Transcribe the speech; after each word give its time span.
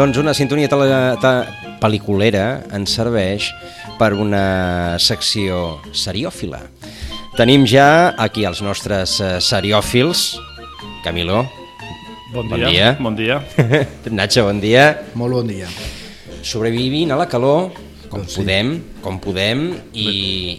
Doncs 0.00 0.16
una 0.16 0.32
sintonia 0.32 0.64
tele, 0.72 0.86
te, 1.20 1.30
pel·liculera 1.82 2.44
ens 2.72 2.94
serveix 2.96 3.50
per 3.98 4.14
una 4.16 4.96
secció 4.96 5.74
seriòfila. 5.92 6.62
Tenim 7.36 7.66
ja 7.68 8.14
aquí 8.16 8.46
els 8.48 8.62
nostres 8.64 9.18
eh, 9.20 9.34
seriòfils. 9.44 10.22
Camilo, 11.04 11.42
Bon 12.32 12.48
Bon 12.48 12.56
dia. 12.64 12.70
dia. 12.70 12.88
Bon 12.96 13.12
dia. 13.18 13.36
Nacho, 14.16 14.46
bon 14.48 14.62
dia. 14.62 14.86
Molt 15.20 15.36
bon 15.36 15.52
dia. 15.52 15.68
Sobrevivint 16.48 17.12
a 17.12 17.20
la 17.20 17.28
calor, 17.28 17.68
com 18.10 18.24
Doncs 18.24 18.32
sí. 18.34 18.40
podem, 18.42 18.70
com 19.04 19.20
podem, 19.22 19.60
i, 19.94 20.06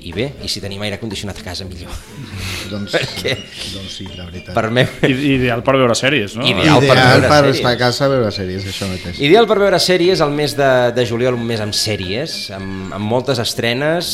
i 0.08 0.12
bé, 0.16 0.30
i 0.40 0.48
si 0.50 0.62
tenim 0.64 0.82
aire 0.86 0.96
condicionat 1.02 1.42
a 1.42 1.44
casa, 1.44 1.66
millor. 1.68 1.92
Doncs, 2.72 2.92
Per 2.96 3.02
què? 3.18 3.34
doncs 3.74 3.98
sí, 4.00 4.06
la 4.16 4.24
veritat. 4.30 4.54
Per 4.56 4.64
meu... 4.72 4.88
I- 5.04 5.18
Ideal 5.36 5.60
per 5.68 5.76
veure 5.76 5.96
sèries, 6.00 6.38
no? 6.40 6.46
Ideal. 6.48 6.80
per 6.80 6.96
Ideal 6.96 7.12
veure 7.18 7.28
per 7.28 7.42
sèries. 7.42 7.60
estar 7.60 7.74
a 7.76 7.80
casa 7.82 8.06
a 8.08 8.12
veure 8.14 8.32
sèries, 8.32 8.70
això 8.72 8.88
mateix. 8.88 9.20
Ideal 9.20 9.50
per 9.52 9.60
veure 9.60 9.82
sèries 9.84 10.24
el 10.24 10.32
mes 10.38 10.56
de, 10.56 10.72
de 10.96 11.06
juliol, 11.10 11.36
un 11.36 11.44
mes 11.52 11.60
amb 11.66 11.76
sèries, 11.76 12.38
amb, 12.56 12.96
amb 12.96 13.12
moltes 13.12 13.44
estrenes, 13.44 14.14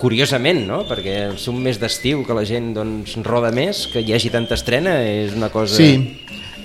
curiosament, 0.00 0.64
no? 0.70 0.80
Perquè 0.88 1.18
ser 1.36 1.52
un 1.52 1.60
mes 1.62 1.76
d'estiu 1.82 2.24
que 2.24 2.32
la 2.36 2.46
gent 2.48 2.72
doncs, 2.78 3.18
roda 3.28 3.52
més, 3.52 3.84
que 3.92 4.00
hi 4.00 4.16
hagi 4.16 4.32
tanta 4.32 4.56
estrena, 4.56 4.96
és 5.04 5.36
una 5.36 5.52
cosa... 5.52 5.76
Sí, 5.76 5.92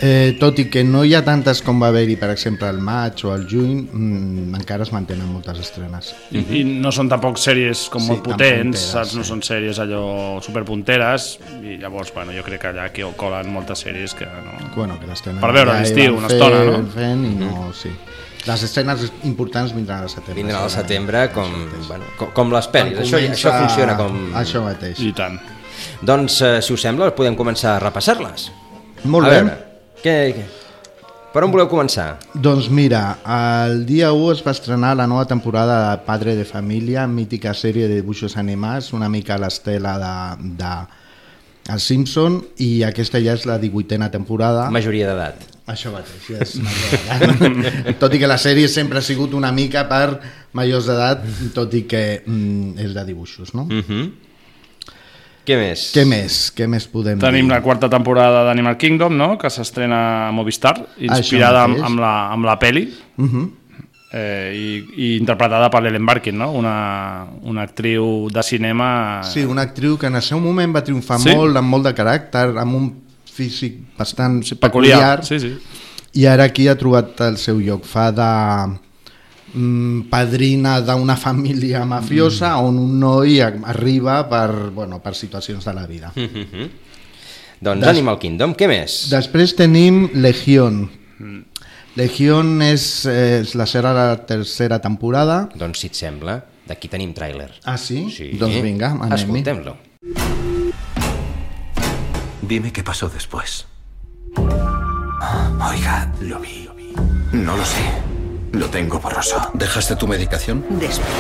eh, 0.05 0.35
tot 0.39 0.59
i 0.61 0.67
que 0.69 0.83
no 0.85 1.01
hi 1.05 1.15
ha 1.17 1.23
tantes 1.25 1.61
com 1.65 1.79
va 1.81 1.89
haver-hi, 1.89 2.15
per 2.21 2.29
exemple, 2.33 2.67
al 2.69 2.77
maig 2.83 3.23
o 3.25 3.31
al 3.33 3.47
juny, 3.49 3.79
mm, 3.85 4.55
encara 4.59 4.85
es 4.85 4.91
mantenen 4.93 5.27
moltes 5.31 5.63
estrenes. 5.63 6.11
I, 6.31 6.43
I 6.59 6.63
no 6.83 6.91
són 6.95 7.09
tampoc 7.11 7.39
sèries 7.41 7.87
com 7.93 8.03
Sí, 8.03 8.11
molt 8.13 8.23
potents, 8.27 8.77
punteres, 8.77 8.85
saps? 8.91 9.15
No 9.17 9.25
sí. 9.25 9.31
són 9.33 9.41
sèries 9.45 9.81
allò 9.81 10.03
superpunteres, 10.45 11.29
i 11.63 11.79
llavors, 11.81 12.13
bueno, 12.13 12.35
jo 12.37 12.45
crec 12.45 12.61
que 12.61 12.73
allà 12.73 12.91
que 12.93 13.07
colen 13.17 13.49
moltes 13.53 13.81
sèries 13.87 14.13
que 14.17 14.29
no... 14.29 14.53
Bueno, 14.75 14.99
que 15.01 15.09
les 15.09 15.25
tenen 15.25 15.41
Per 15.41 15.51
veure 15.55 15.79
l'estiu, 15.79 16.19
una 16.19 16.29
estona, 16.29 16.61
no? 16.69 16.83
Fent, 16.93 17.25
i 17.25 17.35
no, 17.41 17.71
sí. 17.75 17.93
Les 18.45 18.61
escenes 18.67 19.07
importants 19.25 19.73
vindran 19.73 20.03
al 20.05 20.09
setembre. 20.11 20.37
Vindran 20.37 20.67
al 20.67 20.69
setembre 20.69 21.25
com, 21.33 21.49
bueno, 21.87 22.05
com, 22.19 22.29
com 22.35 22.53
les 22.53 22.69
pel·lis. 22.69 22.99
Això, 23.01 23.17
això 23.17 23.55
funciona 23.57 23.97
com... 23.97 24.19
Això 24.37 24.61
mateix. 24.61 25.01
I 25.01 25.15
tant. 25.17 25.39
Doncs, 26.05 26.37
eh, 26.45 26.59
si 26.61 26.75
us 26.75 26.85
sembla, 26.85 27.09
podem 27.17 27.33
començar 27.39 27.73
a 27.75 27.81
repassar-les. 27.87 28.51
Molt 29.05 29.25
a 29.25 29.31
bé. 29.31 29.39
veure, 29.39 29.64
què? 30.05 30.45
Per 31.33 31.41
on 31.43 31.51
voleu 31.51 31.67
començar? 31.67 32.15
Doncs 32.37 32.69
mira, 32.71 33.17
el 33.27 33.81
dia 33.89 34.11
1 34.15 34.27
es 34.35 34.43
va 34.45 34.53
estrenar 34.55 34.93
la 34.95 35.07
nova 35.09 35.25
temporada 35.27 35.79
de 35.89 36.03
Padre 36.05 36.35
de 36.37 36.45
Família, 36.47 37.07
mítica 37.11 37.55
sèrie 37.57 37.89
de 37.89 37.97
dibuixos 37.99 38.37
animats, 38.39 38.93
una 38.95 39.09
mica 39.09 39.35
a 39.35 39.41
l'estela 39.41 39.97
de, 39.99 40.51
de 40.61 40.75
El 41.73 41.81
Simpson, 41.83 42.37
i 42.61 42.85
aquesta 42.87 43.19
ja 43.19 43.33
és 43.35 43.43
la 43.49 43.57
18a 43.59 44.11
temporada. 44.13 44.69
Majoria 44.71 45.09
d'edat. 45.09 45.43
Això 45.73 45.91
mateix, 45.91 46.29
ja 46.29 46.45
és 46.45 46.53
d'edat. 46.61 47.97
tot 48.03 48.13
i 48.13 48.21
que 48.21 48.29
la 48.29 48.37
sèrie 48.39 48.69
sempre 48.71 49.01
ha 49.01 49.03
sigut 49.03 49.33
una 49.35 49.51
mica 49.51 49.87
per 49.89 50.19
majors 50.55 50.87
d'edat, 50.91 51.25
tot 51.57 51.73
i 51.73 51.83
que 51.89 52.05
mm, 52.21 52.77
és 52.85 52.93
de 52.95 53.07
dibuixos, 53.09 53.55
no? 53.57 53.65
Mm. 53.65 53.81
Mhm. 53.81 54.13
Què 55.45 55.57
més? 55.59 55.91
Què 55.93 56.05
més? 56.09 56.37
Què 56.57 56.65
més 56.67 56.87
podem 56.89 57.19
Tenim 57.21 57.45
dir? 57.45 57.51
la 57.53 57.61
quarta 57.61 57.87
temporada 57.89 58.43
d'Animal 58.47 58.77
Kingdom, 58.81 59.13
no?, 59.17 59.37
que 59.37 59.49
s'estrena 59.53 60.27
a 60.27 60.31
Movistar, 60.33 60.73
inspirada 60.97 61.63
amb, 61.67 61.83
amb, 61.85 61.99
la, 62.01 62.13
amb 62.33 62.45
la 62.45 62.57
peli, 62.59 62.87
Uh 63.17 63.25
-huh. 63.29 63.51
eh, 64.11 64.51
i, 64.55 64.67
i 65.13 65.17
interpretada 65.17 65.69
per 65.69 65.85
Ellen 65.85 66.05
Barkin, 66.05 66.37
no?, 66.37 66.51
una, 66.51 67.25
una 67.43 67.61
actriu 67.63 68.27
de 68.31 68.43
cinema... 68.43 69.21
Sí, 69.23 69.43
una 69.43 69.61
actriu 69.61 69.97
que 69.97 70.07
en 70.07 70.15
el 70.15 70.21
seu 70.21 70.39
moment 70.39 70.75
va 70.75 70.83
triomfar 70.83 71.19
Sí. 71.19 71.35
molt, 71.35 71.55
amb 71.57 71.67
molt 71.69 71.83
de 71.85 71.93
caràcter, 71.95 72.57
amb 72.57 72.75
un 72.75 72.93
físic 73.31 73.97
bastant 73.97 74.41
Sí, 74.43 74.55
peculiar, 74.55 75.19
peculiar. 75.19 75.25
Sí, 75.25 75.39
sí. 75.39 75.57
i 76.13 76.25
ara 76.25 76.45
aquí 76.45 76.67
ha 76.67 76.75
trobat 76.77 77.19
el 77.21 77.37
seu 77.37 77.59
lloc. 77.59 77.83
Fa 77.85 78.11
de 78.11 78.79
padrina 80.09 80.79
d'una 80.81 81.15
família 81.25 81.85
mafiosa 81.85 82.55
Mm. 82.57 82.65
on 82.65 82.77
un 82.77 82.99
noi 82.99 83.39
arriba 83.41 84.27
per, 84.29 84.69
bueno, 84.71 84.99
per 85.01 85.15
situacions 85.15 85.63
de 85.65 85.73
la 85.73 85.85
vida. 85.87 86.11
Mhm. 86.15 86.69
Doncs 87.61 87.79
Des- 87.81 87.89
Animal 87.89 88.19
Kingdom, 88.19 88.53
què 88.53 88.67
més? 88.67 89.07
Després 89.09 89.55
tenim 89.55 90.09
Legión. 90.13 90.89
Legión 91.95 92.61
és, 92.61 93.05
eh, 93.05 93.39
és 93.41 93.55
la 93.55 93.63
serà 93.65 93.93
la 93.93 94.25
tercera 94.25 94.79
temporada. 94.83 95.49
Doncs 95.55 95.79
si 95.79 95.87
et 95.87 95.93
sembla, 95.95 96.43
d'aquí 96.67 96.89
tenim 96.89 97.13
tràiler. 97.13 97.51
Ah, 97.63 97.77
sí? 97.77 98.09
Sí. 98.11 98.31
Doncs 98.37 98.61
vinga, 98.61 98.91
anem-hi. 98.91 99.21
Escoltem-lo. 99.23 99.77
Dime 102.41 102.71
qué 102.73 102.83
pasó 102.83 103.07
después. 103.09 103.65
Oiga, 104.37 106.11
lo 106.21 106.39
vi. 106.41 106.67
No 107.31 107.55
lo 107.57 107.65
sé. 107.65 108.14
Lo 108.55 108.69
tengo 108.69 108.99
borroso. 108.99 109.49
¿Dejaste 109.53 109.97
tu 109.97 110.07
medicación? 110.07 110.65
Despierta. 110.69 111.11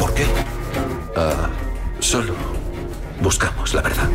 ¿Por 0.00 0.12
qué? 0.12 0.26
Ah, 1.16 1.48
solo 2.00 2.34
buscamos 3.20 3.72
la 3.74 3.82
verdad. 3.82 4.08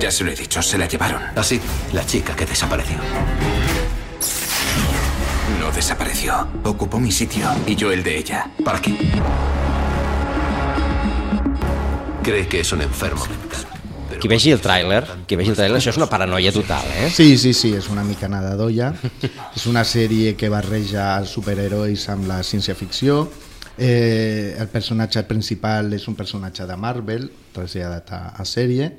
Ya 0.00 0.10
se 0.10 0.24
lo 0.24 0.30
he 0.30 0.34
dicho, 0.34 0.62
se 0.62 0.78
la 0.78 0.88
llevaron. 0.88 1.20
Así. 1.36 1.60
La 1.92 2.04
chica 2.06 2.34
que 2.34 2.46
desapareció. 2.46 2.96
No 5.60 5.70
desapareció. 5.70 6.48
Ocupó 6.64 6.98
mi 6.98 7.12
sitio 7.12 7.46
y 7.66 7.76
yo 7.76 7.92
el 7.92 8.02
de 8.02 8.16
ella. 8.16 8.50
¿Para 8.64 8.80
qué? 8.80 8.96
Cree 12.22 12.48
que 12.48 12.60
es 12.60 12.72
un 12.72 12.80
enfermo 12.80 13.22
mental. 13.26 13.75
Qui 14.20 14.28
vegi 14.30 14.52
el 14.54 14.60
tràiler, 14.62 15.02
qui 15.28 15.36
vegi 15.38 15.52
el 15.52 15.58
tràiler, 15.58 15.78
això 15.78 15.92
és 15.92 15.98
una 16.00 16.08
paranoia 16.10 16.52
total, 16.54 16.86
eh? 16.96 17.08
Sí, 17.12 17.36
sí, 17.38 17.52
sí, 17.56 17.72
és 17.76 17.88
una 17.92 18.04
mica 18.04 18.28
nada 18.32 18.54
d'olla. 18.56 18.92
és 19.56 19.66
una 19.70 19.84
sèrie 19.84 20.34
que 20.38 20.50
barreja 20.52 21.10
els 21.18 21.34
superherois 21.36 22.06
amb 22.12 22.28
la 22.30 22.40
ciència-ficció. 22.46 23.24
Eh, 23.76 24.56
el 24.56 24.70
personatge 24.72 25.22
principal 25.28 25.92
és 25.92 26.06
un 26.08 26.16
personatge 26.16 26.64
de 26.66 26.76
Marvel, 26.80 27.28
traslladat 27.52 28.12
a, 28.16 28.22
a 28.40 28.46
sèrie, 28.48 28.92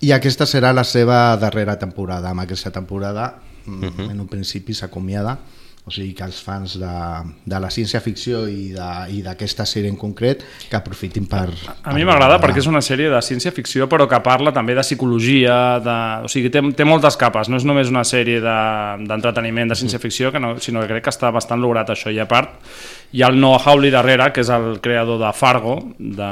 i 0.00 0.12
aquesta 0.16 0.46
serà 0.48 0.74
la 0.76 0.84
seva 0.84 1.36
darrera 1.40 1.78
temporada. 1.80 2.30
Amb 2.30 2.44
aquesta 2.44 2.70
temporada, 2.70 3.34
uh 3.66 3.72
-huh. 3.72 4.10
en 4.10 4.20
un 4.20 4.28
principi, 4.28 4.74
s'acomiada, 4.74 5.38
o 5.86 5.90
sigui 5.90 6.12
que 6.14 6.26
els 6.26 6.38
fans 6.44 6.74
de, 6.78 6.90
de 7.48 7.58
la 7.62 7.70
ciència-ficció 7.72 8.42
i 8.50 9.20
d'aquesta 9.24 9.64
sèrie 9.66 9.90
en 9.90 9.96
concret 9.98 10.44
que 10.68 10.76
aprofitin 10.76 11.24
per... 11.30 11.46
A 11.82 11.94
mi 11.96 12.04
m'agrada 12.06 12.36
perquè 12.42 12.60
és 12.60 12.68
una 12.70 12.82
sèrie 12.84 13.08
de 13.10 13.20
ciència-ficció 13.24 13.88
però 13.90 14.06
que 14.10 14.20
parla 14.22 14.52
també 14.52 14.76
de 14.76 14.84
psicologia, 14.84 15.56
de... 15.82 15.96
o 16.26 16.30
sigui, 16.30 16.52
té, 16.52 16.62
té 16.76 16.86
moltes 16.86 17.16
capes, 17.20 17.48
no 17.48 17.56
és 17.58 17.66
només 17.66 17.90
una 17.90 18.04
sèrie 18.04 18.42
de- 18.44 19.06
d'entreteniment, 19.08 19.70
de, 19.70 19.74
de 19.74 19.80
ciència-ficció, 19.80 20.30
no, 20.38 20.56
sinó 20.60 20.84
que 20.84 20.92
crec 20.92 21.08
que 21.08 21.14
està 21.14 21.32
bastant 21.34 21.60
lograt 21.62 21.90
això. 21.90 22.12
I 22.12 22.20
a 22.22 22.28
part, 22.28 22.60
hi 23.16 23.24
ha 23.24 23.32
el 23.32 23.40
Noah 23.40 23.64
Hawley 23.64 23.90
darrere, 23.90 24.30
que 24.36 24.44
és 24.44 24.52
el 24.52 24.78
creador 24.84 25.18
de 25.22 25.32
Fargo, 25.32 25.78
de... 25.98 26.30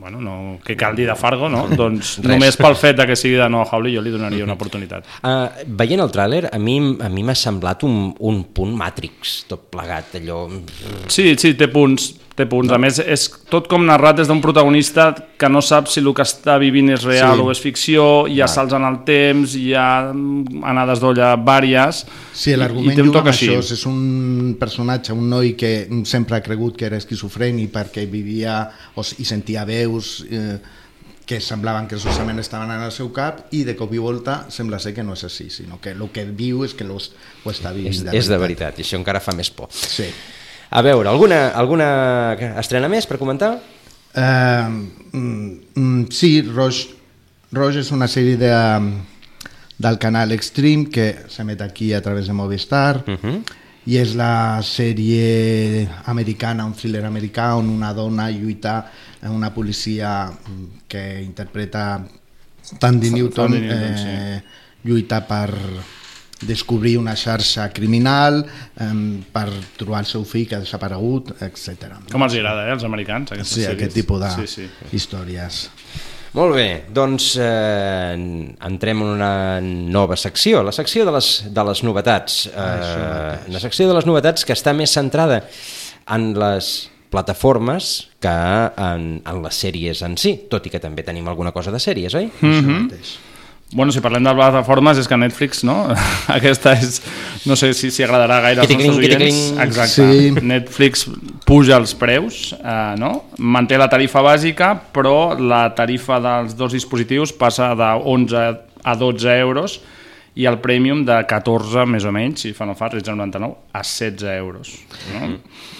Bueno, 0.00 0.16
no, 0.24 0.34
què 0.64 0.78
cal 0.80 0.94
dir 0.96 1.04
de 1.10 1.14
Fargo, 1.18 1.50
no? 1.52 1.66
Doncs 1.80 2.14
Res. 2.22 2.30
només 2.32 2.56
pel 2.56 2.76
fet 2.80 2.96
de 2.96 3.04
que 3.10 3.16
sigui 3.20 3.36
de 3.36 3.48
Noah 3.52 3.68
Hawley 3.68 3.92
jo 3.98 4.04
li 4.04 4.12
donaria 4.14 4.46
una 4.46 4.56
oportunitat. 4.58 5.04
Uh, 5.20 5.66
veient 5.82 6.00
el 6.00 6.12
tràiler, 6.14 6.46
a 6.48 6.58
mi 6.62 6.78
a 6.80 7.10
mi 7.12 7.24
m'ha 7.26 7.36
semblat 7.36 7.84
un, 7.84 8.14
un 8.30 8.40
punt 8.56 8.72
Matrix, 8.80 9.42
tot 9.50 9.68
plegat, 9.74 10.16
allò... 10.22 10.46
Sí, 11.12 11.34
sí, 11.36 11.52
té 11.60 11.68
punts, 11.68 12.14
té 12.40 12.46
punts. 12.50 12.72
A 12.72 12.78
més, 12.80 12.98
és 13.04 13.26
tot 13.52 13.68
com 13.70 13.84
narrat 13.86 14.16
des 14.22 14.28
d'un 14.30 14.40
protagonista 14.42 15.10
que 15.40 15.48
no 15.52 15.60
sap 15.64 15.86
si 15.92 16.00
el 16.00 16.10
que 16.16 16.24
està 16.26 16.56
vivint 16.60 16.90
és 16.96 17.04
real 17.06 17.36
Sí. 17.38 17.44
o 17.44 17.52
és 17.52 17.60
ficció, 17.62 18.08
hi 18.26 18.40
ha 18.40 18.48
salts 18.50 18.74
en 18.76 18.84
el 18.88 18.98
temps, 19.06 19.54
hi 19.60 19.74
ha 19.76 20.08
anades 20.10 21.00
d'olla 21.04 21.34
vàries... 21.36 22.02
Sí, 22.32 22.52
i- 22.54 22.56
l'argument 22.56 22.96
juga 22.98 23.20
amb 23.22 23.28
així. 23.34 23.48
això, 23.52 23.60
és 23.76 23.86
un 23.86 24.56
personatge, 24.58 25.12
un 25.12 25.28
noi 25.30 25.54
que 25.60 25.88
sempre 26.08 26.36
ha 26.38 26.42
cregut 26.42 26.76
que 26.80 26.86
era 26.88 26.96
esquizofreni 27.00 27.68
perquè 27.72 28.06
vivia 28.10 28.62
o, 28.96 29.04
i 29.18 29.24
sentia 29.28 29.64
veus 29.68 30.24
eh, 30.30 30.58
que 31.30 31.38
semblaven 31.40 31.86
que 31.86 31.98
solament 32.00 32.40
estaven 32.42 32.70
en 32.74 32.82
el 32.82 32.90
seu 32.90 33.12
cap 33.14 33.44
i 33.54 33.60
de 33.68 33.76
cop 33.78 33.92
i 33.94 34.00
volta 34.02 34.46
sembla 34.50 34.80
ser 34.82 34.90
que 34.96 35.04
no 35.06 35.12
és 35.14 35.22
així, 35.28 35.46
sinó 35.50 35.78
que 35.80 35.92
el 35.94 36.02
que 36.10 36.24
viu 36.26 36.64
és 36.66 36.74
que 36.74 36.82
los, 36.88 37.12
ho 37.44 37.52
està 37.52 37.70
vivint 37.76 37.92
És, 37.94 38.02
és 38.24 38.30
de 38.32 38.38
veritat, 38.40 38.80
i 38.80 38.82
això 38.82 38.98
encara 38.98 39.20
fa 39.22 39.30
més 39.38 39.50
por. 39.54 39.68
Sí. 39.70 40.08
A 40.70 40.82
veure, 40.86 41.08
alguna, 41.10 41.48
alguna 41.58 41.86
estrena 42.60 42.88
més 42.88 43.08
per 43.10 43.18
comentar? 43.18 43.56
Uh, 44.14 44.66
mm, 45.10 45.48
mm, 45.74 46.04
sí, 46.14 46.40
Roix, 46.46 46.84
Roix 47.54 47.78
és 47.80 47.90
una 47.94 48.06
sèrie 48.10 48.38
de, 48.38 48.52
del 49.82 49.98
canal 49.98 50.30
Extreme 50.34 50.86
que 50.94 51.08
s'emet 51.30 51.62
aquí 51.66 51.90
a 51.94 52.02
través 52.02 52.30
de 52.30 52.34
Movistar 52.38 53.02
uh 53.02 53.18
-huh. 53.18 53.42
i 53.86 53.98
és 53.98 54.14
la 54.14 54.62
sèrie 54.62 55.88
americana, 56.06 56.64
un 56.64 56.74
thriller 56.74 57.04
americà 57.04 57.56
on 57.56 57.68
una 57.68 57.92
dona 57.92 58.30
lluita 58.30 58.90
en 59.22 59.30
una 59.32 59.52
policia 59.52 60.30
mm, 60.30 60.86
que 60.86 61.22
interpreta 61.22 62.06
Tandy 62.78 63.10
Newton, 63.10 63.50
Tandy 63.50 63.66
Newton, 63.66 64.06
eh, 64.06 64.42
lluita 64.84 65.26
per 65.26 65.50
descobrir 66.40 66.96
una 66.98 67.14
xarxa 67.16 67.68
criminal 67.72 68.40
eh, 68.44 68.86
per 69.32 69.48
trobar 69.76 70.00
el 70.00 70.06
seu 70.08 70.24
fill 70.24 70.46
que 70.48 70.56
ha 70.56 70.62
desaparegut, 70.62 71.34
etc. 71.42 71.90
Com 72.12 72.22
els 72.24 72.34
agrada, 72.38 72.66
eh, 72.68 72.72
als 72.72 72.84
americans, 72.88 73.32
aquestes 73.32 73.54
Sí, 73.58 73.64
sèries. 73.66 73.76
aquest 73.76 73.94
tipus 73.94 74.24
Sí, 74.38 74.46
sí. 74.46 74.68
d'històries. 74.90 75.68
Molt 76.32 76.54
bé, 76.54 76.84
doncs 76.94 77.32
eh, 77.42 78.14
entrem 78.62 79.00
en 79.02 79.08
una 79.16 79.60
nova 79.60 80.14
secció, 80.16 80.62
la 80.62 80.70
secció 80.72 81.04
de 81.04 81.10
les, 81.16 81.30
de 81.52 81.64
les 81.66 81.82
novetats. 81.82 82.44
Eh, 82.46 83.38
la 83.50 83.60
secció 83.60 83.88
de 83.88 83.94
les 83.98 84.06
novetats 84.06 84.44
que 84.46 84.54
està 84.54 84.72
més 84.72 84.92
centrada 84.94 85.42
en 86.06 86.30
les 86.38 86.88
plataformes 87.10 88.06
que 88.22 88.30
en, 88.30 89.08
en 89.26 89.42
les 89.42 89.56
sèries 89.64 90.04
en 90.06 90.14
si, 90.16 90.36
tot 90.48 90.64
i 90.66 90.70
que 90.70 90.78
també 90.78 91.02
tenim 91.02 91.26
alguna 91.28 91.50
cosa 91.50 91.72
de 91.74 91.80
sèries, 91.82 92.14
oi? 92.14 92.28
Això 92.40 92.62
mateix. 92.86 93.16
Bueno, 93.72 93.92
si 93.92 94.00
parlem 94.02 94.24
de 94.26 94.32
plataformes 94.34 94.98
és 94.98 95.06
que 95.06 95.16
Netflix, 95.20 95.60
no? 95.62 95.76
Aquesta 96.38 96.72
és... 96.74 96.98
No 97.46 97.54
sé 97.56 97.70
si, 97.78 97.92
si 97.94 98.02
agradarà 98.02 98.40
gaire 98.42 98.64
als 98.64 98.72
nostres 98.74 98.98
oients. 98.98 99.38
Exacte. 99.62 100.06
Sí. 100.08 100.32
Netflix 100.42 101.06
puja 101.46 101.78
els 101.78 101.94
preus, 101.98 102.40
eh, 102.58 102.96
no? 102.98 103.12
Manté 103.38 103.78
la 103.78 103.86
tarifa 103.92 104.24
bàsica, 104.26 104.72
però 104.94 105.36
la 105.38 105.68
tarifa 105.78 106.18
dels 106.24 106.56
dos 106.58 106.74
dispositius 106.74 107.32
passa 107.38 107.70
de 107.78 107.92
11 108.10 108.42
a 108.82 108.96
12 108.98 109.38
euros 109.38 109.78
i 110.34 110.46
el 110.50 110.58
Premium 110.62 111.04
de 111.06 111.20
14, 111.30 111.86
més 111.90 112.06
o 112.06 112.12
menys, 112.14 112.42
si 112.46 112.52
fa 112.56 112.66
no 112.66 112.74
fa, 112.78 112.90
13,99, 112.90 113.54
a 113.74 113.84
16 113.86 114.26
euros. 114.34 114.74
No? 115.14 115.30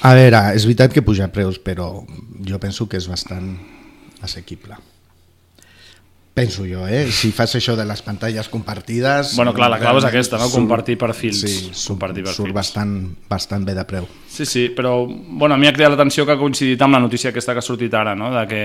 A 0.06 0.14
veure, 0.18 0.44
és 0.54 0.66
veritat 0.68 0.94
que 0.94 1.02
puja 1.06 1.30
preus, 1.34 1.58
però 1.58 1.90
jo 2.46 2.62
penso 2.62 2.86
que 2.90 2.98
és 3.00 3.10
bastant 3.10 3.54
assequible. 4.22 4.78
Penso 6.40 6.64
jo, 6.64 6.86
eh? 6.88 7.04
Si 7.12 7.34
fas 7.36 7.52
això 7.58 7.74
de 7.76 7.84
les 7.84 8.00
pantalles 8.00 8.48
compartides... 8.48 9.34
Bueno, 9.36 9.52
clar, 9.52 9.66
la 9.68 9.76
clau 9.76 9.98
és 9.98 10.06
realment 10.06 10.08
aquesta, 10.08 10.38
no? 10.40 10.46
Compartir 10.48 10.96
perfils. 10.96 11.42
Sí, 11.44 11.56
Compartir 11.90 12.22
surt, 12.24 12.32
surt 12.32 12.46
perfils. 12.46 12.54
bastant, 12.56 12.94
bastant 13.28 13.66
bé 13.68 13.74
de 13.76 13.84
preu. 13.84 14.06
Sí, 14.24 14.46
sí, 14.48 14.62
però 14.72 14.94
bueno, 15.04 15.52
a 15.52 15.58
mi 15.60 15.68
ha 15.68 15.74
cridat 15.76 15.92
l'atenció 15.92 16.24
que 16.24 16.32
ha 16.32 16.40
coincidit 16.40 16.80
amb 16.80 16.96
la 16.96 17.00
notícia 17.04 17.28
aquesta 17.28 17.52
que 17.52 17.60
ha 17.60 17.66
sortit 17.66 17.92
ara, 17.92 18.14
no? 18.16 18.30
de 18.32 18.44
que 18.48 18.60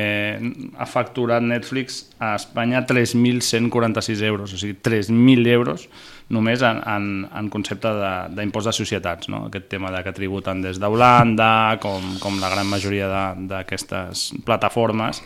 ha 0.77 0.87
facturat 0.87 1.43
Netflix 1.43 2.05
a 2.23 2.37
Espanya 2.39 2.85
3.146 2.87 4.23
euros, 4.23 4.53
o 4.53 4.59
sigui, 4.61 4.77
3.000 4.79 5.49
euros 5.51 5.89
només 6.31 6.63
en, 6.63 6.79
en, 6.79 7.09
en 7.27 7.49
concepte 7.51 7.91
d'impost 8.37 8.69
de, 8.69 8.71
de 8.71 8.77
societats, 8.77 9.27
no? 9.27 9.43
aquest 9.49 9.67
tema 9.73 9.91
de 9.91 9.99
que 10.05 10.15
tributen 10.15 10.63
des 10.63 10.79
d'Holanda, 10.79 11.75
com, 11.83 12.15
com 12.23 12.39
la 12.39 12.53
gran 12.55 12.71
majoria 12.71 13.11
d'aquestes 13.35 14.29
plataformes, 14.47 15.19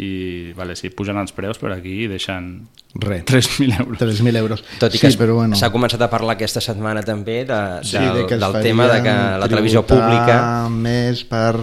i 0.00 0.52
vale, 0.56 0.76
sí, 0.78 0.88
pugen 0.88 1.18
els 1.20 1.34
preus, 1.36 1.58
però 1.60 1.76
aquí 1.76 2.06
deixen 2.08 2.52
Res. 2.94 3.24
3.000 3.28 3.80
euros. 3.80 3.98
3.000 3.98 4.36
euros. 4.36 4.64
Tot 4.80 4.94
i 4.94 5.00
que 5.00 5.10
sí, 5.12 5.18
però 5.20 5.36
bueno, 5.38 5.56
s'ha 5.56 5.70
començat 5.72 6.00
a 6.04 6.08
parlar 6.12 6.36
aquesta 6.36 6.60
setmana 6.64 7.04
també 7.04 7.42
de, 7.48 7.60
sí, 7.88 7.96
del, 7.96 8.26
de 8.28 8.38
del 8.40 8.56
tema 8.64 8.88
de 8.90 8.98
que 9.04 9.16
la 9.40 9.48
televisió 9.48 9.84
pública... 9.88 10.68
més 10.72 11.24
per 11.28 11.56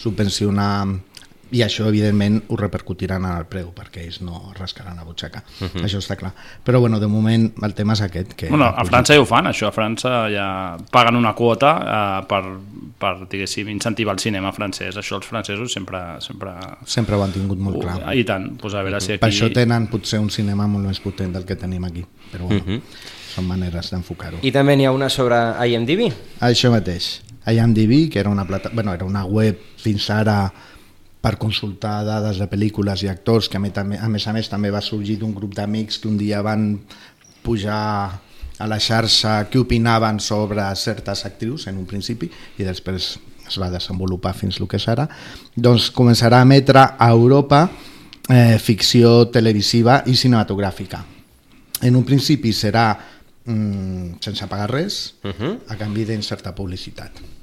subvencionar 0.00 0.86
i 1.50 1.62
això 1.62 1.86
evidentment 1.88 2.42
ho 2.48 2.56
repercutiran 2.56 3.24
en 3.24 3.36
el 3.36 3.44
preu 3.46 3.72
perquè 3.74 4.02
ells 4.04 4.20
no 4.20 4.52
rascaran 4.58 4.96
la 4.96 5.04
butxaca 5.04 5.42
uh 5.46 5.64
Mhm. 5.64 5.70
-huh. 5.74 5.84
això 5.84 5.98
està 5.98 6.16
clar, 6.16 6.32
però 6.64 6.80
bueno, 6.80 6.98
de 7.00 7.06
moment 7.06 7.52
el 7.62 7.74
tema 7.74 7.92
és 7.92 8.00
aquest 8.00 8.32
que 8.34 8.48
Bueno, 8.48 8.64
a 8.66 8.84
França 8.84 9.14
ja 9.14 9.20
ho 9.20 9.24
fan, 9.26 9.46
això. 9.46 9.66
A 9.68 9.72
França 9.72 10.28
ja 10.30 10.76
paguen 10.90 11.16
una 11.16 11.34
quota 11.34 12.20
eh, 12.22 12.26
per, 12.28 12.42
per, 12.98 13.28
diguéssim, 13.28 13.68
incentivar 13.68 14.14
el 14.14 14.18
cinema 14.20 14.52
francès. 14.52 14.96
Això 14.96 15.16
els 15.16 15.26
francesos 15.26 15.72
sempre... 15.72 15.98
sempre... 16.20 16.50
sempre 16.84 17.14
ho 17.16 17.22
han 17.22 17.32
tingut 17.32 17.58
molt 17.58 17.80
clar 17.80 17.96
Uh, 17.96 18.12
I 18.18 18.24
tant, 18.24 18.56
pues 18.60 18.74
a 18.74 18.82
veure 18.82 19.00
si 19.00 19.12
aquí... 19.12 19.20
per 19.20 19.28
això 19.30 19.52
tenen 19.52 19.86
potser 19.88 20.18
un 20.20 20.30
cinema 20.30 20.66
molt 20.66 20.86
més 20.86 21.00
potent 21.00 21.32
del 21.32 21.44
que 21.44 21.56
tenim 21.56 21.84
aquí 21.84 22.04
però 22.32 22.46
bueno, 22.46 22.62
Mhm. 22.66 22.74
uh 22.74 22.80
-huh. 22.80 23.34
són 23.36 23.46
maneres 23.46 23.90
d'enfocar-ho 23.90 24.38
I 24.42 24.50
també 24.52 24.76
n'hi 24.76 24.84
ha 24.86 24.92
una 24.92 25.08
sobre 25.08 25.36
IMDb. 25.68 26.12
Això 26.40 26.70
mateix. 26.70 27.22
IMDb, 27.46 28.08
que 28.10 28.18
era 28.18 28.30
una, 28.30 28.44
plata... 28.44 28.70
bueno, 28.72 28.92
era 28.92 29.04
una 29.04 29.24
web 29.24 29.56
fins 29.76 30.10
ara 30.10 30.52
per 31.26 31.40
consultar 31.42 32.04
dades 32.06 32.38
de 32.38 32.46
pel·lícules 32.46 33.02
i 33.02 33.08
actors, 33.10 33.48
que 33.50 33.58
a 33.58 33.60
més, 33.60 33.74
a 33.74 34.08
més 34.08 34.26
a 34.30 34.34
més 34.36 34.46
també 34.46 34.70
va 34.70 34.84
sorgir 34.84 35.16
d'un 35.18 35.32
grup 35.34 35.56
d'amics 35.56 35.98
que 35.98 36.06
un 36.06 36.14
dia 36.20 36.38
van 36.46 36.76
pujar 37.42 37.80
a 38.62 38.68
la 38.70 38.78
xarxa 38.78 39.40
què 39.50 39.58
opinaven 39.58 40.20
sobre 40.22 40.68
certes 40.78 41.24
actrius 41.26 41.66
en 41.66 41.80
un 41.82 41.88
principi 41.90 42.30
i 42.30 42.66
després 42.66 43.16
es 43.46 43.58
va 43.58 43.72
desenvolupar 43.74 44.36
fins 44.38 44.60
el 44.60 44.68
que 44.70 44.78
és 44.78 44.86
ara, 44.90 45.08
doncs 45.54 45.90
començarà 45.94 46.38
a 46.38 46.46
emetre 46.46 46.84
a 46.94 47.08
Europa 47.10 47.64
eh, 47.66 48.58
ficció 48.62 49.26
televisiva 49.34 50.04
i 50.06 50.14
cinematogràfica. 50.14 51.02
En 51.82 51.98
un 51.98 52.06
principi 52.06 52.54
serà 52.54 52.92
mm, 53.44 54.22
sense 54.22 54.46
pagar 54.46 54.70
res, 54.70 55.16
uh 55.24 55.34
-huh. 55.34 55.58
a 55.68 55.76
canvi 55.76 56.04
d'incerta 56.04 56.54
publicitat. 56.54 57.35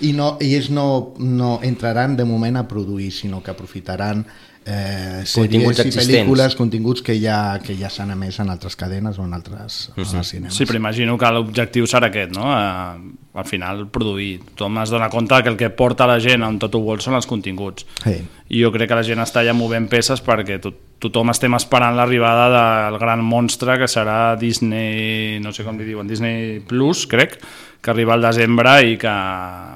I, 0.00 0.12
no, 0.12 0.36
i 0.44 0.54
ells 0.56 0.68
no, 0.70 1.14
no 1.18 1.58
entraran 1.64 2.16
de 2.16 2.26
moment 2.28 2.58
a 2.60 2.66
produir, 2.68 3.12
sinó 3.12 3.42
que 3.42 3.50
aprofitaran 3.54 4.26
eh, 4.66 5.22
Continguts 5.30 5.78
sèries 5.78 5.78
i 5.78 5.88
existents. 5.88 6.08
pel·lícules, 6.10 6.56
continguts 6.58 7.04
que 7.06 7.14
ja, 7.22 7.38
que 7.62 7.76
ja 7.78 7.88
s'han 7.92 8.10
emès 8.16 8.40
en 8.42 8.50
altres 8.50 8.76
cadenes 8.76 9.20
o 9.20 9.24
en 9.24 9.34
altres, 9.34 9.92
uh 9.96 10.02
-huh. 10.02 10.24
cinemes. 10.24 10.54
Sí, 10.54 10.66
però 10.66 10.76
imagino 10.76 11.16
que 11.16 11.30
l'objectiu 11.30 11.86
serà 11.86 12.08
aquest, 12.08 12.34
no? 12.34 12.50
Eh, 12.52 13.14
al 13.34 13.44
final, 13.44 13.88
produir. 13.88 14.40
Tothom 14.54 14.78
es 14.82 14.90
dona 14.90 15.08
compte 15.08 15.42
que 15.42 15.48
el 15.48 15.56
que 15.56 15.70
porta 15.70 16.06
la 16.06 16.18
gent 16.18 16.42
on 16.42 16.58
tot 16.58 16.74
ho 16.74 16.80
vol 16.80 17.00
són 17.00 17.14
els 17.14 17.26
continguts. 17.26 17.86
Sí. 18.02 18.24
I 18.48 18.62
jo 18.62 18.72
crec 18.72 18.88
que 18.88 18.94
la 18.94 19.04
gent 19.04 19.20
està 19.20 19.44
ja 19.44 19.52
movent 19.52 19.88
peces 19.88 20.22
perquè 20.22 20.60
to 20.60 20.72
tothom 20.98 21.28
estem 21.30 21.54
esperant 21.54 21.94
l'arribada 21.94 22.88
del 22.88 22.98
gran 22.98 23.22
monstre 23.22 23.78
que 23.78 23.86
serà 23.86 24.36
Disney, 24.38 25.38
no 25.40 25.52
sé 25.52 25.62
com 25.62 25.76
li 25.78 25.84
diuen, 25.84 26.08
Disney 26.08 26.60
Plus, 26.60 27.06
crec, 27.06 27.38
que 27.86 27.92
arriba 27.92 28.16
al 28.16 28.24
desembre 28.26 28.72
i 28.82 28.96
que... 28.98 29.12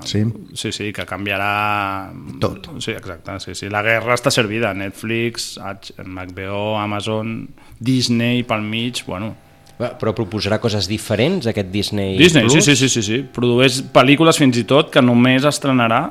Sí. 0.03 0.25
Sí, 0.59 0.73
sí, 0.75 0.89
que 0.91 1.05
canviarà... 1.07 2.11
Tot. 2.43 2.67
Sí, 2.83 2.91
exacte, 2.91 3.37
sí, 3.45 3.55
sí. 3.55 3.69
La 3.71 3.85
guerra 3.87 4.17
està 4.19 4.33
servida. 4.35 4.73
Netflix, 4.75 5.53
HBO, 5.61 6.75
Amazon, 6.81 7.45
Disney 7.79 8.43
pel 8.43 8.67
mig, 8.67 9.05
bueno... 9.07 9.37
Però 9.81 10.13
proposarà 10.13 10.59
coses 10.61 10.85
diferents, 10.91 11.47
aquest 11.49 11.71
Disney, 11.73 12.19
Disney, 12.19 12.45
Plus? 12.45 12.59
sí, 12.59 12.75
sí, 12.75 12.75
sí, 12.77 12.89
sí, 12.93 13.03
sí. 13.07 13.21
Produeix 13.33 13.79
pel·lícules 13.95 14.37
fins 14.37 14.59
i 14.61 14.67
tot 14.69 14.91
que 14.93 15.01
només 15.01 15.47
estrenarà 15.49 16.03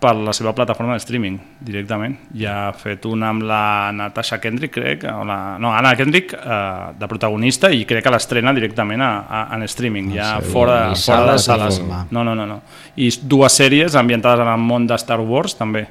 per 0.00 0.14
la 0.16 0.32
seva 0.36 0.52
plataforma 0.54 0.92
de 0.92 1.00
streaming, 1.00 1.38
directament. 1.64 2.18
Ja 2.36 2.68
ha 2.68 2.72
fet 2.76 3.06
una 3.08 3.30
amb 3.32 3.42
la 3.48 3.90
Natasha 3.92 4.36
Kendrick, 4.40 4.74
crec, 4.74 5.04
o 5.08 5.24
la, 5.24 5.56
no, 5.58 5.70
Anna 5.72 5.94
Kendrick, 5.96 6.34
eh, 6.34 6.92
de 6.98 7.08
protagonista, 7.08 7.70
i 7.72 7.84
crec 7.88 8.04
que 8.04 8.10
l'estrena 8.12 8.52
directament 8.52 9.00
a, 9.00 9.10
a, 9.24 9.42
en 9.56 9.62
streaming, 9.64 10.10
ja 10.16 10.34
sí, 10.42 10.50
fora, 10.52 10.90
ni 10.90 10.96
fora 11.00 11.32
de 11.32 11.38
sales, 11.38 11.44
sales. 11.44 11.80
ni- 11.80 11.88
No, 12.10 12.24
no, 12.24 12.34
no, 12.34 12.44
no. 12.46 12.60
I 12.96 13.08
dues 13.22 13.56
sèries 13.60 13.94
ambientades 13.96 14.40
en 14.44 14.48
el 14.52 14.58
món 14.60 14.86
de 14.86 14.94
Star 15.00 15.20
Wars, 15.20 15.56
també, 15.56 15.86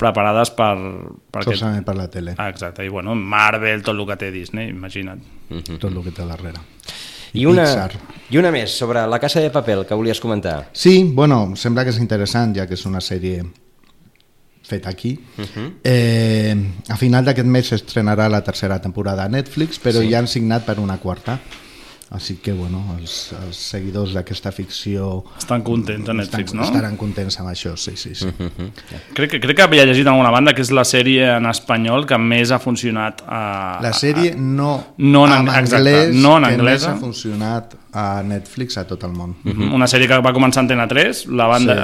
preparades 0.00 0.50
per, 0.56 0.74
per 1.30 1.42
aquest... 1.44 1.60
Solament 1.60 1.84
per 1.84 1.94
la 1.98 2.08
tele, 2.10 2.34
Ah, 2.38 2.48
exacte, 2.48 2.84
i 2.84 2.88
bueno, 2.88 3.14
Marvel, 3.14 3.82
tot 3.84 3.94
el 3.94 4.06
que 4.08 4.16
té 4.16 4.30
Disney, 4.32 4.70
imagina't. 4.72 5.20
tot 5.78 5.90
el 5.92 6.02
que 6.02 6.10
té 6.16 6.24
darrere. 6.26 6.58
I 7.32 7.46
una, 7.46 7.64
Pixar. 7.64 7.92
I 8.30 8.38
una 8.38 8.50
més, 8.54 8.74
sobre 8.76 9.06
La 9.06 9.18
Casa 9.22 9.40
de 9.40 9.50
Papel, 9.50 9.84
que 9.86 9.94
volies 9.94 10.20
comentar. 10.20 10.70
Sí, 10.72 11.02
bueno, 11.04 11.56
sembla 11.56 11.84
que 11.84 11.94
és 11.94 12.00
interessant, 12.02 12.54
ja 12.56 12.66
que 12.66 12.78
és 12.78 12.86
una 12.86 13.02
sèrie 13.02 13.44
feta 14.70 14.90
aquí. 14.90 15.18
Uh 15.36 15.42
-huh. 15.42 15.72
eh, 15.82 16.56
a 16.88 16.96
final 16.96 17.24
d'aquest 17.24 17.46
mes 17.46 17.66
s'estrenarà 17.72 18.28
la 18.28 18.42
tercera 18.42 18.80
temporada 18.80 19.24
a 19.24 19.28
Netflix, 19.28 19.80
però 19.82 20.00
sí. 20.00 20.10
ja 20.10 20.18
han 20.18 20.28
signat 20.28 20.64
per 20.64 20.78
una 20.78 20.98
quarta. 20.98 21.40
Així 22.10 22.40
que, 22.42 22.50
bueno, 22.52 22.80
els, 22.98 23.12
els 23.46 23.56
seguidors 23.70 24.12
d'aquesta 24.16 24.50
ficció 24.50 25.22
Estan 25.38 25.62
contents 25.62 26.08
a 26.10 26.14
Netflix, 26.18 26.48
estan, 26.50 26.58
no? 26.58 26.64
estaran 26.66 26.96
contents 26.98 27.36
amb 27.38 27.52
això, 27.52 27.76
sí, 27.78 27.92
sí, 27.94 28.16
sí. 28.18 28.26
Uh 28.26 28.48
-huh. 28.58 28.70
Crec 29.14 29.30
que, 29.30 29.40
crec 29.40 29.56
que 29.56 29.62
havia 29.62 29.84
llegit 29.84 30.02
en 30.06 30.12
alguna 30.14 30.30
banda 30.30 30.52
que 30.52 30.62
és 30.62 30.70
la 30.72 30.82
sèrie 30.82 31.36
en 31.36 31.46
espanyol 31.46 32.06
que 32.06 32.18
més 32.18 32.50
ha 32.50 32.58
funcionat 32.58 33.22
a... 33.26 33.78
La 33.80 33.92
sèrie 33.92 34.34
no, 34.36 34.86
No 34.96 35.24
en 35.26 35.32
en 35.32 35.38
ang- 35.48 35.58
exacte, 35.60 35.76
anglès, 35.76 36.14
no 36.14 36.36
en 36.38 36.42
que 36.44 36.50
anglesa. 36.50 36.88
més 36.90 36.96
ha 36.96 37.00
funcionat 37.00 37.74
a 37.92 38.22
Netflix 38.22 38.76
a 38.78 38.84
tot 38.86 39.02
el 39.04 39.12
món. 39.12 39.36
a, 39.44 39.74
una 39.74 39.86
sèrie 39.90 40.06
que 40.08 40.18
va 40.22 40.32
començar 40.32 40.60
a 40.60 40.64
Antena 40.64 40.86
3, 40.88 41.26
la 41.28 41.46
van, 41.50 41.60
Sí. 41.62 41.66
de, 41.66 41.74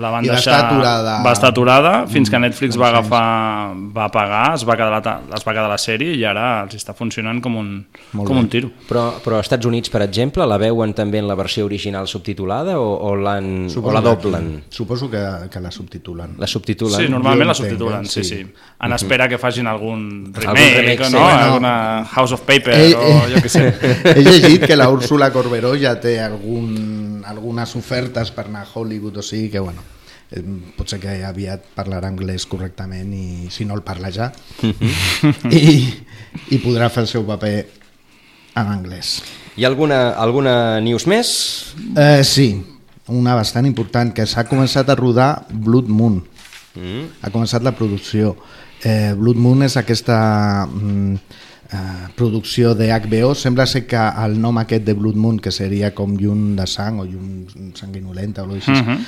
la 0.00 0.10
van 0.10 0.24
I 0.24 0.28
va 0.28 0.34
deixar... 0.34 0.54
estar 0.54 0.66
aturada. 0.72 1.22
Va 1.24 1.32
estar 1.32 1.50
aturada 1.50 2.06
fins 2.06 2.30
que 2.30 2.38
Mm, 2.38 2.42
Netflix 2.42 2.76
va 2.80 2.88
agafar, 2.88 3.74
va 3.96 4.08
pagar, 4.10 4.54
es 4.54 4.64
va 4.68 4.76
quedar 4.76 4.90
la, 4.90 5.20
es 5.36 5.44
va 5.46 5.52
quedar 5.52 5.68
la 5.68 5.78
sèrie 5.78 6.14
i 6.16 6.24
ara 6.24 6.62
els 6.64 6.74
està 6.74 6.94
funcionant 6.94 7.40
com 7.40 7.56
un, 7.56 7.86
Molt 8.12 8.26
com 8.28 8.36
bé. 8.36 8.42
un 8.42 8.48
tiro. 8.48 8.70
Però, 8.88 9.04
però 9.24 9.36
als 9.38 9.46
Estats 9.46 9.66
Units, 9.66 9.90
per 9.90 10.02
exemple, 10.02 10.46
la 10.46 10.58
veuen 10.58 10.92
també 10.94 11.18
en 11.18 11.28
la 11.28 11.34
versió 11.34 11.64
original 11.64 12.08
subtitulada 12.08 12.78
o, 12.80 12.90
o, 12.94 13.12
o 13.12 13.16
la 13.16 13.38
que 13.40 14.22
doblen? 14.22 14.64
Suposo 14.70 15.10
que, 15.10 15.22
que 15.50 15.60
la 15.60 15.70
subtitulen. 15.70 16.34
La 16.38 16.46
subtitulen? 16.46 17.00
Sí, 17.00 17.08
normalment 17.08 17.48
la 17.48 17.54
subtitulen, 17.54 18.06
sí, 18.06 18.24
sí. 18.24 18.42
sí. 18.42 18.52
En 18.84 18.92
espera 18.92 19.28
que 19.28 19.38
facin 19.38 19.66
algun 19.66 20.32
remake, 20.34 20.48
Algun 20.48 20.80
remake, 20.82 21.04
sí. 21.04 21.12
no? 21.12 21.20
Bueno. 21.20 21.38
Alguna 21.44 22.04
House 22.10 22.32
of 22.32 22.40
Paper 22.42 22.74
Eh, 22.74 22.94
o 22.94 23.28
jo 23.30 23.40
què 23.44 23.48
sé. 23.48 23.64
He 24.14 24.22
llegit 24.22 24.66
que 24.66 24.76
la 24.76 24.88
Úrsula 24.90 25.30
Corberó 25.44 25.74
ja 25.76 25.92
té 26.00 26.14
algun, 26.24 27.20
algunes 27.28 27.74
ofertes 27.76 28.30
per 28.32 28.46
anar 28.48 28.62
a 28.64 28.68
Hollywood, 28.72 29.18
o 29.20 29.22
sigui 29.22 29.50
que, 29.52 29.60
bueno, 29.60 29.82
eh, 30.32 30.40
potser 30.72 30.96
que 31.02 31.18
aviat 31.28 31.66
parlarà 31.76 32.08
anglès 32.08 32.46
correctament 32.48 33.10
i 33.12 33.50
si 33.52 33.66
no 33.68 33.76
el 33.76 33.82
parla 33.84 34.08
ja 34.08 34.30
i, 35.52 35.84
i 36.48 36.60
podrà 36.64 36.88
fer 36.88 37.04
el 37.04 37.10
seu 37.12 37.26
paper 37.28 37.52
en 38.56 38.72
anglès. 38.72 39.18
Hi 39.60 39.66
ha 39.66 39.68
alguna, 39.68 40.00
alguna 40.16 40.56
news 40.80 41.04
més? 41.12 41.36
Eh, 41.92 42.24
sí, 42.24 42.48
una 43.12 43.36
bastant 43.36 43.68
important, 43.68 44.16
que 44.16 44.24
s'ha 44.24 44.48
començat 44.48 44.88
a 44.88 44.96
rodar 44.96 45.30
Blood 45.52 45.92
Moon. 45.92 46.22
Mm. 46.72 47.18
Ha 47.20 47.34
començat 47.36 47.68
la 47.68 47.76
producció. 47.76 48.32
Eh, 48.80 49.12
Blood 49.12 49.36
Moon 49.36 49.68
és 49.68 49.76
aquesta 49.76 50.16
mm, 50.72 51.20
producció 52.16 52.74
de 52.74 52.90
HBO. 52.92 53.34
Sembla 53.34 53.66
ser 53.66 53.84
que 53.86 54.00
el 54.24 54.38
nom 54.40 54.58
aquest 54.62 54.84
de 54.86 54.94
Blood 54.94 55.16
Moon, 55.20 55.38
que 55.40 55.52
seria 55.52 55.92
com 55.94 56.16
llum 56.18 56.54
de 56.58 56.66
sang 56.70 57.00
o 57.02 57.06
llum 57.08 57.72
sanguinolenta 57.74 58.42
o 58.42 58.46
alguna 58.46 58.60
cosa 58.60 58.72
així, 58.72 59.06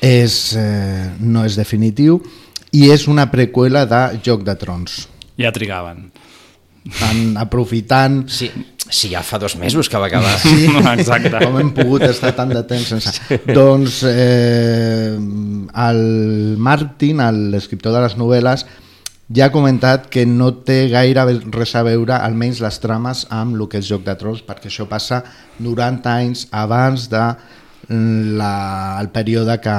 és, 0.00 0.38
eh, 0.56 1.10
no 1.20 1.44
és 1.44 1.56
definitiu 1.58 2.20
i 2.72 2.88
és 2.92 3.08
una 3.08 3.28
preqüela 3.30 3.84
de 3.88 4.02
Joc 4.24 4.44
de 4.46 4.54
Trons. 4.58 5.06
Ja 5.38 5.52
trigaven. 5.54 6.10
En, 7.04 7.36
aprofitant 7.36 8.22
Sí, 8.32 8.46
sí, 8.88 9.10
ja 9.12 9.20
fa 9.26 9.36
dos 9.38 9.56
mesos 9.60 9.90
que 9.90 9.98
va 10.00 10.06
acabar. 10.06 10.38
Sí, 10.40 10.68
Exacte. 10.94 11.32
com 11.42 11.58
hem 11.60 11.72
pogut 11.76 12.06
estar 12.06 12.32
tant 12.36 12.52
de 12.54 12.62
temps 12.68 12.88
sense... 12.94 13.12
Sí. 13.18 13.40
Doncs 13.52 14.02
eh, 14.08 15.16
el 15.88 16.02
Martin, 16.56 17.20
l'escriptor 17.52 17.92
de 17.92 18.04
les 18.06 18.16
novel·les, 18.20 18.64
ja 19.34 19.46
ha 19.46 19.52
comentat 19.52 20.08
que 20.08 20.24
no 20.26 20.50
té 20.64 20.86
gaire 20.88 21.24
res 21.52 21.74
a 21.76 21.84
veure, 21.84 22.16
almenys 22.16 22.62
les 22.64 22.80
trames, 22.80 23.26
amb 23.30 23.58
el 23.58 23.68
que 23.68 23.82
és 23.82 23.88
Joc 23.88 24.04
de 24.06 24.16
Trons, 24.16 24.42
perquè 24.46 24.70
això 24.72 24.88
passa 24.88 25.22
90 25.60 26.12
anys 26.14 26.46
abans 26.50 27.08
de 27.12 27.24
la, 27.88 28.52
el 29.00 29.10
període 29.12 29.58
que 29.60 29.78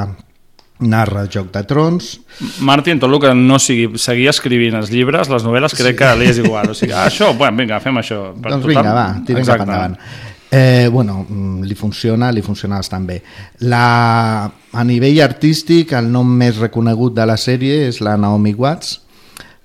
narra 0.80 1.26
Joc 1.28 1.50
de 1.52 1.64
Trons. 1.68 2.14
Martin, 2.64 3.02
tot 3.02 3.12
el 3.12 3.20
que 3.20 3.34
no 3.36 3.60
sigui 3.60 4.00
seguir 4.00 4.30
escrivint 4.32 4.78
els 4.80 4.94
llibres, 4.94 5.32
les 5.34 5.46
novel·les, 5.46 5.76
crec 5.76 5.98
que 6.00 6.14
li 6.20 6.30
és 6.30 6.40
igual. 6.40 6.72
O 6.72 6.78
sigui, 6.78 6.94
ah, 6.96 7.08
això, 7.10 7.34
bueno, 7.38 7.58
vinga, 7.60 7.82
fem 7.84 8.00
això. 8.00 8.30
Per 8.40 8.54
doncs 8.54 8.70
vinga, 8.70 8.94
va, 8.96 9.08
tirem 9.28 9.48
cap 9.48 9.66
endavant. 9.66 9.98
Eh, 10.50 10.88
bueno, 10.92 11.26
mm, 11.28 11.68
li 11.70 11.76
funciona, 11.78 12.32
li 12.34 12.42
funciona 12.42 12.80
bastant 12.80 13.06
bé. 13.06 13.20
La, 13.70 14.48
a 14.50 14.88
nivell 14.88 15.20
artístic, 15.22 15.94
el 15.94 16.10
nom 16.14 16.32
més 16.40 16.58
reconegut 16.58 17.14
de 17.18 17.28
la 17.30 17.38
sèrie 17.38 17.84
és 17.90 18.02
la 18.02 18.16
Naomi 18.18 18.56
Watts. 18.58 18.98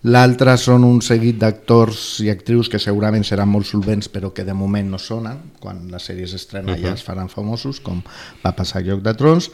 L'altre 0.05 0.53
són 0.61 0.85
un 0.85 0.99
seguit 1.01 1.39
d'actors 1.41 2.19
i 2.21 2.29
actrius 2.29 2.69
que 2.69 2.81
segurament 2.83 3.25
seran 3.25 3.49
molt 3.49 3.65
solvents 3.65 4.11
però 4.13 4.35
que 4.37 4.45
de 4.45 4.53
moment 4.53 4.91
no 4.93 5.01
sonen. 5.01 5.39
Quan 5.61 5.87
la 5.93 6.01
sèrie 6.03 6.29
s'estrena 6.29 6.77
ja 6.77 6.93
es 6.93 7.05
faran 7.07 7.31
famosos, 7.33 7.81
com 7.81 8.03
va 8.45 8.53
passar 8.53 8.83
a 8.83 8.85
Joc 8.85 9.01
de 9.05 9.15
Trons. 9.17 9.49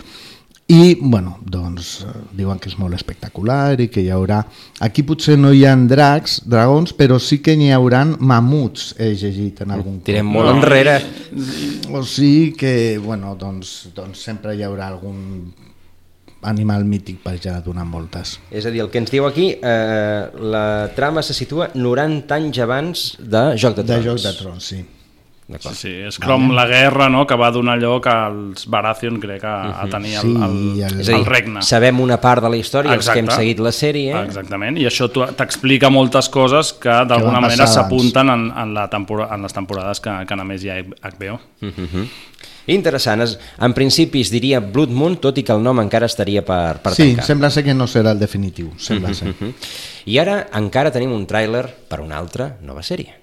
I, 0.70 0.96
bueno, 1.00 1.36
doncs, 1.42 2.04
eh, 2.06 2.10
diuen 2.38 2.60
que 2.62 2.68
és 2.70 2.76
molt 2.78 2.94
espectacular 2.94 3.80
i 3.82 3.88
que 3.90 4.04
hi 4.04 4.10
haurà... 4.14 4.38
Aquí 4.86 5.02
potser 5.02 5.34
no 5.38 5.50
hi 5.50 5.64
ha 5.66 5.72
dracs, 5.74 6.36
dragons, 6.46 6.92
però 6.94 7.18
sí 7.18 7.40
que 7.42 7.56
n'hi 7.58 7.72
haurà 7.74 8.04
mamuts, 8.06 8.92
he 8.98 9.08
llegit 9.18 9.64
en 9.64 9.74
algun 9.74 9.98
Tirem 10.06 10.30
molt 10.30 10.52
enrere. 10.52 11.00
o 11.90 12.04
sigui 12.06 12.52
que, 12.54 12.74
bueno, 13.02 13.34
doncs, 13.38 13.90
doncs 13.96 14.22
sempre 14.30 14.54
hi 14.54 14.62
haurà 14.62 14.86
algun 14.92 15.50
animal 16.42 16.84
mític 16.84 17.18
per 17.22 17.36
ja 17.40 17.58
donar 17.60 17.84
moltes. 17.84 18.38
És 18.50 18.64
a 18.66 18.70
dir, 18.70 18.80
el 18.80 18.88
que 18.90 18.98
ens 18.98 19.10
diu 19.10 19.26
aquí, 19.26 19.50
eh, 19.60 20.22
la 20.40 20.90
trama 20.96 21.22
se 21.22 21.34
situa 21.34 21.70
90 21.74 22.34
anys 22.34 22.58
abans 22.64 23.16
de 23.18 23.56
Joc 23.60 23.76
de 23.76 23.82
De 23.84 23.98
Trons. 24.00 24.06
Joc 24.06 24.18
de 24.24 24.32
Trons, 24.38 24.64
sí. 24.64 24.84
Sí, 25.50 25.52
D'acord. 25.56 25.74
sí, 25.74 25.90
és 26.06 26.16
com 26.22 26.52
la 26.54 26.62
guerra 26.70 27.08
no?, 27.10 27.24
que 27.26 27.34
va 27.34 27.48
donar 27.50 27.74
lloc 27.82 28.04
als 28.06 28.68
Baratheon, 28.70 29.16
crec, 29.18 29.42
a, 29.42 29.80
a 29.82 29.88
tenir 29.90 30.12
el, 30.14 30.20
Sí, 30.22 30.28
el, 30.30 30.82
el- 30.84 31.00
el 31.00 31.06
dir, 31.08 31.26
regne. 31.26 31.62
sabem 31.66 31.98
una 32.00 32.20
part 32.22 32.40
de 32.44 32.50
la 32.50 32.56
història, 32.56 32.94
els 32.94 33.08
que 33.10 33.18
hem 33.18 33.24
Exacte. 33.24 33.42
seguit 33.42 33.58
la 33.58 33.72
sèrie, 33.74 34.14
Exactament, 34.28 34.78
i 34.78 34.86
això 34.86 35.08
t'explica 35.10 35.90
moltes 35.90 36.28
coses 36.30 36.72
que 36.78 36.94
d'alguna 37.04 37.40
manera 37.42 37.66
s'apunten 37.66 38.30
en, 38.30 38.46
en, 38.56 38.74
la 38.74 38.88
en 38.94 39.42
les 39.42 39.52
temporades 39.52 39.98
que, 39.98 40.14
que 40.24 40.36
només 40.38 40.62
hi 40.62 40.70
ha 40.70 40.78
HBO. 40.84 41.40
Interessant. 42.66 43.22
Es- 43.22 43.38
En 43.58 43.72
principi 43.74 44.20
es 44.20 44.30
diria 44.30 44.60
Blood 44.60 44.88
Moon, 44.90 45.16
tot 45.16 45.36
i 45.38 45.42
que 45.42 45.52
el 45.52 45.62
nom 45.62 45.78
encara 45.80 46.06
estaria 46.06 46.44
per, 46.44 46.80
per 46.82 46.94
Sí, 46.94 47.08
tancar. 47.10 47.24
sembla 47.24 47.50
ser 47.50 47.64
que 47.64 47.74
no 47.74 47.86
serà 47.86 48.12
el 48.12 48.18
definitiu, 48.18 48.70
sembla 48.78 49.12
ser. 49.14 49.34
I 50.06 50.18
ara 50.18 50.48
encara 50.54 50.90
tenim 50.90 51.12
un 51.12 51.26
tràiler 51.26 51.66
per 51.88 52.00
una 52.00 52.16
altra 52.18 52.56
nova 52.62 52.82
sèrie. 52.82 53.14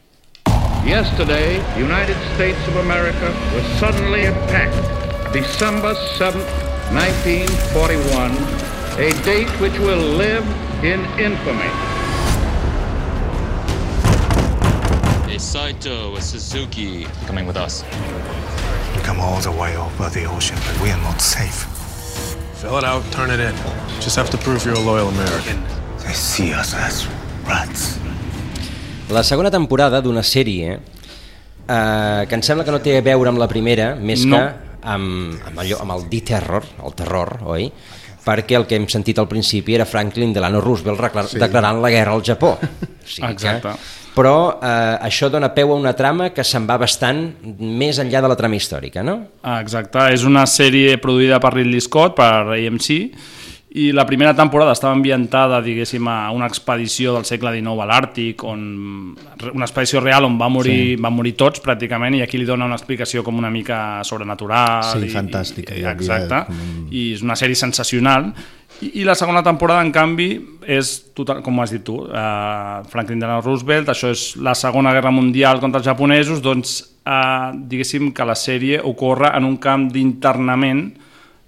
Yesterday, 0.85 1.59
the 1.75 1.83
United 1.83 2.15
States 2.35 2.59
of 2.69 2.77
America 2.77 3.31
was 3.53 3.65
suddenly 3.79 4.25
attacked. 4.25 5.33
December 5.33 5.93
7th, 6.17 6.45
1941, 6.93 8.31
a 8.97 9.11
date 9.25 9.49
which 9.59 9.77
will 9.79 10.15
live 10.17 10.43
in 10.83 11.03
infamy. 11.19 11.69
Hey, 15.27 15.37
Saito 15.39 16.13
with 16.13 16.23
Suzuki 16.23 17.05
coming 17.27 17.45
with 17.45 17.57
us. 17.57 17.83
Come 19.07 19.21
all 19.23 19.39
the 19.39 19.51
way 19.55 19.71
over 19.77 20.09
the 20.11 20.25
ocean, 20.27 20.57
but 20.67 20.75
we 20.83 20.91
are 20.91 21.01
not 21.01 21.21
safe. 21.21 21.63
Fill 22.59 22.77
it 22.77 22.83
out, 22.83 23.03
turn 23.15 23.31
it 23.31 23.39
in. 23.39 23.55
Just 24.03 24.17
have 24.19 24.29
to 24.31 24.37
prove 24.37 24.65
you're 24.65 24.75
a 24.75 24.83
loyal 24.83 25.07
American. 25.07 25.63
They 26.03 26.11
see 26.13 26.51
us 26.53 26.73
as 26.75 27.07
rats. 27.47 27.99
La 29.09 29.23
segona 29.23 29.49
temporada 29.49 30.01
d'una 30.03 30.23
sèrie 30.27 30.73
eh, 30.75 32.25
que 32.27 32.35
em 32.35 32.43
sembla 32.43 32.65
que 32.67 32.73
no 32.75 32.81
té 32.83 32.97
a 32.99 33.03
veure 33.05 33.31
amb 33.31 33.39
la 33.39 33.47
primera, 33.47 33.93
més 33.95 34.25
No. 34.27 34.35
que 34.35 34.81
amb, 34.83 35.39
amb, 35.47 35.63
allò, 35.63 35.79
amb 35.85 35.95
el 35.95 36.03
D-Terror, 36.11 36.67
el 36.83 36.93
terror, 36.99 37.37
oi? 37.47 37.69
Perquè 38.27 38.57
el 38.59 38.65
que 38.67 38.75
hem 38.75 38.89
sentit 38.91 39.19
al 39.21 39.29
principi 39.31 39.77
era 39.77 39.87
Franklin 39.87 40.33
Delano 40.35 40.59
Roosevelt 40.63 40.99
reclar, 40.99 41.27
sí. 41.31 41.39
declarant 41.39 41.79
la 41.83 41.91
guerra 41.93 42.17
al 42.17 42.25
Japó. 42.27 42.57
O 42.57 43.07
sigui 43.07 43.29
Exacte. 43.31 43.71
Que, 43.71 43.95
però 44.17 44.57
eh, 44.57 44.97
això 45.05 45.29
dona 45.29 45.51
peu 45.53 45.71
a 45.71 45.77
una 45.77 45.93
trama 45.95 46.31
que 46.33 46.43
se'n 46.43 46.65
va 46.67 46.79
bastant 46.81 47.21
més 47.59 47.99
enllà 48.01 48.23
de 48.25 48.31
la 48.31 48.37
trama 48.39 48.57
històrica, 48.57 49.03
no? 49.05 49.19
Ah, 49.45 49.59
Exacte, 49.61 50.01
és 50.11 50.25
una 50.27 50.47
sèrie 50.49 50.97
produïda 50.99 51.37
per 51.43 51.53
Ridley 51.53 51.83
Scott, 51.85 52.17
per 52.17 52.57
AMC, 52.57 52.89
i 53.77 53.91
la 53.93 54.05
primera 54.09 54.33
temporada 54.33 54.73
estava 54.73 54.95
ambientada, 54.95 55.59
diguéssim, 55.61 56.07
a 56.09 56.31
una 56.33 56.47
expedició 56.49 57.13
del 57.13 57.27
segle 57.29 57.51
XIX 57.53 57.83
a 57.83 57.85
l'Àrtic, 57.85 58.41
on 58.47 58.63
una 59.51 59.67
expedició 59.67 60.01
real 60.01 60.25
on 60.25 60.39
va 60.39 60.49
morir, 60.49 60.95
sí. 60.95 61.01
van 61.03 61.13
morir 61.13 61.35
tots 61.37 61.61
pràcticament, 61.61 62.17
i 62.17 62.23
aquí 62.25 62.39
li 62.41 62.47
dona 62.47 62.65
una 62.65 62.77
explicació 62.79 63.21
com 63.23 63.37
una 63.37 63.51
mica 63.53 64.01
sobrenatural. 64.07 64.81
Sí, 64.95 65.03
i, 65.05 65.13
fantàstica, 65.13 65.75
I, 65.75 65.85
havia 65.85 65.93
exacte, 65.93 66.41
un- 66.49 66.87
i 66.89 67.11
és 67.13 67.21
una 67.21 67.37
sèrie 67.37 67.59
sensacional. 67.59 68.31
I, 68.81 68.95
I 69.03 69.05
la 69.05 69.13
segona 69.17 69.43
temporada, 69.45 69.85
en 69.85 69.93
canvi, 69.93 70.31
és, 70.65 71.13
total, 71.13 71.43
com 71.45 71.61
has 71.61 71.73
dit 71.75 71.85
tu, 71.85 71.99
uh, 72.07 72.81
Franklin 72.89 73.21
Delano 73.21 73.43
Roosevelt, 73.45 73.93
això 73.93 74.09
és 74.09 74.31
la 74.41 74.55
Segona 74.57 74.93
Guerra 74.95 75.13
Mundial 75.13 75.61
contra 75.61 75.83
els 75.83 75.87
japonesos, 75.87 76.41
doncs, 76.41 76.79
uh, 77.05 77.53
diguéssim 77.53 78.09
que 78.11 78.25
la 78.25 78.35
sèrie 78.35 78.81
ocorre 78.81 79.35
en 79.37 79.45
un 79.45 79.61
camp 79.61 79.85
d'internament 79.93 80.87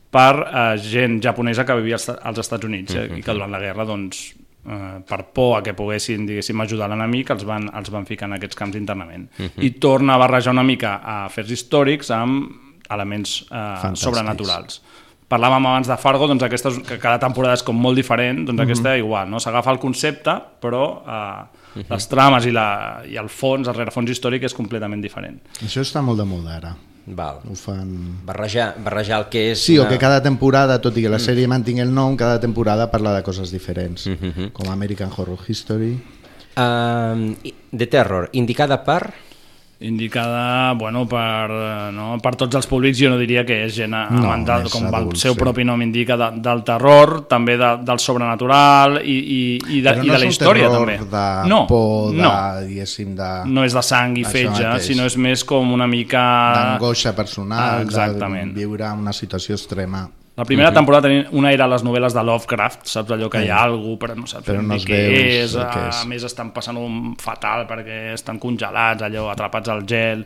per 0.10 0.34
uh, 0.42 0.76
gent 0.82 1.20
japonesa 1.24 1.66
que 1.66 1.78
vivia 1.80 2.00
als, 2.00 2.10
als 2.10 2.42
Estats 2.42 2.66
Units 2.66 2.96
eh, 2.98 3.08
i 3.20 3.24
que 3.26 3.34
durant 3.36 3.52
la 3.54 3.60
guerra, 3.62 3.86
doncs, 3.86 4.24
uh, 4.66 5.02
per 5.06 5.20
por 5.36 5.60
a 5.60 5.62
que 5.66 5.76
poguessin, 5.78 6.26
diguéssim, 6.30 6.62
ajudar 6.66 6.90
l'enemic, 6.90 7.30
els, 7.36 7.46
van, 7.46 7.70
els 7.78 7.92
van 7.94 8.08
ficar 8.10 8.32
en 8.32 8.40
aquests 8.40 8.58
camps 8.58 8.78
d'internament. 8.78 9.28
I 9.62 9.76
torna 9.82 10.18
a 10.18 10.24
barrejar 10.24 10.56
una 10.58 10.66
mica 10.66 10.98
a 10.98 11.20
afers 11.28 11.54
històrics 11.54 12.10
amb 12.16 12.50
elements 12.90 13.44
uh, 13.46 13.54
Fantàstics. 13.54 14.08
sobrenaturals 14.08 14.82
parlàvem 15.30 15.68
abans 15.70 15.88
de 15.90 15.98
Fargo, 16.02 16.28
doncs 16.30 16.44
aquesta, 16.46 16.72
que 16.88 16.98
cada 17.02 17.20
temporada 17.22 17.60
és 17.60 17.64
com 17.66 17.78
molt 17.78 18.00
diferent, 18.00 18.44
doncs 18.48 18.64
aquesta 18.66 18.96
igual, 18.98 19.30
no? 19.30 19.42
s'agafa 19.42 19.76
el 19.76 19.80
concepte, 19.82 20.34
però 20.64 20.84
eh, 21.06 21.84
les 21.86 22.10
trames 22.10 22.48
i, 22.50 22.54
la, 22.56 22.68
i 23.06 23.20
el 23.22 23.30
fons, 23.30 23.70
el 23.70 23.78
rerefons 23.78 24.10
històric 24.10 24.48
és 24.50 24.58
completament 24.58 25.04
diferent. 25.06 25.38
Això 25.62 25.86
està 25.86 26.02
molt 26.06 26.22
de 26.22 26.26
moda 26.30 26.56
ara. 26.58 26.74
Val. 27.16 27.40
Ho 27.50 27.56
fan... 27.56 27.90
Barrejar, 28.26 28.76
barrejar 28.84 29.20
el 29.24 29.30
que 29.30 29.52
és... 29.52 29.60
Sí, 29.64 29.78
o 29.78 29.84
una- 29.84 29.90
que 29.90 29.98
cada 30.02 30.22
temporada, 30.22 30.80
tot 30.82 30.98
i 30.98 31.04
que 31.06 31.10
la 31.12 31.20
sèrie 31.20 31.48
mantingui 31.50 31.82
el 31.86 31.94
nom, 31.94 32.16
cada 32.20 32.40
temporada 32.40 32.90
parla 32.92 33.16
de 33.16 33.24
coses 33.24 33.52
diferents, 33.52 34.08
com 34.54 34.70
American 34.70 35.10
Horror 35.16 35.40
History. 35.48 35.94
Uh, 36.60 37.34
The 37.72 37.88
Terror, 37.88 38.30
indicada 38.34 38.84
per... 38.84 39.14
Indicada, 39.82 40.74
bueno, 40.74 41.08
per, 41.08 41.50
eh, 41.50 41.92
no, 41.96 42.18
per 42.20 42.34
tots 42.36 42.58
els 42.60 42.68
públics, 42.68 42.98
jo 43.00 43.14
no 43.14 43.16
diria 43.16 43.46
que 43.48 43.62
és 43.64 43.78
gent 43.78 43.94
No, 43.96 44.02
amant 44.20 44.44
del, 44.44 44.66
més 44.66 44.74
com 44.74 44.90
el 44.90 44.98
adults, 44.98 45.22
seu 45.24 45.38
sí. 45.38 45.40
propi 45.40 45.64
nom 45.64 45.80
indica, 45.86 46.18
de, 46.20 46.28
del 46.44 46.66
terror, 46.68 47.14
també 47.32 47.56
de, 47.56 47.70
del 47.88 48.02
sobrenatural 48.04 49.00
i, 49.00 49.16
i, 49.16 49.40
i 49.78 49.80
de, 49.80 49.94
Però 49.94 50.04
i 50.04 50.12
no 50.12 50.18
de 50.18 50.20
la 50.20 50.28
és 50.28 50.36
història, 50.36 50.68
terror 50.68 50.84
també. 50.84 50.98
de 51.16 51.48
no, 51.48 51.62
por, 51.72 52.12
de, 52.12 52.20
no, 52.20 52.36
diguéssim, 52.68 53.16
de... 53.16 53.32
no 53.48 53.64
és 53.64 53.80
de 53.80 53.88
sang 53.88 54.20
i 54.20 54.28
fetge, 54.28 54.68
mateix. 54.68 54.92
sinó 54.92 55.08
és 55.08 55.16
més 55.16 55.48
com 55.48 55.72
una 55.72 55.88
mica... 55.88 56.28
d'angoixa 56.60 57.16
personal, 57.16 57.88
exactament. 57.88 58.52
de 58.52 58.66
viure 58.66 58.92
una 59.00 59.16
situació 59.16 59.56
extrema. 59.56 60.10
La 60.40 60.46
primera 60.48 60.72
temporada 60.72 61.10
tenia 61.10 61.26
una 61.36 61.50
era 61.52 61.66
les 61.68 61.82
novel·les 61.84 62.14
de 62.16 62.22
Lovecraft, 62.24 62.86
saps 62.88 63.12
allò 63.12 63.28
que 63.32 63.42
hi 63.44 63.50
ha 63.52 63.58
algú, 63.66 63.98
però 64.00 64.14
no 64.16 64.24
saps 64.30 64.48
Però 64.48 64.62
no 64.64 64.78
es 64.78 64.86
què 64.88 65.00
veu 65.10 65.18
és, 65.20 65.56
a, 65.60 65.66
és. 65.90 65.98
a 66.00 66.08
més 66.08 66.24
estan 66.24 66.54
passant 66.56 66.80
un 66.80 67.18
fatal 67.20 67.66
perquè 67.68 68.14
estan 68.14 68.40
congelats, 68.40 69.04
allò, 69.04 69.26
atrapats 69.34 69.74
al 69.74 69.84
gel, 69.90 70.24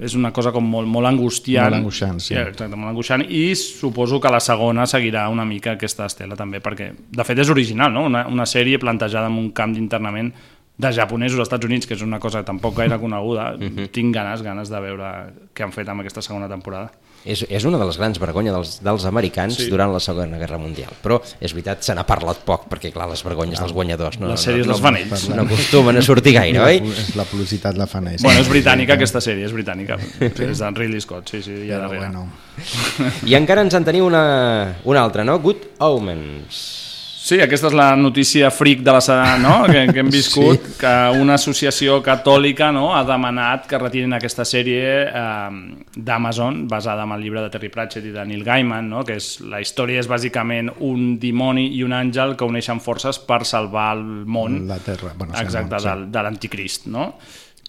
és 0.00 0.14
una 0.16 0.30
cosa 0.32 0.48
com 0.54 0.64
molt, 0.64 0.88
molt 0.88 1.10
angustiant. 1.10 1.68
Molt 1.68 1.82
angoixant, 1.82 2.22
sí. 2.24 2.38
Exacte, 2.40 2.70
molt 2.72 2.94
angoixant, 2.94 3.26
i 3.28 3.42
suposo 3.60 4.16
que 4.24 4.32
la 4.32 4.40
segona 4.40 4.88
seguirà 4.88 5.26
una 5.28 5.44
mica 5.44 5.74
aquesta 5.76 6.08
estela 6.08 6.40
també, 6.40 6.62
perquè 6.64 6.88
de 6.96 7.28
fet 7.28 7.44
és 7.44 7.52
original, 7.52 7.92
no? 7.92 8.06
Una, 8.08 8.24
una 8.32 8.48
sèrie 8.48 8.80
plantejada 8.80 9.28
en 9.28 9.36
un 9.42 9.52
camp 9.52 9.76
d'internament 9.76 10.32
de 10.80 10.94
japonesos 10.96 11.36
als 11.36 11.50
Estats 11.50 11.68
Units, 11.68 11.84
que 11.84 11.98
és 11.98 12.06
una 12.06 12.16
cosa 12.18 12.40
tampoc 12.48 12.78
gaire 12.80 12.96
coneguda. 12.96 13.50
Tinc 13.92 14.16
ganes, 14.16 14.40
ganes 14.40 14.72
de 14.72 14.80
veure 14.80 15.12
què 15.52 15.68
han 15.68 15.76
fet 15.76 15.92
amb 15.92 16.00
aquesta 16.00 16.24
segona 16.24 16.48
temporada. 16.48 16.88
És, 17.24 17.42
és 17.52 17.64
una 17.68 17.76
de 17.76 17.84
les 17.84 17.98
grans 18.00 18.18
vergonyes 18.18 18.54
dels, 18.54 18.70
dels 18.82 19.04
americans 19.04 19.54
Sí. 19.60 19.66
durant 19.68 19.92
la 19.92 20.00
Segona 20.00 20.38
Guerra 20.40 20.56
Mundial. 20.58 20.88
Però 21.02 21.20
és 21.40 21.52
veritat, 21.52 21.82
se 21.84 21.94
n'ha 21.94 22.06
parlat 22.08 22.38
poc, 22.46 22.64
perquè 22.70 22.90
clar, 22.92 23.08
les 23.10 23.22
vergonyes 23.22 23.60
dels 23.60 23.72
guanyadors 23.76 24.18
no, 24.18 24.28
Les 24.32 24.40
sèries 24.40 24.66
no, 24.66 24.72
les 24.72 24.80
fan 24.80 24.96
ells. 24.96 25.28
no 25.28 25.42
acostumen 25.42 25.96
a 25.98 26.02
sortir 26.02 26.32
gaire, 26.34 26.58
la, 26.58 26.64
oi? 26.64 26.80
la 27.14 27.24
publicitat 27.24 27.76
la 27.76 27.86
fan 27.86 28.08
ells. 28.08 28.22
Bueno, 28.22 28.40
és 28.40 28.48
britànica 28.48 28.94
aquesta 28.94 29.20
sèrie, 29.20 29.44
és 29.44 29.52
britànica. 29.52 29.98
És 30.20 30.58
d'en 30.58 30.74
Ridley 30.74 31.00
Scott, 31.00 31.28
sí, 31.28 31.42
sí, 31.42 31.66
ja 31.68 31.78
darrere. 31.78 32.08
bueno, 32.08 32.28
I 33.26 33.34
encara 33.36 33.62
ens 33.62 33.74
en 33.74 33.84
teniu 33.84 34.06
una, 34.06 34.76
una 34.84 35.02
altra, 35.02 35.22
no? 35.24 35.38
Good 35.40 35.68
Omens. 35.78 36.89
Sí, 37.30 37.36
aquesta 37.38 37.68
és 37.68 37.74
la 37.78 37.92
notícia 37.94 38.48
fric 38.50 38.80
de 38.82 38.90
la 38.90 39.00
setmana 39.04 39.38
no? 39.38 39.50
que, 39.70 39.84
que 39.92 40.02
hem 40.02 40.08
viscut, 40.18 40.64
sí. 40.64 40.78
que 40.80 40.94
una 41.14 41.36
associació 41.38 42.00
catòlica 42.02 42.72
no? 42.74 42.88
ha 42.96 43.04
demanat 43.06 43.68
que 43.70 43.78
retirin 43.78 44.16
aquesta 44.16 44.42
sèrie 44.48 44.88
eh, 45.06 45.60
d'Amazon, 45.94 46.64
basada 46.72 47.04
en 47.06 47.12
el 47.14 47.22
llibre 47.22 47.44
de 47.44 47.52
Terry 47.54 47.70
Pratchett 47.70 48.08
i 48.08 48.14
de 48.16 48.24
Neil 48.26 48.42
Gaiman, 48.42 48.88
no? 48.90 49.04
que 49.06 49.20
és, 49.20 49.28
la 49.46 49.60
història 49.62 50.02
és 50.02 50.08
bàsicament 50.10 50.72
un 50.88 51.12
dimoni 51.22 51.68
i 51.76 51.84
un 51.86 51.94
àngel 51.94 52.34
que 52.34 52.48
uneixen 52.50 52.82
forces 52.82 53.22
per 53.28 53.44
salvar 53.46 53.92
el 54.00 54.02
món 54.26 54.64
la 54.66 54.80
Terra. 54.82 55.12
Bueno, 55.14 55.38
exacte, 55.38 55.78
sí. 55.78 55.86
del, 55.86 56.04
de 56.10 56.26
l'anticrist, 56.26 56.90
no? 56.90 57.12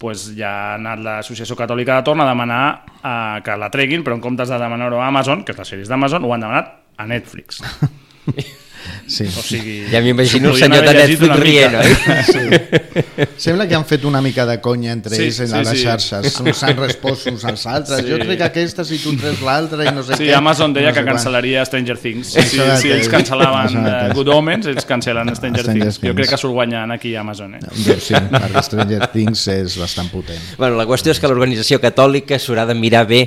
pues 0.02 0.26
ja 0.34 0.56
ha 0.72 0.74
anat 0.80 1.06
l'Associació 1.06 1.54
Catòlica 1.60 2.00
de 2.00 2.08
Torn 2.10 2.26
a 2.26 2.28
demanar 2.32 2.64
eh, 2.98 3.38
que 3.46 3.62
la 3.62 3.70
treguin, 3.70 4.02
però 4.02 4.18
en 4.18 4.26
comptes 4.26 4.50
de 4.50 4.58
demanar-ho 4.58 5.06
a 5.06 5.14
Amazon, 5.14 5.46
que 5.46 5.54
és 5.54 5.62
la 5.62 5.70
sèrie 5.70 5.86
d'Amazon, 5.86 6.26
ho 6.26 6.34
han 6.34 6.50
demanat 6.50 6.76
a 6.98 7.10
Netflix. 7.14 7.62
Sí. 9.12 9.26
O 9.28 9.42
sigui, 9.44 9.86
Ja 9.92 10.00
m'imagino 10.02 10.50
el 10.50 10.56
s'ho 10.56 10.66
senyor 10.66 10.86
de 10.88 10.94
Netflix 10.94 11.40
rient, 11.42 11.76
oi? 11.76 13.28
Sembla 13.38 13.68
que 13.68 13.76
han 13.76 13.86
fet 13.86 14.04
una 14.06 14.22
mica 14.22 14.46
de 14.46 14.60
conya 14.62 14.92
entre 14.94 15.16
Sí, 15.16 15.24
ells 15.28 15.40
en 15.42 15.48
sí, 15.50 15.56
les 15.58 15.70
sí. 15.70 15.84
xarxes. 15.86 16.38
S'han 16.58 16.78
respost 16.78 17.28
uns 17.32 17.44
als 17.46 17.66
altres. 17.68 18.02
Sí. 18.04 18.12
Jo 18.12 18.20
trec 18.22 18.42
aquesta 18.46 18.86
si 18.88 18.98
tu 19.04 19.14
trec 19.20 19.42
l'altra 19.46 19.84
i 19.86 19.94
no 19.94 20.04
sé 20.04 20.16
Sí, 20.18 20.28
què. 20.30 20.34
Amazon 20.38 20.74
deia 20.74 20.90
no 20.90 20.94
sé 20.96 21.00
que 21.00 21.06
quan. 21.06 21.18
cancel·laria 21.18 21.66
Stranger 21.66 21.98
Things. 21.98 22.32
Sí, 22.34 22.42
sí, 22.42 22.60
si 22.78 22.88
que- 22.88 22.96
ells 22.96 23.10
cancel·laven 23.12 23.76
uh, 23.78 23.82
mateix. 23.86 24.14
Good 24.18 24.32
Omens, 24.36 24.66
ells 24.72 24.88
cancel·len 24.88 25.36
Stranger, 25.36 25.64
Stranger 25.66 25.84
Things. 25.84 25.96
Jo 26.00 26.02
Things. 26.02 26.16
crec 26.22 26.30
que 26.30 26.38
surt 26.42 26.54
guanyant 26.54 26.92
aquí 26.96 27.16
a 27.16 27.22
Amazon. 27.22 27.56
Eh? 27.56 27.60
Doncs 27.72 28.04
sí, 28.10 28.14
perquè 28.16 28.64
Stranger 28.70 29.08
Things 29.14 29.48
és 29.56 29.78
bastant 29.82 30.10
potent. 30.12 30.40
Bueno, 30.58 30.78
la 30.80 30.86
qüestió 30.90 31.12
és 31.12 31.20
que 31.20 31.28
l'organització 31.32 31.80
catòlica 31.84 32.40
s'haurà 32.40 32.66
de 32.70 32.76
mirar 32.76 33.06
bé. 33.08 33.22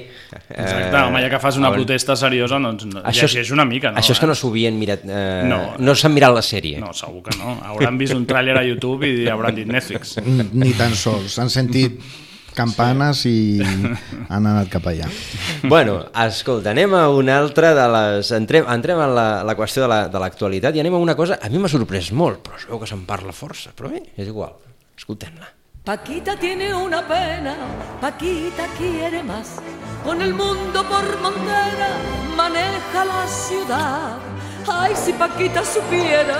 Exacte, 0.49 0.96
home, 0.96 1.20
ja 1.23 1.30
que 1.30 1.38
fas 1.42 1.56
una 1.61 1.70
protesta 1.73 2.16
seriosa, 2.16 2.58
doncs 2.58 2.84
no, 2.87 3.02
Això 3.02 3.25
és- 3.26 3.34
llegeix 3.34 3.50
una 3.54 3.64
mica. 3.64 3.90
No, 3.92 3.99
Això 3.99 4.12
és 4.12 4.18
que 4.18 4.26
eh? 4.26 4.28
no 4.28 4.34
s'ho 4.34 4.49
havien 4.50 4.78
mirat... 4.78 5.00
Eh, 5.04 5.43
No. 5.48 5.60
no 5.78 5.94
s'han 5.94 6.12
mirat 6.14 6.34
la 6.34 6.42
sèrie. 6.42 6.78
No, 6.80 6.92
segur 6.96 7.22
que 7.26 7.36
no. 7.38 7.56
Hauran 7.70 7.98
vist 8.00 8.14
un 8.16 8.26
tràiler 8.26 8.56
a 8.58 8.64
YouTube 8.66 9.06
i 9.08 9.28
hauran 9.28 9.54
dit 9.54 9.66
Netflix. 9.70 10.16
Ni 10.24 10.72
tan 10.78 10.94
sols. 10.98 11.38
Han 11.42 11.50
sentit 11.52 11.98
campanes 12.54 13.24
i 13.26 13.58
han 13.64 14.46
anat 14.46 14.68
cap 14.70 14.84
allà. 14.86 15.08
Bueno, 15.66 15.96
escolta, 16.22 16.70
anem 16.70 16.92
a 16.94 17.08
una 17.10 17.38
altra 17.40 17.72
de 17.74 17.86
les... 17.96 18.30
Entrem, 18.36 18.68
entrem 18.70 19.00
en 19.02 19.14
la, 19.16 19.26
la 19.42 19.56
qüestió 19.58 19.82
de 19.82 19.88
la- 19.90 20.06
de 20.08 20.20
l'actualitat 20.22 20.70
la, 20.70 20.78
i 20.78 20.84
anem 20.84 20.94
a 20.94 21.02
una 21.02 21.16
cosa... 21.18 21.40
A 21.42 21.50
mi 21.50 21.58
m'ha 21.58 21.70
sorprès 21.72 22.12
molt, 22.14 22.44
però 22.46 22.60
es 22.60 22.68
veu 22.70 22.78
que 22.78 22.86
se'n 22.86 23.02
parla 23.08 23.34
força. 23.34 23.72
Però 23.74 23.90
bé, 23.90 24.04
és 24.14 24.30
igual. 24.30 24.54
Escoltem-la. 24.96 25.50
Paquita 25.84 26.36
tiene 26.40 26.72
una 26.72 27.02
pena, 27.06 27.56
Paquita 28.00 28.64
quiere 28.78 29.22
más. 29.22 29.56
Con 30.04 30.22
el 30.22 30.32
mundo 30.32 30.80
por 30.88 31.04
montera 31.20 31.90
maneja 32.36 33.04
la 33.04 33.26
ciudad. 33.26 34.16
Ay, 34.66 34.94
si 34.97 35.12
Paquita 35.12 35.62
supiera 35.64 36.38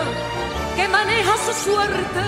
que 0.77 0.89
maneja 0.89 1.33
su 1.37 1.53
suerte, 1.53 2.25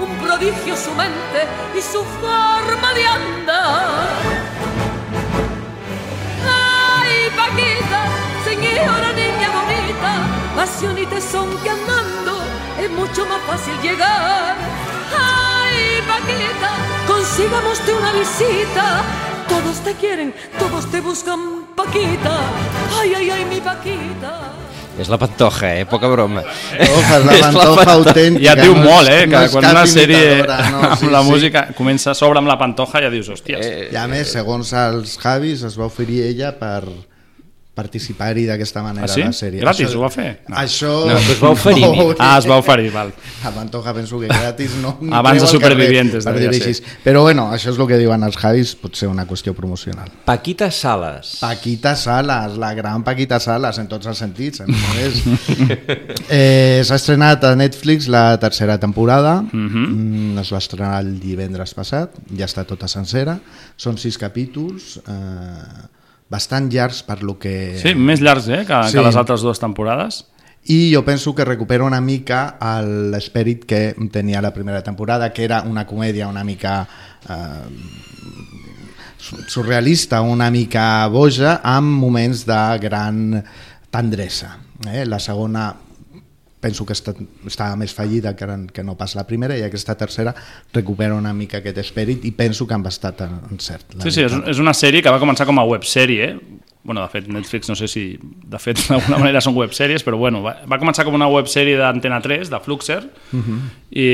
un 0.00 0.16
prodigio 0.16 0.76
su 0.76 0.90
mente 0.92 1.46
y 1.76 1.80
su 1.80 2.02
forma 2.20 2.92
de 2.94 3.06
andar. 3.06 4.08
Ay, 6.44 7.30
Paquita, 7.36 8.04
señora 8.44 9.12
niña 9.12 9.48
bonita, 9.50 10.12
pasión 10.56 10.98
y 10.98 11.06
tesón 11.06 11.56
que 11.62 11.70
andando 11.70 12.42
es 12.80 12.90
mucho 12.90 13.24
más 13.26 13.40
fácil 13.42 13.74
llegar. 13.80 14.56
Ay, 15.16 16.02
Paquita, 16.06 16.70
consigámoste 17.06 17.94
una 17.94 18.12
visita. 18.12 19.02
Todos 19.48 19.78
te 19.84 19.94
quieren, 19.94 20.34
todos 20.58 20.90
te 20.90 21.00
buscan, 21.00 21.64
Paquita. 21.76 22.40
Ay, 23.00 23.14
ay, 23.14 23.30
ay, 23.30 23.44
mi 23.44 23.60
Paquita. 23.60 24.67
És 24.98 25.08
la 25.12 25.18
pantoja, 25.20 25.68
eh? 25.78 25.84
Poca 25.86 26.08
broma. 26.10 26.42
Oja, 26.42 27.18
la 27.22 27.36
pantoja 27.44 27.92
autèntica. 27.94 28.44
Ja 28.44 28.54
et 28.56 28.62
diu 28.64 28.74
no 28.74 28.82
és- 28.82 28.88
molt, 28.88 29.08
eh? 29.12 29.20
Que 29.28 29.42
no 29.44 29.52
quan 29.52 29.68
una 29.70 29.84
sèrie 29.86 30.22
no, 30.42 30.80
amb 30.90 30.98
sí, 30.98 31.10
la 31.12 31.22
sí. 31.22 31.30
música 31.30 31.66
comença 31.78 32.10
a 32.10 32.14
sobre 32.18 32.38
amb 32.42 32.50
la 32.50 32.58
pantoja 32.58 33.04
ja 33.06 33.10
dius, 33.12 33.28
hòsties. 33.30 33.62
Eh, 33.66 33.88
I 33.94 33.96
a 34.00 34.06
més, 34.10 34.32
segons 34.34 34.72
els 34.72 35.14
Javis, 35.22 35.62
es 35.68 35.78
va 35.78 35.86
oferir 35.86 36.24
ella 36.32 36.50
per 36.58 36.82
participar-hi 37.78 38.44
d'aquesta 38.50 38.82
manera 38.82 39.06
Ah, 39.06 39.14
sí? 39.14 39.22
a 39.22 39.30
la 39.30 39.36
sèrie. 39.38 39.62
Gratis, 39.62 39.94
ho 39.94 40.02
va 40.02 40.10
fer? 40.10 40.26
No. 40.50 40.56
Això... 40.64 40.90
No, 41.06 41.16
es 41.22 41.38
va 41.42 41.52
oferir. 41.54 41.84
No, 41.94 42.08
Ah, 42.18 42.34
es 42.42 42.48
va 42.50 42.58
oferir, 42.58 42.90
val. 42.92 43.12
A 43.46 43.52
Pantoja 43.54 43.94
penso 43.94 44.18
que 44.18 44.26
gratis 44.26 44.74
no... 44.82 44.96
Abans 45.14 45.40
de 45.44 45.48
Supervivientes, 45.50 46.24
per 46.26 46.34
ser. 46.42 46.48
així. 46.50 46.82
Però 47.04 47.22
bueno, 47.28 47.46
això 47.54 47.70
és 47.72 47.78
el 47.78 47.86
que 47.88 47.98
diuen 48.02 48.26
els 48.26 48.36
Javis, 48.40 48.74
pot 48.82 48.98
ser 48.98 49.08
una 49.08 49.24
qüestió 49.30 49.54
promocional. 49.54 50.10
Paquita 50.26 50.70
Sales. 50.74 51.36
Paquita 51.40 51.94
Salas, 51.96 52.58
la 52.58 52.72
gran 52.74 53.04
Paquita 53.06 53.38
Salas, 53.40 53.78
en 53.78 53.86
tots 53.88 54.10
els 54.10 54.18
sentits. 54.18 54.62
Eh, 56.28 56.82
S'ha 56.84 56.96
estrenat 56.98 57.44
a 57.48 57.54
Netflix 57.56 58.08
la 58.12 58.36
tercera 58.40 58.78
temporada, 58.80 59.38
mm 59.42 60.38
es 60.38 60.50
va 60.54 60.58
estrenar 60.62 61.00
el 61.02 61.14
divendres 61.20 61.72
passat, 61.74 62.14
ja 62.38 62.46
està 62.46 62.62
tota 62.68 62.86
sencera, 62.90 63.38
són 63.76 63.96
sis 63.98 64.16
capítols, 64.20 64.98
eh, 65.02 65.86
bastant 66.30 66.70
llargs 66.72 67.02
per 67.02 67.22
lo 67.22 67.38
que... 67.38 67.78
Sí, 67.80 67.94
més 67.94 68.20
llargs, 68.20 68.48
eh? 68.48 68.64
Que, 68.68 68.82
Sí. 68.90 68.96
que 68.98 69.04
les 69.06 69.16
altres 69.16 69.40
dues 69.40 69.58
temporades. 69.58 70.26
I 70.68 70.92
jo 70.92 71.00
penso 71.04 71.34
que 71.34 71.46
recupera 71.46 71.84
una 71.84 72.00
mica 72.04 72.58
l'esperit 72.84 73.62
que 73.64 73.94
tenia 74.12 74.42
la 74.44 74.52
primera 74.52 74.82
temporada, 74.84 75.32
que 75.32 75.44
era 75.44 75.62
una 75.62 75.86
comèdia 75.86 76.28
una 76.28 76.44
mica 76.44 76.82
eh, 77.28 77.68
su- 79.16 79.42
surrealista, 79.48 80.20
una 80.20 80.50
mica 80.50 81.06
boja, 81.08 81.60
amb 81.64 81.88
moments 82.02 82.44
de 82.46 82.78
gran 82.82 83.44
tendresa. 83.90 84.58
Eh? 84.92 85.06
La 85.06 85.18
segona 85.18 85.74
penso 86.60 86.84
que 86.86 86.92
està, 86.96 87.14
estava 87.46 87.76
més 87.78 87.92
fallida 87.94 88.34
que, 88.36 88.44
eren- 88.44 88.66
que 88.74 88.82
no 88.82 88.96
pas 88.98 89.14
la 89.14 89.24
primera 89.26 89.56
i 89.58 89.62
aquesta 89.62 89.94
tercera 89.96 90.34
recupera 90.74 91.14
una 91.14 91.32
mica 91.32 91.58
aquest 91.62 91.78
esperit 91.78 92.24
i 92.24 92.32
penso 92.32 92.66
que 92.66 92.74
han 92.74 92.82
bastat 92.82 93.20
en, 93.26 93.36
cert. 93.62 93.94
Sí, 94.02 94.10
sí, 94.10 94.24
és, 94.26 94.34
és 94.54 94.58
una 94.62 94.74
sèrie 94.74 95.02
que 95.02 95.10
va 95.14 95.20
començar 95.22 95.46
com 95.46 95.58
a 95.62 95.64
websèrie. 95.68 96.32
Bueno, 96.88 97.02
de 97.04 97.12
fet, 97.12 97.26
Netflix 97.28 97.68
no 97.68 97.74
sé 97.76 97.84
si 97.92 98.02
de 98.18 98.58
fet 98.58 98.80
d'alguna 98.88 99.18
manera 99.20 99.42
són 99.44 99.52
websèries, 99.58 100.00
però 100.06 100.16
bueno, 100.16 100.40
va, 100.40 100.54
va 100.64 100.78
començar 100.80 101.04
com 101.04 101.12
una 101.18 101.28
websèrie 101.28 101.76
d'Antena 101.76 102.22
3, 102.24 102.48
de 102.48 102.60
Fluxer, 102.64 103.02
i, 103.90 104.06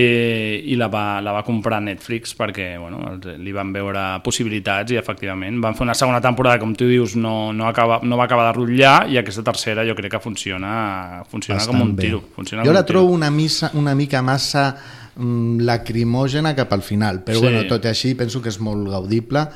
i 0.72 0.74
la, 0.78 0.88
va, 0.90 1.20
la 1.22 1.36
va 1.36 1.44
comprar 1.46 1.78
Netflix 1.82 2.34
perquè 2.38 2.72
bueno, 2.78 3.14
li 3.22 3.54
van 3.54 3.70
veure 3.74 4.02
possibilitats 4.26 4.90
i 4.94 4.98
efectivament 4.98 5.60
van 5.62 5.78
fer 5.78 5.86
una 5.86 5.94
segona 5.94 6.20
temporada, 6.24 6.58
com 6.62 6.74
tu 6.74 6.88
dius, 6.90 7.14
no, 7.14 7.52
no, 7.54 7.68
acaba, 7.70 8.00
no 8.02 8.18
va 8.18 8.26
acabar 8.26 8.48
de 8.50 8.56
rotllar 8.58 8.96
i 9.10 9.18
aquesta 9.22 9.46
tercera 9.46 9.86
jo 9.86 9.94
crec 9.98 10.16
que 10.16 10.22
funciona, 10.22 11.22
funciona 11.30 11.62
com 11.66 11.80
un 11.82 11.94
bé. 11.94 12.08
tiro. 12.08 12.22
Funciona 12.34 12.66
Jo 12.66 12.74
la 12.74 12.82
un 12.82 12.86
tiro. 12.86 13.00
trobo 13.00 13.14
una, 13.14 13.30
missa, 13.30 13.70
una 13.74 13.94
mica 13.94 14.22
massa 14.22 14.66
mm, 15.14 15.62
lacrimògena 15.66 16.54
cap 16.58 16.74
al 16.74 16.82
final, 16.82 17.22
però 17.22 17.38
sí. 17.38 17.46
bueno, 17.46 17.64
tot 17.70 17.86
i 17.86 17.92
així 17.94 18.14
penso 18.18 18.42
que 18.42 18.50
és 18.50 18.58
molt 18.58 18.90
gaudible. 18.90 19.46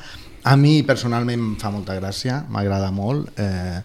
A 0.49 0.55
mi 0.57 0.79
personalment 0.81 1.59
fa 1.61 1.69
molta 1.69 1.93
gràcia, 1.99 2.39
m'agrada 2.49 2.87
molt, 2.89 3.27
eh, 3.37 3.83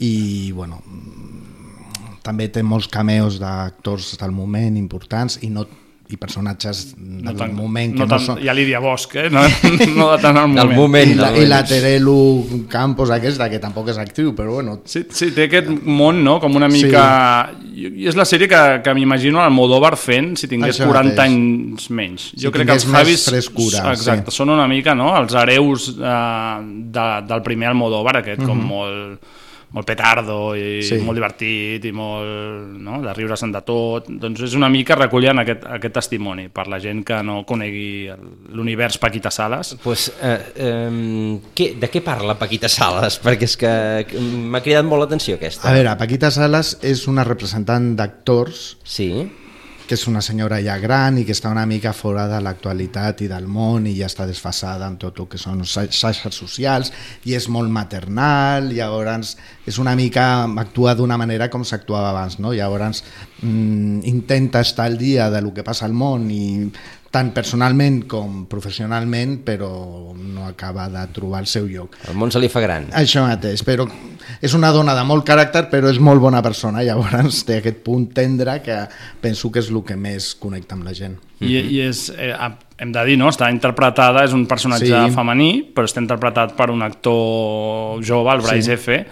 i 0.00 0.52
bueno, 0.56 0.78
mm, 0.80 2.14
també 2.24 2.46
té 2.48 2.62
molts 2.64 2.88
cameos 2.88 3.36
d'actors 3.42 4.14
del 4.16 4.32
moment 4.32 4.78
importants 4.80 5.36
i 5.44 5.50
no 5.52 5.66
i 6.08 6.16
personatges 6.16 6.94
del 6.96 7.36
tant- 7.36 7.52
moment 7.52 7.92
que 7.92 7.98
no 8.00 8.06
no, 8.06 8.10
tant, 8.14 8.22
són... 8.24 8.38
Hi 8.40 8.48
ha 8.48 8.54
Lídia 8.56 8.78
Bosch, 8.80 9.12
eh? 9.20 9.26
no, 9.28 9.42
no 9.98 10.06
de 10.14 10.18
tant 10.22 10.38
al 10.40 10.54
Del 10.54 10.70
moment. 10.70 10.78
moment. 10.78 11.10
I 11.12 11.16
la, 11.18 11.30
I 11.36 11.46
la. 11.50 11.58
Terelu 11.68 12.64
Campos 12.72 13.10
aquesta, 13.12 13.50
que 13.52 13.58
tampoc 13.60 13.90
és 13.92 13.98
actriu, 14.00 14.30
però 14.34 14.54
bueno, 14.56 14.78
Sí, 14.88 15.02
sí, 15.12 15.28
té 15.36 15.44
aquest 15.50 15.68
món, 15.84 16.22
no?, 16.24 16.38
com 16.40 16.56
una 16.56 16.68
mica... 16.72 17.02
Sí. 17.60 17.66
I 17.78 18.08
és 18.10 18.16
la 18.18 18.24
sèrie 18.26 18.48
que, 18.50 18.60
que 18.82 18.94
m'imagino 18.96 19.38
el 19.44 19.52
Modóvar 19.54 19.92
fent 20.00 20.32
si 20.40 20.48
tingués 20.50 20.78
Això 20.80 20.88
40 20.88 21.12
mateix. 21.12 21.26
anys 21.28 21.90
menys. 21.94 22.24
Si 22.32 22.40
jo 22.46 22.50
crec 22.56 22.66
que 22.72 22.78
els 22.80 22.88
Javis... 22.88 23.26
frescura, 23.28 23.84
Exacte, 23.92 24.32
sí. 24.32 24.40
són 24.40 24.50
una 24.56 24.66
mica, 24.70 24.96
no?, 24.98 25.12
els 25.20 25.36
hereus 25.38 25.90
eh, 25.92 26.56
de, 26.96 27.06
del 27.28 27.44
primer 27.46 27.68
Almodóvar, 27.74 28.16
aquest 28.24 28.42
com 28.48 28.64
molt 28.72 29.36
molt 29.70 29.84
petardo 29.86 30.54
i 30.56 30.82
Sí. 30.82 30.96
molt 31.04 31.18
divertit 31.18 31.84
i 31.84 31.92
molt, 31.92 32.70
no?, 32.80 33.02
de 33.04 33.12
riure-se'n 33.12 33.52
de 33.52 33.60
tot 33.66 34.06
doncs 34.08 34.40
és 34.46 34.54
una 34.56 34.70
mica 34.72 34.94
recullant 34.96 35.42
aquest, 35.42 35.66
aquest 35.68 35.94
testimoni 35.98 36.48
per 36.48 36.66
la 36.72 36.78
gent 36.80 37.02
que 37.04 37.18
no 37.22 37.42
conegui 37.44 38.06
el- 38.08 38.54
l'univers 38.56 38.96
Paquita 38.98 39.30
Salas 39.30 39.76
Pues, 39.82 40.12
eh, 40.22 40.38
eh, 40.56 41.40
què, 41.54 41.74
de 41.78 41.90
què 41.90 42.00
parla 42.02 42.38
Paquita 42.38 42.68
Sales? 42.68 43.20
Perquè 43.24 43.44
és 43.44 43.56
que 43.60 44.06
m'ha 44.22 44.62
cridat 44.64 44.84
molt 44.88 45.02
l'atenció 45.04 45.36
aquesta. 45.36 45.68
a 45.68 45.72
veure, 45.76 45.96
Paquita 46.00 46.30
Salas 46.30 46.78
és 46.82 47.06
una 47.06 47.24
representant 47.24 47.94
d'actors 47.96 48.78
Sí? 48.84 49.10
Que 49.88 49.96
és 49.96 50.04
una 50.10 50.20
senyora 50.20 50.58
ja 50.60 50.76
gran 50.78 51.16
i 51.18 51.24
que 51.24 51.32
està 51.32 51.48
una 51.50 51.64
mica 51.66 51.94
fora 51.96 52.26
de 52.28 52.38
l'actualitat 52.44 53.22
i 53.24 53.28
del 53.30 53.46
món 53.48 53.86
i 53.88 53.94
ja 53.96 54.06
està 54.10 54.26
desfasada 54.28 54.86
en 54.86 54.98
tot 55.00 55.18
el 55.22 55.28
que 55.32 55.40
són 55.40 55.64
xa- 55.64 55.88
xarxes 55.88 56.36
socials 56.36 56.92
i 57.24 57.34
és 57.38 57.48
molt 57.48 57.72
maternal, 57.72 58.68
llavors 58.76 59.34
és 59.66 59.78
una 59.80 59.96
mica, 59.96 60.44
actua 60.60 60.94
d'una 60.94 61.16
manera 61.20 61.48
com 61.48 61.64
s'actuava 61.64 62.12
abans, 62.12 62.38
no? 62.38 62.52
llavors 62.52 63.02
mm, 63.40 64.04
intenta 64.12 64.60
estar 64.60 64.86
al 64.86 64.98
dia 65.00 65.30
de 65.32 65.40
lo 65.42 65.54
que 65.56 65.64
passa 65.64 65.88
al 65.88 65.96
món 65.96 66.28
i 66.30 66.68
tant 67.10 67.30
personalment 67.32 68.02
com 68.10 68.42
professionalment, 68.50 69.38
però 69.46 70.14
no 70.14 70.44
acaba 70.46 70.88
de 70.92 71.06
trobar 71.16 71.40
el 71.40 71.46
seu 71.48 71.66
lloc. 71.70 71.96
El 72.08 72.16
món 72.20 72.30
se 72.32 72.40
li 72.42 72.50
fa 72.52 72.60
gran. 72.60 72.90
Això 72.92 73.22
mateix, 73.24 73.62
però 73.64 73.86
és 74.44 74.54
una 74.54 74.70
dona 74.76 74.94
de 74.94 75.04
molt 75.08 75.24
caràcter, 75.26 75.64
però 75.70 75.88
és 75.88 75.98
molt 76.04 76.20
bona 76.20 76.42
persona, 76.44 76.82
llavors 76.84 77.40
té 77.48 77.58
aquest 77.62 77.80
punt 77.86 78.10
tendre 78.14 78.58
que 78.62 78.76
penso 79.24 79.50
que 79.50 79.62
és 79.64 79.70
el 79.72 79.80
que 79.88 79.96
més 79.96 80.34
connecta 80.38 80.76
amb 80.76 80.84
la 80.84 80.92
gent. 80.92 81.16
I, 81.40 81.54
i 81.56 81.80
és, 81.86 82.08
eh, 82.18 82.34
hem 82.78 82.92
de 82.92 83.04
dir, 83.06 83.16
no? 83.18 83.30
està 83.32 83.48
interpretada, 83.50 84.24
és 84.26 84.32
un 84.36 84.44
personatge 84.50 84.86
Sí. 84.90 85.14
femení, 85.14 85.50
però 85.74 85.86
està 85.88 86.02
interpretat 86.02 86.54
per 86.58 86.70
un 86.70 86.82
actor 86.82 88.02
jove, 88.04 88.34
el 88.34 88.42
Bryce 88.42 88.76
Sí. 88.76 88.78
F., 88.78 89.06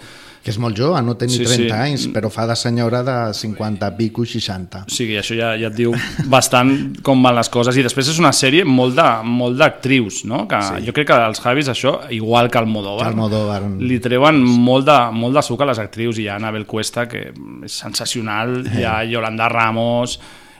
Que 0.47 0.53
és 0.53 0.57
molt 0.63 0.77
jove, 0.79 0.95
no 1.03 1.11
té 1.19 1.27
ni 1.27 1.33
Sí, 1.35 1.43
30 1.43 1.57
sí. 1.59 1.71
anys, 1.75 2.03
però 2.15 2.29
fa 2.31 2.45
de 2.47 2.55
senyora 2.55 3.01
de 3.03 3.15
50 3.35 3.89
pico 3.97 4.23
60. 4.23 4.85
O 4.87 4.93
sigui, 4.95 5.17
això 5.19 5.35
ja, 5.35 5.49
ja 5.59 5.67
et 5.67 5.75
diu 5.75 5.91
bastant 6.31 6.71
com 7.03 7.19
van 7.25 7.35
les 7.35 7.49
coses. 7.51 7.75
I 7.75 7.83
després 7.83 8.07
és 8.13 8.19
una 8.21 8.31
sèrie 8.31 8.63
molt 8.63 8.95
de- 8.95 9.23
molt 9.27 9.57
d'actrius, 9.59 10.21
no? 10.23 10.45
Que 10.47 10.61
sí. 10.63 10.85
jo 10.87 10.93
crec 10.95 11.09
que 11.11 11.17
els 11.25 11.41
Javis 11.43 11.67
això, 11.67 11.97
igual 12.15 12.47
que 12.49 12.59
el 12.63 12.65
Modóvar, 12.71 13.09
Almodóvar. 13.11 13.61
li 13.83 13.99
treuen 13.99 14.39
molt 14.39 14.87
de, 14.87 14.97
molt 15.11 15.35
de 15.35 15.43
suc 15.43 15.61
a 15.61 15.65
les 15.65 15.79
actrius. 15.83 16.17
Hi 16.17 16.29
ha 16.29 16.35
Anabel 16.39 16.65
Cuesta, 16.65 17.09
que 17.11 17.33
és 17.67 17.71
sensacional, 17.83 18.61
hi 18.71 18.83
ha 18.87 19.01
Yolanda 19.03 19.49
Ramos... 19.49 20.19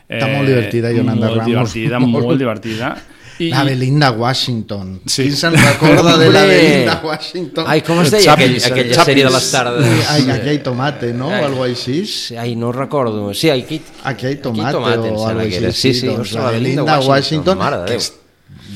eh, 0.09 0.19
Està 0.19 0.27
molt 0.35 0.47
divertida, 0.51 0.91
Yolanda 0.91 1.27
molt 1.27 1.37
Ramos. 1.45 1.47
Divertida, 1.73 1.99
molt 1.99 2.37
divertida. 2.43 2.91
I, 3.39 3.49
la 3.51 3.63
Belinda 3.63 4.11
Washington. 4.11 4.99
Sí. 5.05 5.27
Qui 5.27 5.35
se'n 5.37 5.53
recorda 5.53 6.17
de 6.17 6.29
la! 6.31 6.43
Belinda 6.49 6.99
Washington? 7.05 7.65
Ai, 7.69 7.83
com 7.85 8.01
es 8.01 8.11
deia 8.13 8.33
aquell, 8.33 8.55
aquella 8.57 8.95
Chapis. 8.95 9.09
sèrie 9.11 9.25
de 9.27 9.33
les 9.35 9.49
tardes? 9.53 10.11
Ai, 10.13 10.29
aquí 10.33 10.55
hi 10.57 10.61
tomate, 10.65 11.11
no? 11.13 11.29
Ai. 11.29 11.43
O 11.43 11.49
algo 11.51 11.65
així. 11.67 11.99
Ai, 12.37 12.55
no 12.57 12.71
recordo. 12.71 13.33
Sí, 13.33 13.51
aquí... 13.53 13.81
Aquí 14.03 14.27
hi 14.27 14.39
tomate, 14.41 14.73
tomate, 14.79 15.11
em 15.11 15.17
o 15.17 15.27
algo 15.27 15.45
així. 15.45 15.71
Sí, 15.71 15.93
sí, 15.93 16.07
doncs 16.07 16.33
la 16.33 16.47
la 16.47 16.55
Belinda 16.57 16.81
Belinda 16.81 16.97
Washington, 16.97 17.13
Washington, 17.17 17.61
mare 17.61 17.83
de 17.83 17.85
que 17.85 17.97
Déu. 17.97 18.01
és 18.01 18.13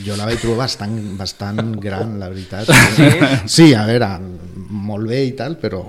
jo 0.06 0.16
la 0.18 0.26
vaig 0.30 0.40
trobar 0.42 0.66
bastant, 0.66 0.96
bastant 1.18 1.76
gran, 1.86 2.16
la 2.22 2.30
veritat. 2.30 2.70
Sí? 2.70 3.10
sí, 3.56 3.68
a 3.74 3.86
veure, 3.90 4.14
molt 4.70 5.10
bé 5.10 5.24
i 5.26 5.36
tal, 5.38 5.58
però, 5.62 5.84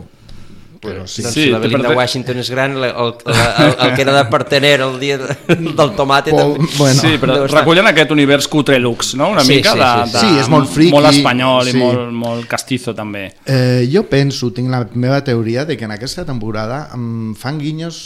però 0.82 1.04
sí. 1.06 1.22
Doncs 1.22 1.34
Sí, 1.36 1.44
la 1.46 1.58
Belinda 1.62 1.84
perfecte. 1.88 1.98
Washington 2.00 2.38
és 2.42 2.48
gran, 2.50 2.72
el, 2.76 2.84
el, 2.90 3.12
el, 3.24 3.74
el 3.86 3.92
que 3.94 4.02
era 4.02 4.12
de 4.16 4.24
partener 4.32 4.80
el 4.82 4.96
dia 4.98 5.16
de, 5.20 5.36
del 5.54 5.92
tomate 5.94 6.32
Po- 6.32 6.40
també. 6.40 6.66
bueno. 6.76 7.00
sí, 7.00 7.12
però 7.22 7.36
estar- 7.44 7.60
recullen 7.60 7.86
aquest 7.86 8.10
univers 8.10 8.48
cutre 8.50 8.80
lux, 8.82 9.14
no? 9.14 9.28
Una 9.30 9.44
Sí, 9.46 9.54
mica 9.60 9.72
sí, 9.72 9.78
de, 9.78 9.84
sí, 9.84 10.10
sí. 10.10 10.12
de, 10.12 10.18
Sí, 10.34 10.40
és 10.42 10.48
molt 10.50 10.68
friki, 10.68 10.90
molt 10.96 11.06
espanyol 11.12 11.70
sí. 11.70 11.76
i 11.76 11.80
molt, 11.84 12.10
molt 12.12 12.48
castizo 12.50 12.94
també. 12.98 13.28
Eh, 13.46 13.86
jo 13.94 14.02
penso, 14.10 14.50
tinc 14.52 14.68
la 14.74 14.82
meva 14.94 15.22
teoria 15.22 15.64
de 15.64 15.76
que 15.78 15.84
en 15.86 15.94
aquesta 15.94 16.24
temporada 16.26 16.88
em 16.98 17.32
fan 17.38 17.62
guinyos 17.62 18.02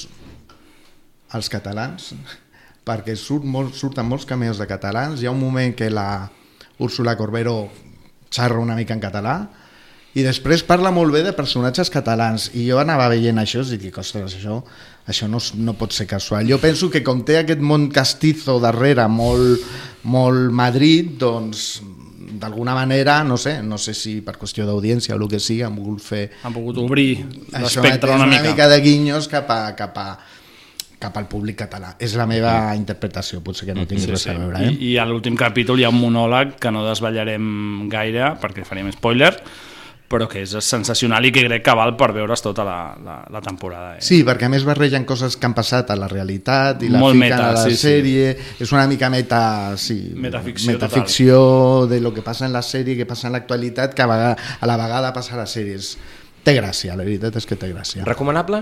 als 1.32 1.48
catalans 1.50 2.12
perquè 2.86 3.16
surt 3.18 3.42
molt, 3.44 3.72
surten 3.74 4.06
molts 4.06 4.24
cameos 4.28 4.60
de 4.60 4.66
catalans 4.70 5.20
hi 5.22 5.26
ha 5.26 5.32
un 5.34 5.40
moment 5.40 5.72
que 5.74 5.88
la 5.90 6.28
Úrsula 6.78 7.16
Corbero 7.16 7.70
xarra 8.30 8.60
una 8.60 8.76
mica 8.76 8.94
en 8.94 9.00
català 9.00 9.38
i 10.16 10.22
després 10.24 10.62
parla 10.64 10.90
molt 10.94 11.12
bé 11.12 11.20
de 11.26 11.34
personatges 11.36 11.90
catalans 11.92 12.48
i 12.56 12.64
jo 12.70 12.78
anava 12.80 13.10
veient 13.12 13.36
això 13.42 13.60
i 13.66 13.76
dic, 13.76 13.98
ostres, 14.00 14.38
això, 14.38 14.62
això 15.06 15.28
no, 15.28 15.40
no 15.60 15.74
pot 15.76 15.92
ser 15.92 16.06
casual 16.08 16.48
jo 16.48 16.56
penso 16.62 16.88
que 16.90 17.02
com 17.04 17.20
té 17.26 17.42
aquest 17.42 17.60
món 17.60 17.90
castizo 17.92 18.56
darrere 18.62 19.04
molt, 19.12 19.60
molt 20.08 20.50
Madrid 20.56 21.16
doncs 21.20 21.68
d'alguna 22.36 22.74
manera, 22.74 23.20
no 23.24 23.36
sé, 23.38 23.58
no 23.62 23.78
sé 23.78 23.94
si 23.94 24.18
per 24.20 24.34
qüestió 24.36 24.64
d'audiència 24.66 25.14
o 25.14 25.18
el 25.20 25.28
que 25.30 25.38
sigui, 25.40 25.62
han 25.64 25.76
volgut 25.76 26.02
fer 26.04 26.24
Han 26.44 26.52
pogut 26.56 26.80
obrir 26.82 27.22
l'espectre 27.54 28.10
una 28.12 28.24
una 28.26 28.32
mica. 28.40 28.50
mica 28.50 28.66
de 28.68 28.80
guinyos 28.82 29.28
cap, 29.30 29.48
a, 29.54 29.74
cap, 29.78 29.96
a, 29.96 30.18
cap 30.98 31.16
al 31.16 31.28
públic 31.30 31.56
català. 31.62 31.94
És 32.02 32.16
la 32.18 32.26
meva 32.28 32.74
interpretació, 32.76 33.40
potser 33.46 33.68
que 33.70 33.76
no 33.78 33.86
tingui 33.86 34.04
Sí, 34.04 34.10
res 34.10 34.26
sí. 34.26 34.30
a 34.34 34.36
veure. 34.40 34.58
I, 34.64 34.68
Eh? 34.68 34.76
I 34.90 34.90
a 34.98 35.06
l'últim 35.06 35.36
capítol 35.38 35.80
hi 35.80 35.86
ha 35.86 35.92
un 35.94 36.00
monòleg 36.02 36.56
que 36.60 36.72
no 36.74 36.84
desvetllarem 36.88 37.88
gaire 37.92 38.34
perquè 38.42 38.66
faríem 38.66 38.90
spoiler, 38.92 39.32
però 40.08 40.28
que 40.30 40.42
és 40.44 40.52
sensacional 40.62 41.24
i 41.26 41.32
que 41.34 41.42
crec 41.46 41.64
que 41.66 41.74
val 41.76 41.96
per 41.98 42.12
veure's 42.14 42.42
tota 42.44 42.64
la, 42.66 42.78
la, 43.02 43.16
la 43.32 43.42
temporada. 43.42 43.96
Eh? 43.96 44.04
Sí, 44.06 44.20
perquè 44.26 44.46
a 44.46 44.52
més 44.52 44.66
barregen 44.66 45.06
coses 45.08 45.36
que 45.36 45.48
han 45.48 45.56
passat 45.56 45.90
a 45.90 45.98
la 45.98 46.08
realitat 46.10 46.84
i 46.86 46.90
la 46.92 47.02
Molt 47.02 47.18
fiquen 47.18 47.34
meta, 47.34 47.48
a 47.48 47.56
la 47.56 47.64
sí, 47.64 47.74
sí. 47.74 47.80
sèrie. 47.88 48.28
És 48.62 48.74
una 48.74 48.86
mica 48.90 49.10
meta, 49.10 49.40
sí, 49.80 49.98
Metaficció 50.14 50.76
metaficció 50.76 51.40
de 51.90 52.00
lo 52.00 52.14
que 52.14 52.22
passa 52.22 52.46
en 52.46 52.54
la 52.54 52.62
sèrie, 52.62 52.96
que 52.96 53.08
passa 53.08 53.26
en 53.26 53.34
l'actualitat, 53.34 53.94
que 53.94 54.06
a, 54.06 54.10
vegada, 54.10 54.36
a 54.60 54.70
la 54.70 54.78
vegada 54.78 55.12
passa 55.16 55.34
a 55.34 55.42
les 55.42 55.58
sèries. 55.58 55.96
Té 56.46 56.52
gràcia, 56.54 56.94
la 56.94 57.02
veritat 57.02 57.34
és 57.40 57.46
que 57.48 57.56
té 57.58 57.66
gràcia. 57.72 58.04
Recomanable? 58.06 58.60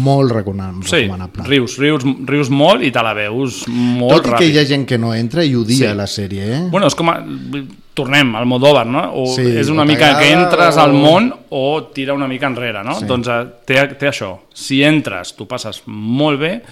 Molt 0.00 0.32
recomanable. 0.32 0.86
Sí, 0.88 1.02
recomanable. 1.02 1.44
rius, 1.50 1.74
rius, 1.76 2.02
rius 2.24 2.48
molt 2.48 2.82
i 2.82 2.88
te 2.90 3.02
la 3.04 3.12
veus 3.12 3.66
molt 3.68 4.14
Tot 4.14 4.22
i 4.24 4.28
que 4.30 4.34
ràpid. 4.38 4.54
hi 4.54 4.58
ha 4.62 4.64
gent 4.70 4.86
que 4.88 4.96
no 4.98 5.12
entra 5.14 5.44
i 5.44 5.52
odia 5.54 5.90
Sí. 5.90 5.96
la 5.98 6.06
sèrie, 6.06 6.46
eh? 6.56 6.62
Bueno, 6.70 6.86
és 6.88 6.94
com 6.96 7.10
a... 7.10 7.18
Tornem 7.96 8.34
al 8.36 8.44
Modóvar, 8.44 8.86
no? 8.86 9.02
O 9.22 9.26
Sí, 9.34 9.40
és 9.56 9.68
una 9.72 9.82
o 9.82 9.86
mica 9.88 10.18
que 10.18 10.30
entres 10.32 10.76
o- 10.76 10.80
al 10.80 10.92
món 10.92 11.30
o 11.50 11.84
tira 11.94 12.12
una 12.14 12.26
mica 12.28 12.46
enrere, 12.46 12.82
no? 12.84 12.98
Sí. 12.98 13.06
Doncs 13.08 13.28
eh, 13.28 13.44
té, 13.64 13.86
té 13.96 14.08
això. 14.08 14.34
Si 14.52 14.82
entres, 14.84 15.34
tu 15.36 15.46
passes 15.48 15.82
molt 15.86 16.38
bé, 16.40 16.62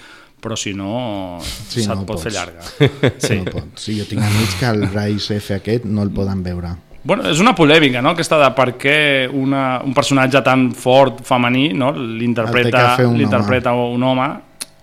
però 0.41 0.57
si 0.57 0.75
no, 0.77 1.39
Sí, 1.41 1.81
se't 1.83 1.95
no 1.95 2.05
pot 2.05 2.21
fer 2.21 2.33
pots. 2.33 2.35
llarga. 2.35 3.13
Sí. 3.19 3.37
No 3.41 3.51
pot. 3.53 3.65
Sí, 3.81 3.99
jo 3.99 4.05
tinc 4.05 4.21
amics 4.23 4.55
que 4.61 4.67
el 4.67 4.87
Bryce 4.89 5.37
F 5.41 5.55
aquest 5.55 5.85
no 5.87 6.03
el 6.03 6.11
poden 6.11 6.43
veure. 6.43 6.75
Bueno, 7.05 7.27
és 7.29 7.41
una 7.41 7.53
polèmica, 7.55 8.01
no?, 8.01 8.15
aquesta 8.17 8.39
de 8.41 8.49
per 8.57 8.71
què 8.81 8.97
una, 9.29 9.83
un 9.85 9.93
personatge 9.93 10.41
tan 10.45 10.71
fort 10.73 11.21
femení 11.27 11.69
no? 11.77 11.93
L'interpreta 11.93 12.97
un 13.05 13.19
l'interpreta 13.21 13.75
un 13.77 14.03
home 14.03 14.29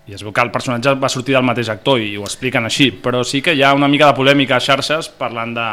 i 0.06 0.14
es 0.16 0.22
veu 0.26 0.32
que 0.34 0.42
el 0.42 0.50
personatge 0.50 0.96
va 0.98 1.08
sortir 1.10 1.34
del 1.36 1.44
mateix 1.46 1.68
actor 1.70 2.00
i 2.02 2.16
ho 2.18 2.24
expliquen 2.26 2.66
així, 2.66 2.88
però 3.04 3.20
sí 3.22 3.38
que 3.42 3.52
hi 3.54 3.60
ha 3.62 3.70
una 3.74 3.86
mica 3.88 4.08
de 4.08 4.16
polèmica 4.18 4.56
a 4.56 4.62
xarxes 4.62 5.08
parlant 5.18 5.52
de 5.54 5.66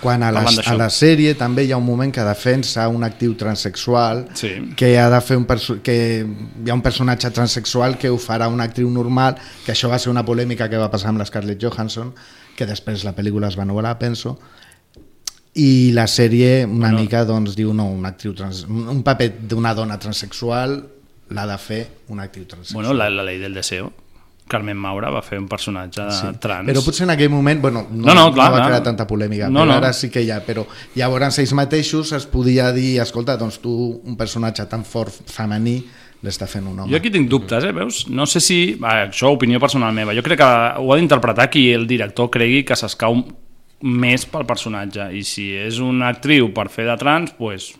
Quan 0.00 0.24
a 0.24 0.30
la, 0.32 0.40
parlant 0.40 0.70
a 0.72 0.76
la 0.80 0.88
sèrie 0.92 1.34
també 1.36 1.66
hi 1.66 1.72
ha 1.72 1.80
un 1.80 1.84
moment 1.84 2.12
que 2.12 2.24
defensa 2.24 2.86
un 2.88 3.04
actiu 3.04 3.34
transexual 3.36 4.24
Sí. 4.40 4.54
que 4.76 4.94
ha 4.98 5.10
de 5.12 5.20
fer 5.20 5.36
un 5.36 5.44
que 5.84 5.96
hi 6.24 6.70
ha 6.70 6.74
un 6.74 6.82
personatge 6.82 7.30
transexual 7.30 7.98
que 8.00 8.08
ho 8.08 8.16
farà 8.16 8.48
una 8.48 8.64
actriu 8.64 8.88
normal, 8.90 9.36
que 9.66 9.72
això 9.72 9.92
va 9.92 9.98
ser 9.98 10.10
una 10.12 10.24
polèmica 10.24 10.68
que 10.68 10.80
va 10.80 10.90
passar 10.90 11.12
amb 11.12 11.20
la 11.20 11.28
Scarlett 11.28 11.60
Johansson, 11.60 12.14
que 12.56 12.64
després 12.66 13.04
la 13.04 13.12
pel·lícula 13.12 13.48
es 13.52 13.58
va 13.58 13.64
anul·lar, 13.68 13.98
penso, 13.98 14.38
i 15.54 15.92
la 15.94 16.06
sèrie 16.06 16.64
una 16.66 16.88
Bueno. 16.88 17.00
mica 17.00 17.24
doncs 17.24 17.54
diu 17.54 17.72
no, 17.72 17.86
una 17.86 18.08
actriu 18.10 18.34
trans, 18.34 18.64
un 18.68 19.02
paper 19.06 19.30
d'una 19.48 19.74
dona 19.74 19.98
transexual 19.98 20.80
l'ha 21.30 21.46
de 21.46 21.58
fer 21.58 21.82
una 22.08 22.24
actriu 22.24 22.44
transexual. 22.46 22.82
Bueno, 22.84 22.94
la, 22.98 23.08
la 23.10 23.22
llei 23.24 23.38
del 23.38 23.54
deseo. 23.54 23.92
Carmen 24.46 24.76
Maura 24.76 25.08
va 25.08 25.22
fer 25.24 25.38
un 25.40 25.46
personatge 25.48 26.02
Sí. 26.12 26.26
trans. 26.38 26.68
Però 26.68 26.82
potser 26.84 27.04
en 27.06 27.10
aquell 27.14 27.30
moment, 27.30 27.62
bueno, 27.62 27.86
no, 27.90 28.06
No, 28.10 28.14
no, 28.14 28.32
clar, 28.34 28.50
no 28.50 28.58
va 28.58 28.66
crear 28.66 28.82
tanta 28.82 29.06
polèmica, 29.06 29.48
No, 29.48 29.60
però 29.62 29.70
no. 29.70 29.72
ara 29.78 29.92
sí 29.96 30.10
que 30.10 30.20
hi 30.20 30.30
ha, 30.30 30.42
però 30.44 30.66
llavors 30.94 31.38
ells 31.38 31.54
mateixos 31.56 32.12
es 32.12 32.26
podia 32.26 32.70
dir, 32.72 33.00
escolta, 33.00 33.38
doncs 33.40 33.58
tu, 33.62 34.02
un 34.04 34.16
personatge 34.18 34.66
tan 34.68 34.84
fort 34.84 35.14
femení, 35.32 35.78
l'està 36.22 36.46
fent 36.46 36.66
un 36.66 36.78
home. 36.80 36.90
Jo 36.92 36.96
aquí 36.98 37.10
tinc 37.10 37.28
dubtes, 37.30 37.64
eh, 37.64 37.72
veus? 37.72 38.06
No 38.08 38.26
sé 38.26 38.40
si... 38.40 38.76
Això, 38.82 39.32
opinió 39.32 39.58
personal 39.60 39.94
meva. 39.94 40.12
Jo 40.14 40.22
crec 40.22 40.38
que 40.38 40.44
ho 40.78 40.92
ha 40.92 40.96
d'interpretar 40.96 41.48
qui 41.48 41.70
el 41.72 41.86
director 41.86 42.28
cregui 42.30 42.64
que 42.64 42.76
s'escau 42.76 43.24
més 43.82 44.26
pel 44.26 44.46
personatge. 44.46 45.10
I 45.12 45.22
si 45.24 45.50
és 45.56 45.78
una 45.78 46.08
actriu 46.14 46.52
per 46.54 46.68
fer 46.68 46.86
de 46.86 46.96
trans, 47.00 47.30
doncs... 47.30 47.38
Pues, 47.38 47.72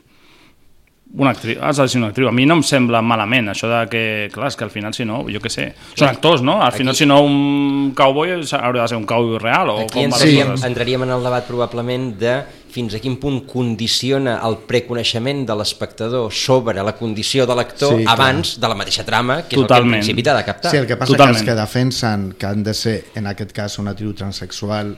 una 1.16 1.30
actriu, 1.30 1.60
has 1.62 1.76
de 1.78 1.86
ser 1.86 2.00
una 2.00 2.08
actriu. 2.08 2.26
A 2.26 2.32
mi 2.34 2.42
no 2.44 2.56
em 2.58 2.62
sembla 2.66 2.98
malament 3.04 3.46
això 3.52 3.68
de 3.70 3.80
que, 3.86 4.00
clar, 4.34 4.48
és 4.50 4.56
que 4.58 4.64
al 4.66 4.72
final 4.74 4.94
si 4.96 5.04
no, 5.06 5.20
jo 5.30 5.38
què 5.38 5.50
sé, 5.52 5.68
són 5.94 6.08
actors, 6.08 6.42
no? 6.42 6.56
Al 6.64 6.72
final 6.74 6.96
si 6.98 7.06
no 7.06 7.20
un 7.22 7.92
cowboy 7.94 8.32
haurà 8.34 8.80
de 8.82 8.88
ser 8.90 8.98
un 8.98 9.06
cowboy 9.06 9.38
real 9.38 9.70
o 9.70 9.76
Aquí 9.84 9.94
com 9.94 10.10
van 10.10 10.24
les 10.26 10.64
entraríem, 10.66 11.04
en 11.06 11.14
el 11.14 11.22
debat 11.22 11.46
probablement 11.46 12.08
de 12.18 12.34
fins 12.74 12.96
a 12.98 12.98
quin 12.98 13.14
punt 13.22 13.44
condiciona 13.46 14.40
el 14.42 14.56
preconeixement 14.66 15.44
de 15.46 15.54
l'espectador 15.54 16.32
sobre 16.34 16.82
la 16.82 16.96
condició 16.98 17.46
de 17.46 17.54
l'actor 17.54 17.94
Sí, 17.94 18.02
clar. 18.02 18.16
abans 18.18 18.56
de 18.58 18.68
la 18.68 18.74
mateixa 18.74 19.06
trama, 19.06 19.42
que 19.46 19.54
és 19.54 19.62
Totalment. 19.62 19.70
el 19.70 19.90
que 19.92 19.94
en 19.94 20.00
principi 20.02 20.22
t'ha 20.26 20.34
de 20.40 20.44
captar. 20.50 20.70
Sí, 20.72 20.76
el 20.82 20.86
que 20.90 20.96
passa 20.96 21.12
Totalment. 21.12 21.36
que 21.36 21.44
els 21.44 21.54
que 21.54 21.60
defensen 21.60 22.32
que 22.36 22.46
han 22.46 22.64
de 22.66 22.74
ser, 22.74 23.04
en 23.14 23.28
aquest 23.30 23.52
cas, 23.54 23.78
una 23.78 23.92
actriu 23.94 24.12
transexual 24.18 24.96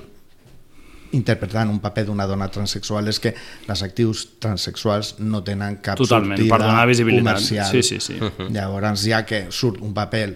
interpretant 1.16 1.70
un 1.72 1.80
paper 1.82 2.06
d'una 2.10 2.26
dona 2.28 2.48
transexual 2.52 3.08
és 3.12 3.20
que 3.22 3.34
les 3.66 3.82
actrius 3.86 4.26
transexuals 4.42 5.16
no 5.20 5.42
tenen 5.46 5.80
cap 5.82 5.98
Totalment, 6.00 6.36
sortida 6.36 6.54
per 6.54 6.66
donar 6.66 6.86
visibilitat. 6.88 7.24
comercial. 7.24 7.72
Sí, 7.72 7.82
sí, 7.82 8.00
sí. 8.00 8.20
Llavors, 8.52 9.06
ja 9.08 9.24
que 9.26 9.46
surt 9.50 9.80
un 9.82 9.94
paper 9.96 10.28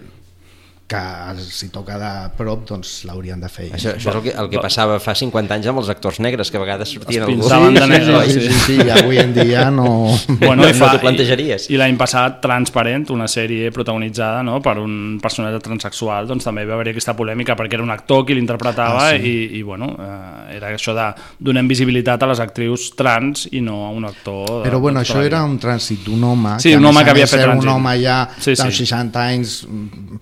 que 0.91 1.01
si 1.47 1.69
toca 1.71 1.95
de 2.01 2.11
prop 2.35 2.65
doncs 2.67 2.89
l'haurien 3.07 3.39
de 3.39 3.47
fer. 3.51 3.69
Això, 3.77 3.93
això 3.95 4.11
és 4.11 4.15
el 4.17 4.23
que, 4.25 4.33
el 4.43 4.49
que 4.51 4.59
passava 4.63 4.97
fa 4.99 5.13
50 5.15 5.55
anys 5.55 5.69
amb 5.71 5.79
els 5.79 5.89
actors 5.93 6.19
negres, 6.19 6.51
que 6.51 6.59
a 6.59 6.63
vegades 6.65 6.91
sortien 6.91 7.23
algú. 7.23 7.37
pintaven 7.39 7.77
de 7.79 7.87
negre, 7.87 8.15
oi? 8.19 8.29
sí, 8.33 8.41
sí, 8.49 8.59
sí, 8.65 8.75
i 8.83 8.89
avui 8.91 9.21
en 9.23 9.31
dia 9.37 9.69
no... 9.71 9.85
Bueno, 10.41 10.67
i 10.67 10.73
No 10.73 10.77
fa, 10.77 10.91
t'ho 10.95 10.99
plantejaries. 11.05 11.69
I, 11.69 11.75
i 11.75 11.79
l'any 11.79 11.95
passat, 11.99 12.41
Transparent, 12.43 13.07
una 13.15 13.27
sèrie 13.31 13.71
protagonitzada 13.71 14.43
no, 14.43 14.59
per 14.61 14.75
un 14.83 15.17
personatge 15.23 15.61
transexual, 15.63 16.27
doncs 16.27 16.43
també 16.49 16.65
va 16.67 16.75
haver 16.75 16.91
aquesta 16.91 17.15
polèmica 17.15 17.55
perquè 17.59 17.79
era 17.79 17.83
un 17.87 17.91
actor 17.95 18.25
qui 18.27 18.35
l'interpretava 18.37 19.07
Ah, 19.07 19.15
sí. 19.15 19.31
i, 19.31 19.59
i 19.59 19.63
bueno, 19.63 19.93
eh, 19.95 20.57
era 20.57 20.73
això 20.75 20.93
de 20.97 21.07
donar 21.39 21.63
visibilitat 21.69 22.21
a 22.23 22.27
les 22.33 22.39
actrius 22.43 22.89
trans 22.99 23.47
i 23.51 23.61
no 23.63 23.85
a 23.87 23.89
un 23.95 24.05
actor... 24.09 24.43
de- 24.59 24.69
Però 24.69 24.79
bueno, 24.83 24.99
això 25.05 25.21
era 25.23 25.43
un 25.47 25.55
trànsit 25.61 26.03
d'un 26.05 26.23
home 26.23 26.57
Sí, 26.59 26.73
a 26.73 26.77
un 26.81 26.85
home 26.89 27.03
que 27.05 27.13
havia 27.15 27.27
fet 27.29 27.45
trànsit. 27.45 27.63
un 27.63 27.69
home 27.77 27.95
ja 28.03 28.17
Sí, 28.39 28.55
sí. 28.55 28.71
60 28.81 29.21
anys 29.21 29.55
mm, 29.67 30.19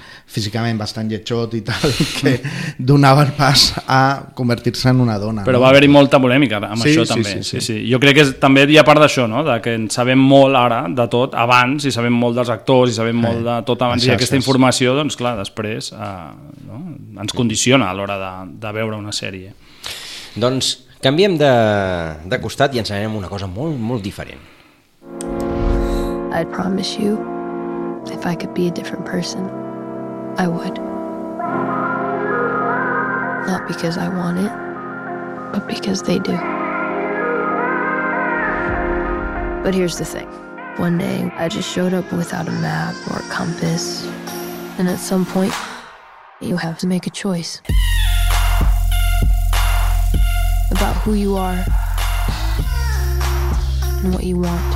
físicament 0.59 0.79
bastant 0.79 1.09
lletjot 1.09 1.53
i 1.55 1.61
tal 1.65 1.91
que 2.19 2.33
donava 2.77 3.23
el 3.25 3.31
pas 3.37 3.73
a 3.87 3.99
convertir-se 4.35 4.89
en 4.89 4.99
una 5.01 5.17
dona 5.19 5.43
Però 5.47 5.57
no? 5.57 5.61
va 5.63 5.69
haver-hi 5.71 5.87
molta 5.91 6.19
polèmica 6.19 6.57
amb 6.59 6.81
Sí, 6.83 6.89
això 6.91 7.05
sí, 7.05 7.13
també. 7.13 7.29
sí, 7.29 7.43
Sí, 7.43 7.59
sí. 7.59 7.65
sí, 7.65 7.91
Jo 7.91 7.99
crec 7.99 8.15
que 8.15 8.21
és, 8.27 8.33
també 8.39 8.65
hi 8.69 8.77
ha 8.77 8.83
part 8.83 8.99
d'això, 9.01 9.27
no? 9.29 9.43
de 9.43 9.59
que 9.61 9.73
en 9.75 9.89
sabem 9.89 10.19
molt 10.19 10.55
ara 10.55 10.83
de 10.89 11.07
tot, 11.07 11.33
abans, 11.35 11.85
i 11.85 11.91
sabem 11.91 12.13
molt 12.13 12.35
dels 12.35 12.49
actors, 12.49 12.91
i 12.91 12.95
sabem 12.99 13.17
Eh, 13.19 13.21
molt 13.21 13.43
de 13.45 13.55
tot 13.65 13.81
abans, 13.81 14.05
i 14.05 14.11
aquesta 14.11 14.35
informació, 14.35 14.93
doncs 14.95 15.15
clar, 15.19 15.35
després 15.37 15.91
eh, 15.91 16.05
no? 16.67 16.81
ens 17.21 17.33
condiciona 17.33 17.89
a 17.89 17.93
l'hora 17.93 18.17
de, 18.19 18.31
de 18.59 18.71
veure 18.73 18.95
una 18.95 19.11
sèrie. 19.11 19.53
Doncs 20.35 20.85
canviem 21.01 21.37
de, 21.39 21.51
de 22.29 22.39
costat 22.39 22.75
i 22.75 22.79
ens 22.79 22.91
anem 22.91 23.15
una 23.15 23.27
cosa 23.27 23.47
molt, 23.47 23.75
molt 23.79 24.03
diferent. 24.03 24.39
I'd 26.31 26.51
promise 26.53 26.95
you, 26.99 27.17
if 28.13 28.25
I 28.25 28.35
could 28.35 28.53
be 28.53 28.67
a 28.67 28.71
different 28.71 29.03
person, 29.05 29.49
I 30.39 30.47
would. 30.47 30.77
Not 33.45 33.67
because 33.67 33.97
I 33.97 34.07
want 34.07 34.39
it, 34.39 34.51
but 35.51 35.67
because 35.67 36.01
they 36.03 36.17
do. 36.17 36.31
But 39.61 39.75
here's 39.75 39.97
the 39.97 40.05
thing. 40.05 40.29
One 40.77 40.97
day, 40.97 41.29
I 41.35 41.49
just 41.49 41.69
showed 41.69 41.93
up 41.93 42.09
without 42.13 42.47
a 42.47 42.51
map 42.51 42.95
or 43.11 43.17
a 43.17 43.23
compass. 43.23 44.07
And 44.77 44.87
at 44.87 44.99
some 44.99 45.25
point, 45.25 45.53
you 46.39 46.55
have 46.55 46.77
to 46.79 46.87
make 46.87 47.05
a 47.05 47.09
choice 47.09 47.61
about 50.71 50.95
who 51.03 51.15
you 51.15 51.35
are 51.35 51.65
and 54.03 54.13
what 54.13 54.23
you 54.23 54.37
want. 54.37 54.75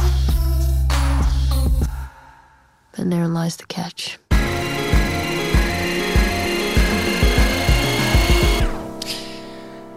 Then 2.97 3.09
therein 3.09 3.33
lies 3.33 3.55
the 3.55 3.65
catch. 3.65 4.19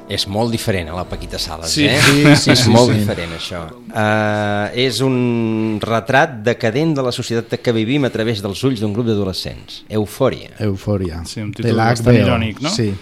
És 0.08 0.28
molt 0.30 0.52
diferent 0.54 0.88
a 0.88 0.94
la 0.94 1.02
Paquita 1.08 1.38
Sales, 1.38 1.70
Sí. 1.74 1.84
eh? 1.86 1.98
Sí, 1.98 2.20
sí, 2.36 2.50
és 2.52 2.60
sí, 2.60 2.70
molt 2.70 2.92
sí. 2.92 2.98
diferent, 3.00 3.32
això. 3.34 3.64
Uh, 3.90 4.70
és 4.78 5.00
un 5.02 5.80
retrat 5.82 6.36
decadent 6.46 6.94
de 6.94 7.02
la 7.02 7.10
societat 7.10 7.58
que 7.60 7.72
vivim 7.72 8.04
a 8.06 8.10
través 8.10 8.40
dels 8.40 8.62
ulls 8.62 8.78
d'un 8.80 8.92
grup 8.94 9.06
d'adolescents. 9.06 9.84
Eufòria. 9.88 10.52
Eufòria. 10.60 11.24
Sí, 11.26 11.40
un 11.40 11.50
de 11.50 11.62
títol 11.64 11.76
la 11.76 11.88
bastant 11.90 12.14
irònic, 12.20 12.60
no? 12.62 12.70
Sí. 12.70 12.92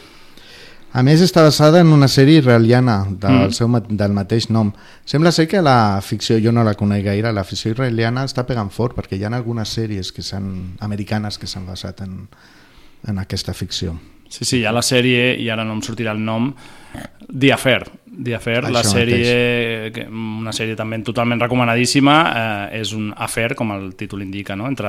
A 0.95 1.03
més, 1.03 1.21
està 1.21 1.43
basada 1.43 1.81
en 1.83 1.89
una 1.93 2.07
sèrie 2.09 2.39
israeliana 2.39 3.05
del, 3.11 3.49
Mm. 3.49 3.53
seu, 3.53 3.69
del 3.89 4.13
mateix 4.13 4.49
nom. 4.49 4.73
Sembla 5.05 5.33
ser 5.33 5.49
que 5.49 5.61
la 5.61 6.01
ficció, 6.01 6.39
jo 6.39 6.53
no 6.53 6.63
la 6.65 6.75
conec 6.75 7.05
gaire, 7.05 7.33
la 7.33 7.43
ficció 7.45 7.73
israeliana 7.73 8.25
està 8.25 8.47
pegant 8.47 8.71
fort, 8.71 8.95
perquè 8.97 9.19
hi 9.19 9.25
ha 9.25 9.29
algunes 9.29 9.69
sèries 9.69 10.13
que 10.13 10.23
americanes 10.79 11.37
que 11.37 11.47
s'han 11.49 11.67
basat 11.67 12.01
en, 12.03 12.29
en 13.09 13.19
aquesta 13.19 13.53
ficció. 13.53 13.99
Sí, 14.29 14.45
sí, 14.45 14.59
hi 14.61 14.65
ha 14.67 14.73
la 14.75 14.83
sèrie, 14.83 15.35
i 15.41 15.51
ara 15.53 15.65
no 15.65 15.77
em 15.77 15.83
sortirà 15.85 16.15
el 16.17 16.23
nom, 16.25 16.53
The 17.29 17.53
Affair. 17.55 17.85
The 18.23 18.35
Affair, 18.37 18.71
la 18.71 18.81
Això 18.83 18.93
sèrie, 18.99 19.93
que- 19.93 20.07
una 20.09 20.53
sèrie 20.53 20.77
també 20.77 20.99
totalment 21.03 21.41
recomanadíssima, 21.41 22.17
eh, 22.73 22.81
és 22.81 22.93
un 22.93 23.13
affair, 23.17 23.55
com 23.57 23.73
el 23.73 23.95
títol 23.97 24.23
indica, 24.23 24.55
no? 24.57 24.69
entre 24.69 24.89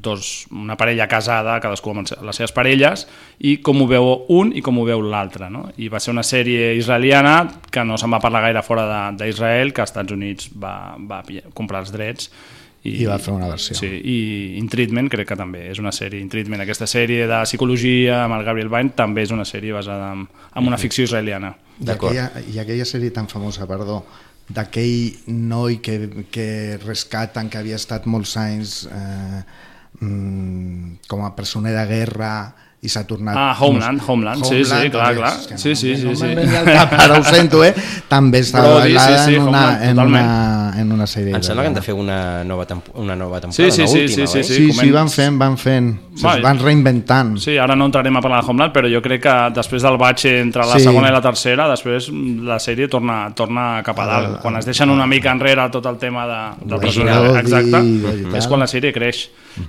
dos, 0.00 0.46
una 0.50 0.76
parella 0.76 1.06
casada, 1.08 1.58
cadascú 1.60 1.90
amb 1.90 2.06
les 2.22 2.36
seves 2.36 2.52
parelles, 2.52 3.06
i 3.40 3.56
com 3.64 3.80
ho 3.82 3.86
veu 3.86 4.24
un 4.28 4.52
i 4.54 4.60
com 4.62 4.78
ho 4.78 4.84
veu 4.84 5.00
l'altre. 5.02 5.48
No? 5.50 5.70
I 5.78 5.88
va 5.88 6.00
ser 6.00 6.12
una 6.12 6.22
sèrie 6.22 6.74
israeliana 6.76 7.48
que 7.70 7.84
no 7.84 7.96
se'n 7.96 8.12
va 8.12 8.20
parlar 8.20 8.42
gaire 8.42 8.62
fora 8.62 8.84
de- 9.10 9.24
d'Israel, 9.24 9.72
que 9.72 9.80
als 9.80 9.90
Estats 9.90 10.12
Units 10.12 10.50
va, 10.58 10.96
va 10.98 11.22
comprar 11.54 11.80
els 11.80 11.92
drets, 11.92 12.30
I 12.84 13.06
va 13.06 13.16
fer 13.18 13.32
una 13.32 13.46
versió. 13.48 13.72
Sí, 13.74 13.86
i 13.88 14.58
In 14.58 14.66
Treatment 14.68 15.08
crec 15.08 15.26
que 15.30 15.36
també 15.40 15.70
és 15.70 15.78
una 15.80 15.88
sèrie, 15.90 16.20
In 16.20 16.28
Treatment, 16.28 16.60
aquesta 16.60 16.84
sèrie 16.84 17.24
de 17.26 17.38
psicologia 17.46 18.24
amb 18.26 18.34
el 18.36 18.44
Gabriel 18.44 18.68
Byrne 18.68 18.90
també 18.94 19.22
és 19.22 19.30
una 19.32 19.46
sèrie 19.48 19.72
basada 19.72 20.12
en, 20.12 20.26
en 20.54 20.66
una 20.68 20.76
ficció 20.76 21.04
israeliana. 21.04 21.54
I 21.80 21.90
aquella, 21.90 22.28
I 22.46 22.60
aquella 22.62 22.86
sèrie 22.86 23.10
tan 23.14 23.26
famosa, 23.30 23.66
perdó, 23.66 24.02
d'aquell 24.48 25.24
noi 25.26 25.80
que, 25.82 26.26
que 26.30 26.76
rescaten, 26.84 27.48
que 27.48 27.58
havia 27.58 27.78
estat 27.80 28.06
molts 28.10 28.36
anys 28.38 28.84
eh, 28.92 29.40
mm, 30.00 31.08
com 31.08 31.24
a 31.24 31.32
personer 31.36 31.72
de 31.74 31.86
guerra 31.88 32.34
i 32.84 32.88
s'ha 32.92 33.02
tornat... 33.08 33.34
Ah, 33.38 33.54
Homeland, 33.58 34.02
Homeland, 34.06 34.44
sí, 34.44 34.58
sí, 34.64 34.90
clar, 34.92 35.14
també, 35.14 35.20
clar. 35.22 35.32
és 35.40 35.46
que 35.48 35.56
Sí, 35.58 35.74
sí, 35.74 35.94
sí, 35.96 36.04
no 36.04 36.14
sí. 36.14 36.26
al 36.28 36.66
cap, 36.68 36.92
ara 37.00 37.18
ho 37.18 37.24
sento, 37.24 37.62
eh? 37.64 37.72
També 38.10 38.42
està 38.44 38.60
Brody, 38.60 38.92
sí, 38.92 39.14
sí, 39.24 39.34
en, 39.38 39.42
una, 39.48 39.48
Homeland, 39.48 39.82
en, 39.88 39.96
totalment. 39.96 40.26
una, 40.28 40.80
en 40.82 40.92
una 40.92 41.06
sèrie. 41.08 41.34
Em 41.34 41.42
sembla 41.46 41.62
que 41.64 41.70
han 41.72 41.78
de 41.78 41.82
fer 41.86 41.94
una 41.96 42.18
nova, 42.44 42.66
temp 42.68 42.90
una 43.00 43.16
nova 43.16 43.40
temporada, 43.40 43.70
Sí, 43.72 43.72
sí, 43.72 43.82
una 43.82 43.90
sí, 43.90 44.00
última, 44.04 44.26
sí, 44.26 44.32
sí, 44.32 44.38
oi? 44.38 44.44
Sí, 44.44 44.54
sí, 44.54 44.66
coment- 44.78 44.92
van 44.98 45.08
fent, 45.10 45.38
van 45.40 45.56
fent. 45.58 45.92
Va, 46.24 46.36
Es 46.36 46.42
van 46.44 46.58
reinventant. 46.62 47.32
Sí, 47.42 47.56
ara 47.58 47.74
no 47.74 47.86
entrarem 47.88 48.16
a 48.16 48.20
parlar 48.22 48.44
de 48.44 48.50
Homeland, 48.50 48.72
però 48.76 48.86
jo 48.92 49.00
crec 49.02 49.22
que 49.24 49.32
després 49.56 49.82
del 49.82 49.96
batxe 49.98 50.36
entre 50.40 50.62
la 50.68 50.76
Sí. 50.78 50.84
segona 50.84 51.08
i 51.08 51.12
la 51.12 51.20
tercera, 51.24 51.66
després 51.68 52.06
la 52.12 52.58
sèrie 52.62 52.86
torna, 52.88 53.32
torna 53.34 53.82
cap 53.82 53.98
a 53.98 54.06
dalt. 54.06 54.36
Ah, 54.36 54.40
Quan 54.42 54.56
es 54.60 54.66
deixen 54.68 54.90
una 54.90 55.06
mica 55.08 55.32
enrere 55.32 55.64
tot 55.72 55.86
el 55.86 55.96
tema 55.98 56.26
de, 56.28 56.66
del 56.70 56.78
personatge, 56.78 57.40
exacte, 57.40 57.80
és 58.38 58.46
quan 58.46 58.60
la 58.60 58.66
sèrie 58.70 58.92
creix. 58.92 59.24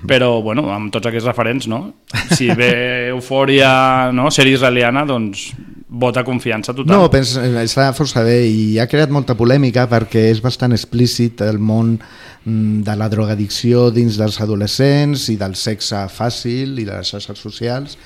Però, 0.08 0.42
bueno, 0.42 0.72
amb 0.74 0.92
tots 0.94 1.06
aquests 1.08 1.28
referents, 1.28 1.68
no? 1.68 1.94
Si 2.34 2.48
ve 2.50 3.05
Eufòria, 3.12 4.12
no? 4.16 4.30
sèrie 4.34 4.58
israeliana, 4.58 5.06
doncs 5.08 5.50
vota 5.96 6.24
confiança 6.28 6.74
total. 6.74 6.92
No, 6.92 7.10
pens, 7.12 7.36
està 7.62 7.88
força 7.96 8.24
bé 8.26 8.42
i 8.50 8.78
ha 8.82 8.88
creat 8.92 9.14
molta 9.14 9.36
polèmica 9.38 9.86
perquè 9.92 10.28
és 10.34 10.42
bastant 10.44 10.76
explícit 10.76 11.42
el 11.46 11.60
món 11.60 11.96
mm, 11.98 12.84
de 12.88 12.96
la 13.00 13.10
drogadicció 13.12 13.90
dins 13.96 14.20
dels 14.20 14.42
adolescents 14.44 15.30
i 15.32 15.38
del 15.40 15.56
sexe 15.60 16.06
fàcil 16.12 16.80
i 16.82 16.88
de 16.88 16.92
les 16.92 17.14
xarxes 17.14 17.40
socials. 17.40 17.98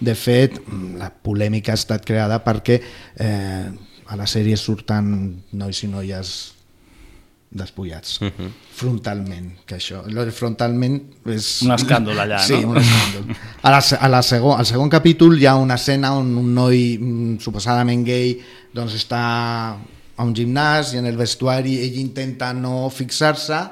De 0.00 0.14
fet, 0.16 0.56
mm, 0.62 0.96
la 1.02 1.10
polèmica 1.10 1.74
ha 1.74 1.80
estat 1.80 2.06
creada 2.06 2.40
perquè 2.44 2.80
eh, 2.80 3.68
a 4.06 4.16
la 4.16 4.28
sèrie 4.30 4.56
surten 4.60 5.14
nois 5.52 5.82
i 5.84 5.90
noies 5.90 6.53
despullats. 7.54 8.20
Uh 8.20 8.26
-huh. 8.28 8.50
frontalment 8.74 9.64
que 9.64 9.76
això, 9.76 10.02
lo 10.06 10.24
de 10.24 10.32
frontalment 10.32 11.00
és 11.26 11.62
Un 11.62 11.70
escàndol 11.70 12.18
allà, 12.18 12.38
sí, 12.38 12.58
no? 12.60 12.70
un 12.70 12.76
escàndol. 12.76 13.36
A 13.62 13.70
la, 13.70 13.80
a 14.00 14.08
la 14.08 14.22
segon, 14.22 14.58
al 14.58 14.66
segon 14.66 14.90
capítol 14.90 15.38
hi 15.38 15.46
ha 15.46 15.54
una 15.54 15.74
escena 15.74 16.12
on 16.14 16.36
un 16.36 16.54
noi 16.54 16.98
mm, 16.98 17.38
suposadament 17.38 18.04
gay 18.04 18.40
doncs 18.74 18.94
està 18.94 19.22
a 20.16 20.22
un 20.24 20.34
gimnàs 20.34 20.94
i 20.94 20.98
en 20.98 21.06
el 21.06 21.16
vestuari 21.16 21.78
ell 21.78 21.98
intenta 21.98 22.52
no 22.52 22.90
fixar-se 22.90 23.70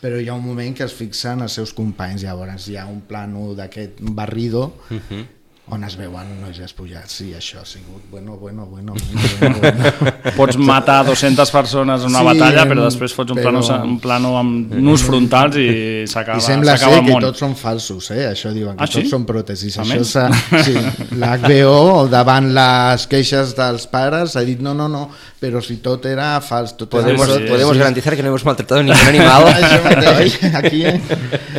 però 0.00 0.20
hi 0.20 0.28
ha 0.28 0.34
un 0.34 0.44
moment 0.44 0.74
que 0.76 0.84
es 0.84 0.92
fixen 0.92 1.40
els 1.40 1.52
seus 1.52 1.72
companys. 1.72 2.22
Llavors 2.22 2.68
hi 2.68 2.76
ha 2.76 2.86
un 2.86 3.00
plano 3.00 3.54
d'aquest 3.54 4.00
barrido 4.00 4.76
uh 4.90 5.00
-huh 5.10 5.26
on 5.72 5.80
es 5.86 5.94
veuen 5.96 6.28
nois 6.42 6.58
despullats 6.60 7.22
i 7.24 7.30
això 7.38 7.62
ha 7.62 7.64
sigut 7.64 8.02
bueno, 8.10 8.34
bueno, 8.36 8.66
bueno, 8.68 8.92
bueno, 9.40 9.56
bueno. 9.62 10.12
Pots 10.36 10.58
matar 10.60 11.06
200 11.06 11.50
persones 11.50 12.02
en 12.04 12.10
una 12.10 12.20
Sí, 12.20 12.26
batalla, 12.26 12.66
però 12.68 12.84
després 12.84 13.14
fots 13.16 13.32
un, 13.32 13.38
però- 13.38 13.62
plano, 13.64 13.84
un 13.88 13.94
plano 14.02 14.34
amb 14.36 14.74
nus 14.76 15.00
frontals 15.06 15.56
i 15.56 16.04
s'acaba 16.10 16.36
I 16.36 16.44
sembla 16.44 16.76
ser 16.76 16.90
el 16.98 17.06
que 17.08 17.16
tots 17.24 17.40
són 17.40 17.56
falsos, 17.56 18.10
eh? 18.12 18.26
això 18.28 18.52
diuen, 18.52 18.76
que 18.76 18.84
Ah, 18.84 18.86
sí? 18.86 18.98
tots 19.00 19.14
són 19.16 19.24
pròtesis. 19.24 19.78
A 19.80 19.86
Això 19.88 20.04
s'ha- 20.04 20.62
sí, 20.66 20.74
la 21.16 21.32
HBO, 21.38 22.08
davant 22.12 22.52
les 22.52 23.06
queixes 23.08 23.56
dels 23.56 23.86
pares, 23.88 24.36
ha 24.36 24.44
dit 24.44 24.60
no, 24.60 24.74
no, 24.76 24.86
no, 24.92 25.06
però 25.40 25.62
si 25.64 25.78
tot 25.80 26.04
era 26.04 26.34
fals, 26.44 26.76
tot 26.76 26.90
Podemos, 26.92 27.24
era 27.26 27.38
sí, 27.40 27.48
podemos 27.48 27.72
sí. 27.72 27.78
garantizar 27.78 28.14
que 28.16 28.22
no 28.22 28.28
hemos 28.28 28.44
maltratado 28.44 28.82
ningún 28.82 29.08
animal. 29.08 29.48
Això 29.56 29.80
mateix, 29.82 30.38
aquí, 30.60 30.84
eh? 30.84 31.00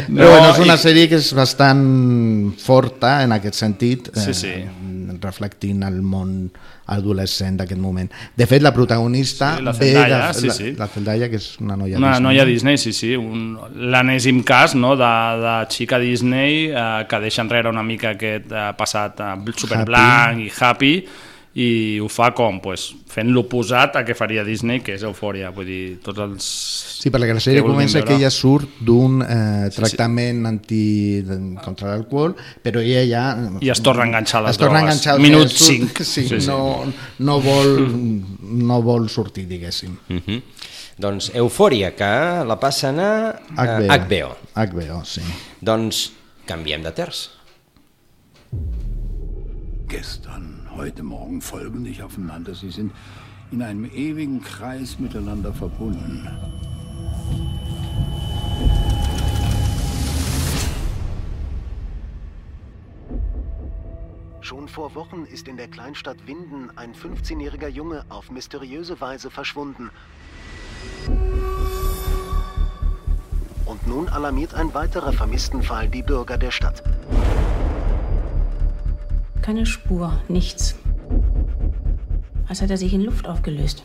No, 0.08 0.22
Però 0.22 0.30
bueno, 0.32 0.50
és 0.54 0.60
una 0.60 0.76
i- 0.76 0.82
sèrie 0.82 1.08
que 1.10 1.16
és 1.22 1.34
bastant 1.34 2.54
forta 2.60 3.24
en 3.24 3.32
aquest 3.32 3.56
sentit, 3.56 4.10
Sí, 4.16 4.34
sí. 4.34 4.54
reflectint 5.22 5.84
el 5.88 6.02
món 6.04 6.52
adolescent 6.92 7.56
d'aquest 7.58 7.80
moment. 7.82 8.12
De 8.38 8.46
fet, 8.46 8.62
la 8.62 8.74
protagonista 8.74 9.56
Sí, 9.58 9.64
la 9.64 9.74
Zendaya, 9.74 10.18
de, 10.28 10.34
sí, 10.34 10.48
la, 10.48 10.54
sí. 10.54 10.72
la 10.78 10.88
Zendaya, 10.88 11.30
que 11.30 11.38
és 11.38 11.48
una 11.60 11.76
noia 11.78 11.98
Una 11.98 12.12
Disney. 12.12 12.24
noia 12.28 12.46
Disney, 12.46 12.78
sí, 12.78 12.94
sí, 12.94 13.16
un- 13.16 13.58
l'enèsim 13.76 14.44
cas 14.44 14.76
no, 14.76 14.96
de, 14.96 15.14
de 15.42 15.56
xica 15.70 15.98
Disney 16.00 16.68
eh, 16.70 17.06
que 17.10 17.20
deixa 17.20 17.42
enrere 17.42 17.70
una 17.70 17.84
mica 17.84 18.12
aquest 18.12 18.52
eh, 18.52 18.72
passat 18.78 19.20
eh, 19.20 19.34
superblanc 19.56 20.40
i 20.46 20.52
happy 20.60 20.94
i 21.56 22.00
ho 22.04 22.08
fa 22.12 22.34
com? 22.36 22.58
Pues, 22.60 22.90
fent 23.08 23.30
l'oposat 23.32 23.96
a 23.96 24.02
què 24.04 24.12
faria 24.18 24.44
Disney, 24.44 24.82
que 24.84 24.98
és 24.98 25.04
Eufòria. 25.08 25.54
Vull 25.56 25.70
dir, 25.70 25.84
tots 26.04 26.20
els... 26.20 26.48
Sí, 27.00 27.12
perquè 27.14 27.32
la 27.32 27.44
sèrie 27.44 27.62
que 27.64 27.70
comença 27.70 28.02
veure. 28.02 28.10
que 28.10 28.18
ella 28.20 28.32
surt 28.34 28.82
d'un 28.84 29.22
eh, 29.24 29.70
tractament 29.72 30.44
anti 30.50 31.24
contra 31.64 31.94
l'alcohol, 31.94 32.36
però 32.62 32.84
ella 32.84 33.06
ja... 33.08 33.24
I 33.64 33.72
es 33.72 33.80
torna 33.86 34.04
a 34.04 34.10
enganxar 34.10 34.42
a 34.42 34.48
les 34.50 34.58
es 34.58 34.60
drogues. 34.60 34.82
enganxar 34.84 35.14
al 35.16 35.24
Minut 35.24 35.48
que 35.48 35.56
surt, 35.56 35.70
cinc. 35.70 36.04
Sí, 36.16 36.26
Sí, 36.28 36.42
sí. 36.42 36.48
No, 36.52 36.84
no, 37.20 37.40
vol, 37.40 37.72
no 38.66 38.82
vol 38.84 39.08
sortir, 39.10 39.48
diguéssim. 39.48 39.96
Uh 40.10 40.20
-huh. 40.20 40.42
Doncs 40.98 41.32
Eufòria, 41.36 41.96
que 41.96 42.44
la 42.48 42.60
passen 42.60 43.00
a 43.00 43.40
HBO. 43.56 43.88
HBO. 43.88 44.36
HBO, 44.56 45.04
sí. 45.06 45.22
Doncs 45.62 46.12
canviem 46.46 46.84
de 46.84 46.92
terç. 46.92 47.30
Gestern, 49.90 50.55
heute 50.76 51.04
Morgen 51.04 51.42
folgen 51.42 51.84
nicht 51.84 52.04
aufeinander. 52.04 52.54
Sie 52.54 52.70
sind 52.70 52.92
in 53.52 53.62
einem 53.62 53.86
ewigen 53.86 54.42
Kreis 54.42 55.00
miteinander 55.00 55.54
verbunden. 55.54 56.28
Schon 64.42 64.68
vor 64.68 64.94
Wochen 64.94 65.26
ist 65.26 65.48
in 65.48 65.58
der 65.58 65.68
Kleinstadt 65.68 66.28
Winden 66.28 66.70
ein 66.76 66.94
15-jähriger 66.94 67.68
Junge 67.68 68.06
auf 68.10 68.30
mysteriöse 68.30 69.00
Weise 69.02 69.32
verschwunden. 69.32 69.90
Und 73.66 73.88
nun 73.88 74.08
alarmiert 74.08 74.54
ein 74.54 74.74
weiterer 74.74 75.14
Vermisstenfall 75.14 75.90
die 75.90 76.04
Bürger 76.04 76.38
der 76.38 76.52
Stadt. 76.52 76.84
Keine 79.46 79.68
Spur, 79.68 80.12
nichts. 80.28 80.74
Als 82.48 82.62
hätte 82.62 82.74
er 82.74 82.78
sich 82.78 82.96
in 82.96 83.02
Luft 83.02 83.28
aufgelöst. 83.28 83.84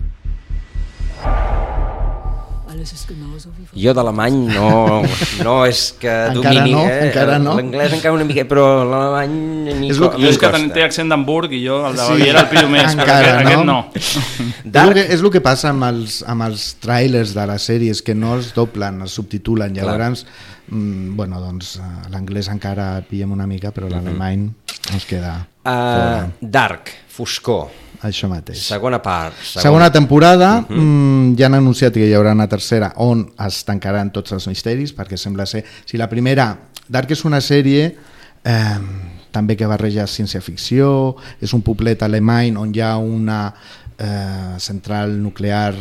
Alles 2.70 2.92
ist 2.94 3.08
genauso 3.08 3.50
wie 3.56 3.82
Jo 3.82 3.90
d'alemany 3.96 4.36
no, 4.54 5.02
no 5.42 5.54
és 5.66 5.80
que 5.98 6.06
Encara 6.30 6.54
domini... 6.54 6.72
no, 6.76 6.84
eh? 6.86 7.08
encara 7.08 7.38
no. 7.42 7.56
L'anglès 7.58 7.96
encara 7.96 8.14
una 8.14 8.26
mica, 8.28 8.44
però 8.46 8.66
l'alemany 8.86 9.34
ni 9.80 9.90
És 9.90 9.98
lo 9.98 10.10
que- 10.12 10.20
Jo 10.22 10.28
és 10.30 10.38
que 10.38 10.50
té 10.76 10.84
accent 10.86 11.10
d'Hamburg 11.10 11.52
i 11.58 11.64
jo 11.64 11.80
el 11.88 11.96
de 11.98 12.04
Sí, 12.06 12.12
Baviera 12.14 12.44
el 12.44 12.48
pillo 12.52 12.68
més, 12.70 12.94
però 12.94 13.02
encara, 13.02 13.32
aquest, 13.34 13.48
aquest 13.48 13.64
no. 13.64 13.64
no? 13.64 13.80
És 13.96 14.84
el, 14.86 14.94
que, 14.94 15.04
és 15.16 15.20
el 15.26 15.30
que 15.34 15.42
passa 15.42 15.72
amb 15.74 15.88
els, 15.88 16.20
amb 16.30 16.46
els 16.46 16.68
trailers 16.84 17.34
de 17.34 17.46
les 17.50 17.66
sèries, 17.72 18.02
que 18.06 18.14
no 18.14 18.36
es 18.38 18.52
doblen, 18.54 19.02
es 19.08 19.18
subtitulen. 19.18 19.74
Clar. 19.74 19.90
Llavors, 19.98 20.22
mm, 20.70 21.16
bueno, 21.18 21.40
doncs 21.42 21.74
eh, 21.82 21.90
l'anglès 22.14 22.48
encara 22.54 22.92
pillem 23.10 23.32
una 23.34 23.46
mica, 23.50 23.72
però 23.74 23.90
l'alemany 23.90 24.46
ens 24.94 25.06
queda 25.10 25.40
Uh, 25.60 25.68
fora. 25.68 26.28
Dark, 26.40 26.88
Foscor, 27.12 27.66
Això 28.02 28.28
mateix. 28.28 28.62
segona 28.64 29.02
part. 29.02 29.34
Segona 29.44 29.90
temporada, 29.92 30.60
uh 30.60 30.66
-huh. 30.68 30.80
mm, 30.80 31.36
ja 31.38 31.46
han 31.46 31.54
anunciat 31.54 31.92
que 31.92 32.06
hi 32.06 32.14
haurà 32.14 32.32
una 32.32 32.48
tercera 32.48 32.92
on 32.96 33.32
es 33.46 33.64
tancaran 33.64 34.10
tots 34.10 34.32
els 34.32 34.46
misteris, 34.46 34.94
perquè 34.96 35.16
sembla 35.16 35.46
ser... 35.46 35.64
Si 35.84 35.96
la 35.96 36.08
primera, 36.08 36.58
Dark 36.88 37.10
és 37.10 37.24
una 37.24 37.40
sèrie 37.40 37.96
eh, 38.44 38.80
també 39.30 39.56
que 39.56 39.66
barreja 39.66 40.06
ciència-ficció, 40.06 41.16
és 41.40 41.52
un 41.52 41.62
poblet 41.62 42.02
alemany 42.02 42.56
on 42.56 42.74
hi 42.74 42.80
ha 42.80 42.96
una 42.96 43.54
eh, 43.98 44.58
central 44.58 45.22
nuclear 45.22 45.74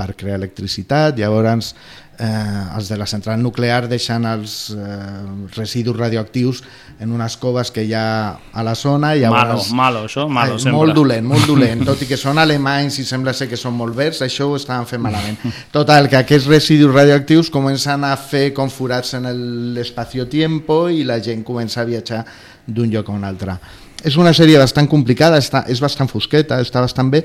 per 0.00 0.14
crear 0.16 0.40
electricitat, 0.40 1.18
llavors 1.20 1.74
eh, 2.20 2.76
els 2.76 2.88
de 2.88 2.96
la 3.00 3.06
central 3.08 3.40
nuclear 3.42 3.86
deixen 3.88 4.26
els 4.28 4.54
eh, 4.76 5.56
residus 5.56 5.96
radioactius 5.96 6.62
en 7.00 7.12
unes 7.16 7.36
coves 7.40 7.72
que 7.72 7.84
hi 7.86 7.94
ha 7.96 8.04
a 8.52 8.64
la 8.66 8.74
zona 8.76 9.14
i 9.16 9.24
Malo, 9.24 9.40
llavors... 9.40 9.70
malo, 9.72 10.04
això, 10.08 10.26
malo, 10.28 10.58
Ai, 10.58 10.62
sempre. 10.64 10.76
molt 10.76 10.96
dolent, 10.96 11.26
molt 11.26 11.48
dolent, 11.48 11.84
tot 11.88 12.04
i 12.04 12.08
que 12.10 12.20
són 12.20 12.40
alemanys 12.42 13.00
i 13.00 13.06
sembla 13.08 13.34
ser 13.36 13.48
que 13.50 13.58
són 13.60 13.76
molt 13.76 13.96
verds, 13.96 14.22
això 14.26 14.50
ho 14.50 14.56
estaven 14.58 14.88
fent 14.88 15.04
malament. 15.04 15.40
Total, 15.76 16.08
que 16.12 16.20
aquests 16.20 16.48
residus 16.50 16.94
radioactius 16.94 17.52
comencen 17.52 18.04
a 18.04 18.14
fer 18.20 18.50
com 18.56 18.72
forats 18.72 19.16
en 19.18 19.30
l'espacio-tiempo 19.76 20.82
i 20.92 21.06
la 21.08 21.20
gent 21.24 21.44
comença 21.46 21.80
a 21.80 21.88
viatjar 21.88 22.24
d'un 22.66 22.90
lloc 22.92 23.08
a 23.08 23.16
un 23.16 23.24
altre. 23.24 23.56
És 24.04 24.16
una 24.16 24.32
sèrie 24.32 24.56
bastant 24.60 24.88
complicada, 24.88 25.40
està, 25.40 25.66
és 25.68 25.80
bastant 25.80 26.08
fosqueta, 26.08 26.60
està 26.64 26.80
bastant 26.80 27.10
bé, 27.12 27.24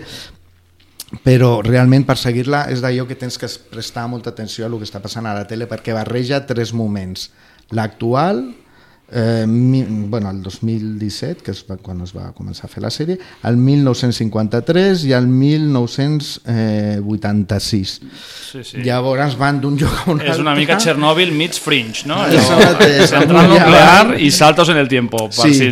però 1.24 1.60
realment 1.62 2.06
per 2.08 2.18
seguir-la 2.18 2.65
és 2.74 2.82
d'allò 2.82 3.06
que 3.08 3.18
tens 3.20 3.38
que 3.38 3.50
prestar 3.72 4.08
molta 4.10 4.32
atenció 4.34 4.65
a 4.65 4.70
el 4.70 4.78
que 4.80 4.88
està 4.88 5.02
passant 5.04 5.28
a 5.30 5.36
la 5.38 5.46
tele 5.48 5.68
perquè 5.70 5.94
barreja 5.94 6.46
tres 6.50 6.74
moments. 6.74 7.30
L'actual, 7.72 8.41
eh, 9.12 9.46
mi, 9.48 9.84
bueno, 9.84 10.30
el 10.32 10.41
2017, 10.44 11.44
que 11.44 11.52
és 11.52 11.63
quan 11.84 12.02
es 12.02 12.13
va 12.15 12.32
començar 12.36 12.65
a 12.65 12.68
fer 12.72 12.82
la 12.84 12.89
sèrie, 12.89 13.18
el 13.46 13.56
1953 13.58 15.04
i 15.06 15.12
el 15.13 15.28
1986. 15.28 18.00
Sí, 18.52 18.63
sí. 18.63 18.78
Llavors 18.86 19.36
van 19.39 19.60
d'un 19.62 19.78
lloc 19.80 19.94
a 20.06 20.12
un 20.12 20.20
altre. 20.20 20.32
És 20.34 20.39
una 20.41 20.56
mica 20.58 20.78
Chernobyl 20.82 21.32
meets 21.36 21.60
Fringe, 21.62 22.06
no? 22.10 22.15
Això 22.26 22.56
mateix. 22.62 23.10
Central 23.12 23.50
nuclear 23.52 24.15
i 24.22 24.32
saltos 24.32 24.70
en 24.74 24.78
el 24.82 24.88
tiempo. 24.91 25.18
Per 25.30 25.46
Sí. 25.46 25.54
si 25.54 25.70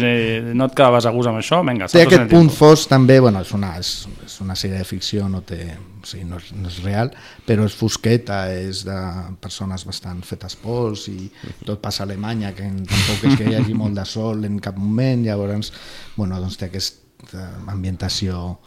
no 0.54 0.65
et 0.65 0.74
quedaves 0.76 1.06
a 1.06 1.10
gust 1.15 1.28
amb 1.32 1.39
això, 1.39 1.62
vinga, 1.65 1.86
té 1.88 1.91
saltos 1.91 1.96
en 1.96 2.02
el 2.02 2.08
aquest 2.08 2.19
tiempo. 2.30 2.36
punt 2.36 2.50
fos 2.52 2.88
també, 2.88 3.19
bueno, 3.19 3.41
és 3.41 3.52
una, 3.54 3.78
és, 3.80 4.08
és 4.26 4.41
una 4.41 4.56
sèrie 4.56 4.78
de 4.78 4.84
ficció, 4.86 5.28
no, 5.30 5.41
té, 5.41 5.78
o 6.04 6.10
sigui, 6.10 6.26
no, 6.28 6.39
és, 6.42 6.52
no 6.58 6.70
és 6.70 6.80
real, 6.84 7.12
però 7.48 7.66
és 7.68 7.76
fosqueta, 7.80 8.44
és 8.52 8.84
de 8.88 8.98
persones 9.44 9.86
bastant 9.88 10.22
fetes 10.28 10.58
pols 10.60 11.08
i 11.12 11.30
tot 11.63 11.82
passa 11.84 12.04
a 12.04 12.08
Alemanya, 12.08 12.54
que 12.56 12.68
tampoc 12.68 13.28
és 13.30 13.38
que 13.39 13.50
hi 13.50 13.58
hagi 13.60 13.78
molt 13.78 13.98
de 14.00 14.06
sol 14.10 14.44
en 14.50 14.60
cap 14.63 14.80
moment, 14.80 15.24
llavors, 15.26 15.72
bueno, 16.18 16.39
doncs 16.44 16.60
té 16.60 16.70
aquesta 16.70 17.48
ambientació 17.72 18.58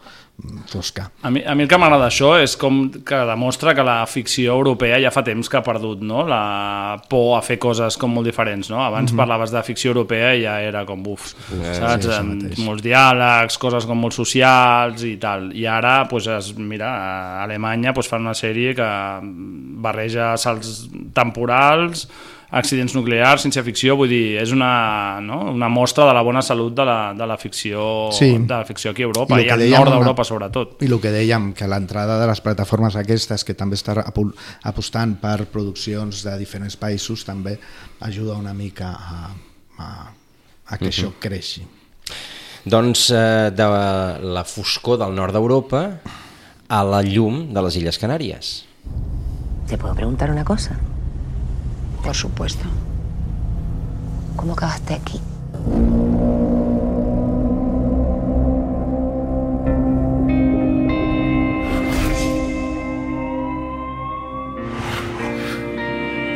mm, 0.42 0.66
fosca. 0.68 1.11
A 1.22 1.31
mi, 1.31 1.42
a 1.46 1.55
mi 1.55 1.62
el 1.64 1.68
que 1.68 1.79
m'agrada 1.79 2.05
d'això 2.07 2.35
és 2.42 2.57
com 2.57 2.90
que 2.90 3.20
demostra 3.29 3.75
que 3.75 3.83
la 3.87 4.05
ficció 4.07 4.55
europea 4.55 4.99
ja 5.03 5.11
fa 5.11 5.22
temps 5.25 5.49
que 5.49 5.57
ha 5.57 5.62
perdut 5.62 6.01
no? 6.03 6.22
la 6.29 7.01
por 7.09 7.37
a 7.38 7.42
fer 7.42 7.59
coses 7.59 7.96
com 7.96 8.12
molt 8.12 8.27
diferents. 8.27 8.70
No? 8.70 8.83
Abans 8.85 9.12
Mhm. 9.12 9.16
parlaves 9.18 9.51
de 9.51 9.62
ficció 9.62 9.90
europea 9.92 10.35
i 10.35 10.42
ja 10.44 10.61
era 10.62 10.85
com 10.87 11.03
buf, 11.03 11.35
Eh, 11.53 11.75
saps? 11.75 12.05
sí, 12.05 12.11
això 12.11 12.64
molts 12.64 12.83
diàlegs, 12.83 13.59
coses 13.59 13.87
com 13.87 13.99
molt 13.99 14.14
socials 14.14 15.03
i 15.05 15.16
tal. 15.16 15.51
I 15.57 15.66
ara, 15.66 16.07
pues, 16.09 16.27
es, 16.27 16.57
mira, 16.59 16.88
a 17.40 17.44
Alemanya 17.44 17.92
pues, 17.94 18.09
fan 18.09 18.20
una 18.22 18.35
sèrie 18.35 18.75
que 18.75 18.87
barreja 19.22 20.37
salts 20.37 20.88
temporals, 21.14 22.09
accidents 22.50 22.94
nuclears, 22.94 23.42
ciència-ficció, 23.44 23.96
vull 23.98 24.09
dir, 24.09 24.37
és 24.38 24.52
una, 24.52 25.20
no? 25.20 25.50
una 25.50 25.68
mostra 25.68 26.06
de 26.06 26.12
la 26.14 26.22
bona 26.22 26.42
salut 26.42 26.74
de 26.76 26.85
la, 26.87 27.12
de 27.14 27.26
la 27.26 27.37
ficció 27.37 28.09
Sí. 28.12 28.32
de 28.38 28.46
la 28.54 28.64
ficció 28.64 28.92
aquí 28.92 29.02
a 29.02 29.06
Europa 29.06 29.40
i, 29.40 29.44
que 29.44 29.52
al 29.52 29.64
nord 29.70 29.88
una- 29.88 29.96
d'Europa 29.96 30.24
sobretot. 30.24 30.76
I 30.82 30.87
el 30.87 31.00
que 31.00 31.11
dèiem, 31.11 31.52
que 31.54 31.66
l'entrada 31.66 32.20
de 32.20 32.26
les 32.30 32.40
plataformes 32.40 32.94
aquestes, 32.96 33.44
que 33.44 33.54
també 33.54 33.74
està 33.76 33.96
apostant 34.62 35.16
per 35.20 35.46
produccions 35.50 36.22
de 36.22 36.37
diferents 36.38 36.76
països, 36.78 37.24
també 37.24 37.59
ajuda 38.00 38.35
una 38.38 38.54
mica 38.54 38.92
a, 38.94 39.30
a, 39.78 39.88
a 40.68 40.78
que 40.78 40.85
Mhm. 40.87 40.92
això 40.92 41.12
creixi. 41.18 41.66
Doncs 42.64 43.11
eh, 43.11 43.50
de 43.54 43.66
la 44.22 44.44
foscor 44.44 44.98
del 44.98 45.14
nord 45.14 45.32
d'Europa 45.32 46.00
a 46.68 46.82
la 46.85 47.02
llum 47.02 47.52
de 47.54 47.62
les 47.62 47.76
Illes 47.76 47.98
Canàries. 48.00 48.64
¿Te 49.68 49.76
puedo 49.78 49.94
preguntar 49.94 50.30
una 50.30 50.44
cosa? 50.44 50.76
Por 52.07 52.14
supuesto. 52.14 52.64
¿Cómo 54.37 54.53
acabaste 54.53 54.95
aquí? 54.95 55.21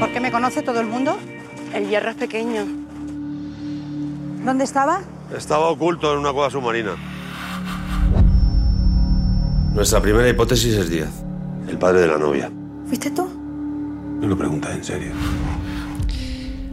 ¿Por 0.00 0.12
qué 0.12 0.18
me 0.20 0.32
conoce 0.32 0.62
todo 0.62 0.80
el 0.80 0.88
mundo? 0.88 1.16
El 1.72 1.88
hierro 1.88 2.10
es 2.10 2.16
pequeño. 2.16 2.66
¿Dónde 4.44 4.64
estaba? 4.64 5.02
Estaba 5.32 5.68
oculto 5.68 6.12
en 6.12 6.18
una 6.18 6.32
cueva 6.32 6.50
submarina. 6.50 6.96
Nuestra 9.72 10.02
primera 10.02 10.28
hipótesis 10.28 10.74
es 10.74 10.90
Díaz, 10.90 11.22
el 11.68 11.78
padre 11.78 12.00
de 12.00 12.08
la 12.08 12.18
novia. 12.18 12.50
¿Fuiste 12.88 13.12
tú? 13.12 13.28
No 14.20 14.26
lo 14.26 14.36
preguntas 14.36 14.74
en 14.74 14.84
serio. 14.84 15.12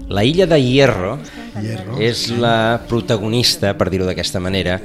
La 0.10 0.24
illa 0.24 0.46
de 0.48 0.60
Hierro, 0.62 1.17
és 2.00 2.28
la 2.32 2.80
protagonista, 2.88 3.74
per 3.78 3.89
dir-ho 3.91 4.08
d'aquesta 4.08 4.39
manera, 4.39 4.78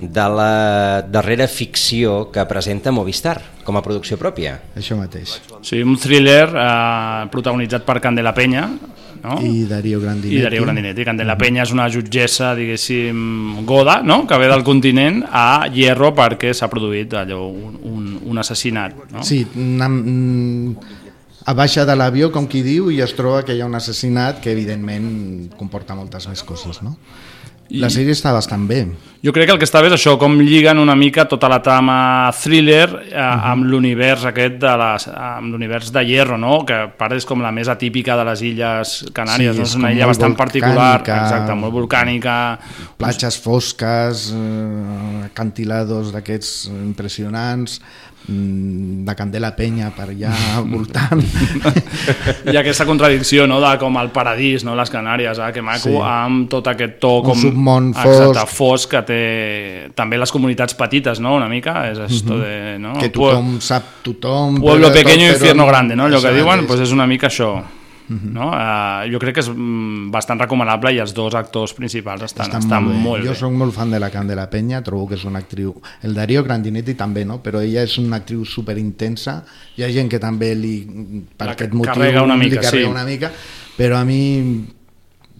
de 0.00 0.26
la 0.36 1.02
darrera 1.08 1.46
ficció 1.48 2.26
que 2.32 2.44
presenta 2.50 2.92
Movistar 2.92 3.38
com 3.64 3.78
a 3.78 3.82
producció 3.82 4.18
pròpia. 4.20 4.58
Això 4.76 4.98
mateix. 4.98 5.38
Sí, 5.64 5.80
un 5.82 5.96
thriller 5.98 6.44
eh, 6.52 7.24
protagonitzat 7.32 7.88
per 7.88 7.98
Candela 8.04 8.34
Peña, 8.36 8.68
no? 9.26 9.40
I 9.42 9.64
Darío 9.66 10.00
Grandinetti. 10.00 10.38
I 10.38 10.42
Darío 10.44 10.62
Grandinetti. 10.62 11.04
Candela 11.04 11.36
Peña 11.40 11.64
és 11.64 11.72
una 11.74 11.88
jutgessa, 11.90 12.52
diguéssim, 12.54 13.64
goda, 13.66 14.00
no? 14.04 14.22
que 14.28 14.38
ve 14.38 14.50
del 14.52 14.62
continent 14.66 15.22
a 15.26 15.66
Hierro 15.72 16.12
perquè 16.16 16.52
s'ha 16.54 16.68
produït 16.72 17.16
allò, 17.18 17.46
un, 17.48 17.78
un, 17.82 18.06
un 18.22 18.42
assassinat. 18.42 18.94
No? 19.12 19.24
Sí, 19.26 19.40
una, 19.56 19.88
a 21.46 21.54
baixa 21.54 21.86
de 21.86 21.94
l'avió, 21.94 22.32
com 22.34 22.48
qui 22.50 22.64
diu, 22.66 22.90
i 22.90 23.00
es 23.04 23.14
troba 23.14 23.44
que 23.46 23.54
hi 23.54 23.62
ha 23.62 23.70
un 23.70 23.78
assassinat 23.78 24.42
que 24.42 24.50
evidentment 24.50 25.06
comporta 25.58 25.94
moltes 25.94 26.26
més 26.26 26.42
coses, 26.42 26.82
no? 26.82 26.96
La 27.74 27.88
sèrie 27.90 28.14
està 28.14 28.30
bastant 28.30 28.62
bé. 28.68 28.84
Jo 29.26 29.32
crec 29.34 29.48
que 29.48 29.54
el 29.56 29.58
que 29.58 29.66
està 29.66 29.80
bé 29.82 29.88
és 29.90 29.96
això, 29.96 30.12
com 30.20 30.36
lliguen 30.38 30.78
una 30.78 30.94
mica 30.94 31.24
tota 31.26 31.48
la 31.50 31.58
trama 31.64 32.30
thriller 32.38 32.86
eh, 33.08 33.18
amb 33.18 33.66
l'univers 33.66 34.22
aquest 34.30 34.60
de 34.62 34.74
les, 34.78 35.08
amb 35.10 35.50
l'univers 35.50 35.90
de 35.90 36.04
Hierro, 36.06 36.38
no? 36.38 36.60
que 36.68 36.76
a 36.84 36.86
part 36.94 37.16
és 37.16 37.26
com 37.26 37.42
la 37.42 37.50
més 37.50 37.66
atípica 37.72 38.14
de 38.18 38.26
les 38.28 38.44
illes 38.46 38.94
Canàries, 39.16 39.56
Sí, 39.56 39.58
no? 39.58 39.66
és 39.66 39.74
una 39.80 39.90
illa 39.94 40.06
bastant 40.06 40.36
particular, 40.38 41.00
exacte, 41.02 41.58
molt 41.58 41.74
volcànica, 41.74 42.36
Platges 43.00 43.40
fosques, 43.42 44.28
eh, 44.30 45.26
acantilados 45.26 46.14
d'aquests 46.14 46.70
impressionants, 46.70 47.80
mm, 47.80 48.15
de 48.28 49.14
Candela 49.14 49.52
Penya 49.54 49.92
per 49.94 50.08
allà 50.10 50.32
al 50.58 50.64
voltant. 50.66 51.20
hi 51.22 52.56
ha 52.56 52.60
aquesta 52.60 52.86
contradicció 52.88 53.46
no? 53.46 53.60
de 53.62 53.70
com 53.78 53.96
el 54.00 54.10
paradís, 54.10 54.64
no? 54.66 54.74
les 54.74 54.90
Canàries, 54.90 55.38
eh? 55.38 55.52
que 55.54 55.62
maco, 55.62 55.86
Sí. 55.86 55.94
amb 56.02 56.48
tot 56.50 56.66
aquest 56.72 56.98
to 56.98 57.12
Un 57.20 57.28
com... 57.28 57.38
submón 57.40 57.88
Exacte, 57.94 58.40
fosc. 58.40 58.56
fosc 58.56 58.90
que 58.96 59.02
té 59.06 59.20
també 59.94 60.18
les 60.18 60.32
comunitats 60.34 60.74
petites, 60.74 61.20
no? 61.22 61.36
una 61.36 61.48
mica, 61.48 61.84
és 61.92 61.98
esto 62.08 62.34
Mhm. 62.34 62.42
de... 62.42 62.78
No? 62.82 62.96
que 62.98 63.08
tothom 63.10 63.60
sap 63.60 64.02
tothom. 64.02 64.60
Pueblo 64.60 64.88
però 64.88 64.92
tot, 64.92 65.02
pequeño, 65.04 65.26
però 65.30 65.34
infierno 65.38 65.62
no- 65.62 65.68
grande, 65.68 65.96
no? 65.96 66.04
Allò 66.06 66.20
que 66.22 66.32
diuen, 66.34 66.66
pues 66.66 66.80
és 66.80 66.92
una 66.92 67.06
mica 67.06 67.28
això. 67.28 67.62
No? 68.08 68.50
Uh, 68.52 69.06
jo 69.10 69.18
crec 69.18 69.34
que 69.34 69.42
és 69.44 69.48
mm, 69.50 70.10
bastant 70.14 70.38
recomanable 70.40 70.92
i 70.94 71.00
els 71.02 71.14
dos 71.14 71.34
actors 71.34 71.74
principals 71.74 72.22
estan, 72.22 72.46
Està 72.46 72.58
estan 72.62 72.84
molt 72.84 72.94
bé. 72.94 73.02
molt 73.02 73.24
jo 73.24 73.32
bé. 73.32 73.38
sóc 73.40 73.52
molt 73.52 73.74
fan 73.74 73.90
de 73.90 73.98
la 74.00 74.10
Candela 74.10 74.48
Penya, 74.50 74.82
trobo 74.86 75.08
que 75.08 75.14
és 75.18 75.24
una 75.24 75.38
actriu... 75.42 75.74
El 76.02 76.14
Darío 76.14 76.44
Grandinetti 76.44 76.94
també, 76.94 77.24
no? 77.24 77.40
Però 77.42 77.60
ella 77.60 77.82
és 77.82 77.98
una 77.98 78.16
actriu 78.22 78.44
superintensa. 78.44 79.42
Hi 79.76 79.82
ha 79.84 79.90
gent 79.90 80.08
que 80.12 80.20
també 80.22 80.54
li, 80.54 80.76
per 81.36 81.46
La 81.50 81.52
aquest 81.56 81.72
motiu 81.74 81.92
carrega 81.92 82.22
una 82.22 82.36
li 82.36 82.46
mica, 82.46 82.62
carrega 82.62 82.86
sí. 82.86 82.90
una 82.90 83.04
mica, 83.04 83.30
però 83.76 83.98
a 84.00 84.04
mi 84.04 84.75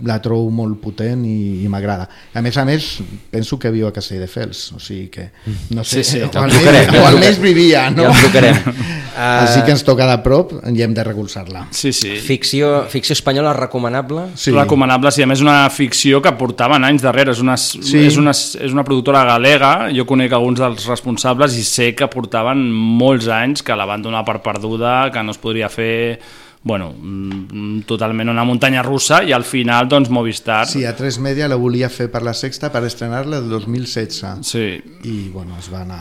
la 0.05 0.19
trobo 0.21 0.51
molt 0.53 0.77
potent 0.83 1.23
i, 1.25 1.63
i 1.65 1.69
m'agrada. 1.73 2.05
A 2.37 2.43
més 2.45 2.57
a 2.61 2.67
més, 2.69 2.99
penso 3.33 3.57
que 3.59 3.71
viu 3.73 3.87
a 3.89 3.93
Castelldefels, 3.97 4.67
o 4.77 4.81
sigui 4.83 5.07
que, 5.15 5.31
no 5.73 5.85
sé, 5.85 6.03
Sí, 6.05 6.19
sí, 6.19 6.21
o, 6.21 6.29
almenys, 6.37 6.93
o 6.93 7.07
almenys 7.07 7.39
vivia, 7.41 7.87
no? 7.91 8.11
Ja 8.11 8.21
trucarem. 8.21 8.61
Així 9.17 9.63
Uh, 9.63 9.65
que 9.65 9.73
ens 9.73 9.81
toca 9.81 10.05
de 10.05 10.19
prop 10.21 10.51
i 10.69 10.83
hem 10.85 10.93
de 10.93 11.01
recolzar-la. 11.07 11.63
Sí, 11.73 11.89
sí. 11.97 12.19
Ficció, 12.21 12.83
ficció 12.93 13.15
espanyola 13.17 13.55
recomanable? 13.57 14.27
Sí. 14.37 14.53
recomanable, 14.53 15.09
sí, 15.15 15.25
a 15.25 15.31
més 15.31 15.41
una 15.41 15.71
ficció 15.73 16.21
que 16.21 16.35
portaven 16.37 16.85
anys 16.85 17.01
darrere, 17.07 17.33
és 17.33 17.41
una, 17.41 17.57
Sí. 17.57 18.03
és 18.05 18.19
una, 18.21 18.35
és 18.37 18.73
una 18.77 18.85
productora 18.85 19.25
galega, 19.25 19.89
jo 19.97 20.05
conec 20.05 20.37
alguns 20.37 20.61
dels 20.61 20.85
responsables 20.91 21.57
i 21.57 21.65
sé 21.65 21.95
que 21.97 22.11
portaven 22.13 22.61
molts 22.71 23.29
anys 23.33 23.65
que 23.65 23.77
la 23.77 23.89
van 23.89 24.05
donar 24.05 24.27
per 24.29 24.43
perduda, 24.45 25.11
que 25.11 25.23
no 25.25 25.33
es 25.33 25.41
podria 25.41 25.71
fer 25.73 26.21
bueno, 26.63 26.93
mm, 26.93 27.81
totalment 27.87 28.29
una 28.31 28.45
muntanya 28.45 28.83
russa 28.83 29.23
i 29.23 29.33
al 29.33 29.45
final 29.45 29.89
doncs 29.89 30.11
Movistar 30.11 30.67
Sí, 30.67 30.85
a 30.85 30.95
3 30.97 31.19
Media 31.21 31.49
la 31.49 31.57
volia 31.57 31.89
fer 31.89 32.11
per 32.11 32.23
la 32.23 32.35
Sexta 32.35 32.73
per 32.73 32.83
estrenar-la 32.85 33.39
el 33.39 33.49
2016. 33.49 34.41
Sí. 34.43 34.67
I 35.05 35.29
bueno, 35.31 35.57
es 35.59 35.73
va 35.73 35.83
anar 35.83 36.01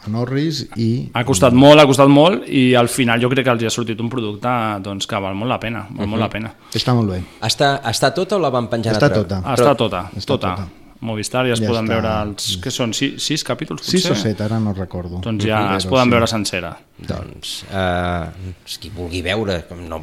a 0.00 0.08
Norris 0.10 0.64
i... 0.80 1.10
ha 1.12 1.24
costat 1.28 1.52
molt, 1.52 1.80
ha 1.80 1.86
costat 1.86 2.08
molt 2.08 2.46
i 2.48 2.74
al 2.74 2.88
final 2.88 3.20
jo 3.20 3.28
crec 3.28 3.44
que 3.44 3.52
els 3.52 3.64
ha 3.68 3.70
sortit 3.74 4.00
un 4.00 4.08
producte 4.08 4.48
doncs, 4.82 5.06
que 5.06 5.20
val 5.20 5.36
molt 5.36 5.52
la 5.52 5.60
pena, 5.60 5.86
val 5.90 6.08
molt 6.08 6.24
la 6.24 6.30
pena. 6.32 6.54
Està 6.74 6.94
molt 6.96 7.12
bé. 7.12 7.22
Està, 7.46 7.74
està 7.90 8.10
tota 8.16 8.38
o 8.38 8.42
la 8.42 8.50
van 8.50 8.68
penjar 8.72 8.96
Està 8.96 9.06
a 9.06 9.10
altra? 9.12 9.22
tota. 9.22 9.42
Està 9.54 9.74
tota, 9.76 10.04
Està 10.16 10.32
tota. 10.34 10.54
tota. 10.56 10.79
Movistar 11.00 11.46
ja 11.48 11.54
es 11.56 11.60
Ja 11.62 11.68
poden 11.70 11.86
està. 11.86 11.96
veure 11.96 12.10
els... 12.26 12.48
que 12.60 12.70
són? 12.74 12.92
Sis, 12.92 13.14
sis 13.24 13.44
capítols, 13.46 13.80
potser? 13.80 14.02
6 14.02 14.10
o 14.12 14.16
7, 14.20 14.42
ara 14.44 14.58
no 14.60 14.74
recordo. 14.76 15.22
Doncs 15.24 15.46
ja 15.48 15.62
Però 15.64 15.78
es 15.80 15.86
poden 15.88 16.10
sí. 16.10 16.14
veure 16.16 16.28
sencera. 16.28 16.72
Doncs, 17.00 17.52
eh, 17.72 18.74
qui 18.82 18.90
vulgui 18.92 19.22
veure, 19.24 19.62
com 19.68 19.80
no 19.88 20.02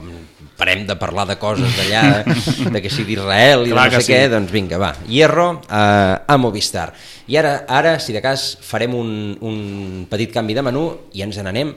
parem 0.57 0.87
de 0.89 0.95
parlar 0.97 1.27
de 1.29 1.35
coses 1.37 1.69
d'allà, 1.77 2.01
eh, 2.25 2.71
de 2.73 2.81
que 2.81 2.89
sigui 2.89 3.13
d'Israel 3.13 3.67
i 3.67 3.75
Clar 3.75 3.85
no 3.91 3.93
que 3.93 4.01
sé 4.01 4.07
sí. 4.07 4.15
què, 4.15 4.23
doncs 4.33 4.55
vinga, 4.55 4.79
va. 4.81 4.95
Hierro 5.05 5.51
eh, 5.69 6.15
a 6.33 6.39
Movistar. 6.41 6.89
I 7.29 7.37
ara, 7.37 7.53
ara, 7.69 7.99
si 8.01 8.15
de 8.15 8.23
cas, 8.25 8.49
farem 8.65 8.97
un, 8.97 9.13
un 9.45 9.61
petit 10.09 10.33
canvi 10.33 10.57
de 10.57 10.65
menú 10.65 10.87
i 11.13 11.21
ens 11.27 11.37
n'anem 11.45 11.75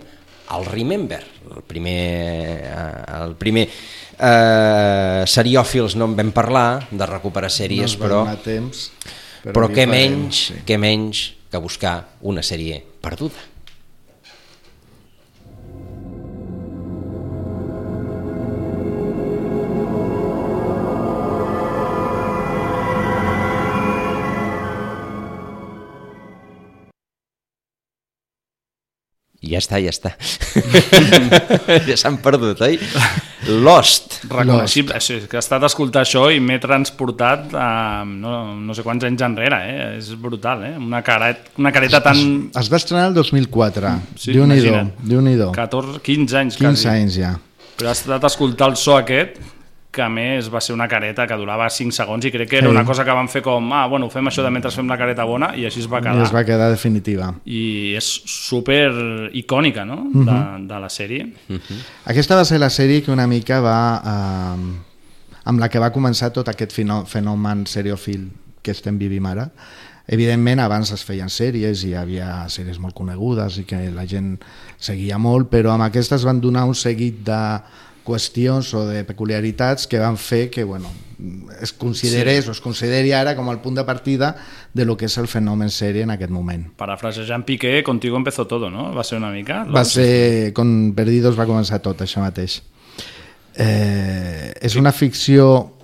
al 0.50 0.64
Remember, 0.66 1.20
el 1.54 1.62
primer, 1.62 1.98
eh, 2.64 3.04
el 3.20 3.36
primer 3.38 3.68
eh, 4.20 5.22
seriòfils 5.26 5.96
no 5.96 6.10
en 6.10 6.16
vam 6.18 6.32
parlar, 6.36 6.86
de 6.90 7.06
recuperar 7.08 7.50
sèries, 7.52 7.96
No 7.98 8.04
però, 8.04 8.24
temps, 8.44 8.90
però 9.42 9.54
però 9.54 9.70
què 9.72 9.86
farem, 9.86 9.94
menys, 9.96 10.42
sí. 10.50 10.58
què 10.66 10.78
menys 10.80 11.24
que 11.50 11.62
buscar 11.62 11.96
una 12.20 12.44
sèrie 12.46 12.82
perduda. 13.02 13.48
Ja 29.40 29.58
està, 29.58 29.80
ja 29.80 29.88
està. 29.90 30.12
ja 31.88 31.96
s'han 31.98 32.20
perdut, 32.22 32.60
oi? 32.60 32.76
Lost. 33.49 34.18
Reconeixible, 34.28 34.99
sí, 35.01 35.14
és 35.20 35.28
que 35.30 35.38
he 35.38 35.41
estat 35.41 35.62
a 35.64 35.68
escoltar 35.70 36.03
això 36.05 36.26
i 36.32 36.41
m'he 36.45 36.59
transportat 36.61 37.55
a 37.57 37.68
no, 38.05 38.34
no 38.61 38.76
sé 38.76 38.84
quants 38.84 39.07
anys 39.09 39.24
enrere, 39.24 39.61
eh? 39.64 39.86
és 39.99 40.11
brutal, 40.20 40.64
eh? 40.68 40.74
una, 40.76 41.01
caret, 41.07 41.49
una 41.61 41.72
careta 41.72 42.03
tan... 42.05 42.51
Es 42.61 42.68
va 42.72 42.80
estrenar 42.80 43.07
el 43.11 43.16
2004. 43.16 43.95
Sí, 44.16 44.34
Déu-n'hi-do. 44.36 44.82
Déu-n'hi-do. 45.09 45.53
14, 45.57 46.03
15 46.05 46.43
anys 46.43 46.61
15 46.61 46.68
quasi. 46.68 46.91
anys 46.93 47.16
ja. 47.22 47.32
Però 47.80 47.88
he 47.88 47.97
estat 47.97 48.26
a 48.26 48.28
escoltar 48.28 48.68
el 48.68 48.76
so 48.76 48.99
aquest, 48.99 49.41
que 49.91 50.03
a 50.03 50.09
més 50.09 50.47
va 50.55 50.61
ser 50.62 50.72
una 50.72 50.86
careta 50.86 51.26
que 51.26 51.34
durava 51.34 51.66
5 51.68 51.91
segons 51.93 52.24
i 52.24 52.30
crec 52.30 52.49
que 52.49 52.59
era 52.59 52.68
Sí. 52.68 52.70
una 52.70 52.84
cosa 52.86 53.05
que 53.05 53.11
van 53.11 53.28
fer 53.28 53.43
com, 53.43 53.72
ah, 53.72 53.86
bueno, 53.88 54.09
fem 54.11 54.24
això 54.30 54.43
de 54.45 54.51
mentre 54.51 54.70
fem 54.70 54.86
la 54.86 54.97
careta 54.97 55.24
bona 55.24 55.49
i 55.57 55.64
així 55.66 55.80
es 55.80 55.88
va 55.91 55.99
I 55.99 56.03
quedar. 56.03 56.22
es 56.22 56.32
va 56.34 56.45
quedar 56.45 56.70
definitiva. 56.70 57.34
I 57.45 57.95
és 57.97 58.05
super 58.26 58.93
icònica, 59.32 59.84
no?, 59.84 59.97
Mhm. 60.12 60.24
de, 60.26 60.66
de 60.74 60.80
la 60.80 60.88
sèrie. 60.88 61.32
Aquesta 62.07 62.36
va 62.36 62.45
ser 62.45 62.61
la 62.61 62.70
sèrie 62.70 63.03
que 63.03 63.11
una 63.11 63.26
mica 63.26 63.61
va... 63.61 63.80
Eh, 64.05 64.86
amb 65.45 65.59
la 65.59 65.68
que 65.68 65.78
va 65.80 65.91
començar 65.91 66.30
tot 66.32 66.49
aquest 66.49 66.70
fenomen 67.09 67.66
seriòfil 67.66 68.30
que 68.62 68.70
estem 68.70 68.99
vivint 68.99 69.26
ara. 69.26 69.51
Evidentment, 70.07 70.61
abans 70.61 70.91
es 70.93 71.03
feien 71.05 71.28
sèries 71.28 71.82
i 71.84 71.88
hi 71.91 71.95
havia 71.95 72.45
sèries 72.49 72.78
molt 72.78 72.95
conegudes 72.95 73.59
i 73.59 73.64
que 73.64 73.91
la 73.91 74.05
gent 74.07 74.38
seguia 74.78 75.18
molt, 75.18 75.49
però 75.51 75.72
amb 75.72 75.82
aquestes 75.86 76.24
van 76.24 76.41
donar 76.41 76.64
un 76.64 76.74
seguit 76.74 77.22
de 77.24 77.61
qüestions 78.11 78.74
o 78.74 78.82
de 78.88 79.04
peculiaritats 79.06 79.86
que 79.86 80.02
van 80.02 80.18
fer 80.18 80.48
que 80.50 80.64
bueno, 80.66 80.90
es 81.62 81.72
considerés 81.72 82.44
Sí. 82.44 82.48
o 82.50 82.52
es 82.52 82.61
consideri 82.61 83.12
ara 83.12 83.36
com 83.36 83.48
el 83.52 83.58
punt 83.61 83.76
de 83.78 83.84
partida 83.84 84.34
de 84.74 84.84
lo 84.84 84.96
que 84.96 85.06
és 85.06 85.16
el 85.18 85.28
fenomen 85.28 85.70
sèrie 85.70 86.02
en 86.02 86.11
aquest 86.11 86.30
moment. 86.32 86.66
Parafrasejant 86.76 87.44
Piqué, 87.44 87.82
contigo 87.84 88.16
empezó 88.16 88.46
todo, 88.46 88.70
no? 88.70 88.90
Va 88.94 89.04
ser 89.04 89.18
una 89.18 89.30
mica... 89.30 89.64
Va 89.64 89.84
ser, 89.84 90.52
con 90.54 90.92
Perdidos 90.96 91.38
va 91.38 91.46
començar 91.46 91.80
tot, 91.84 92.00
això 92.02 92.20
mateix. 92.24 92.62
Eh, 93.56 94.52
és 94.61 94.76
una 94.76 94.92
ficció... 94.92 95.76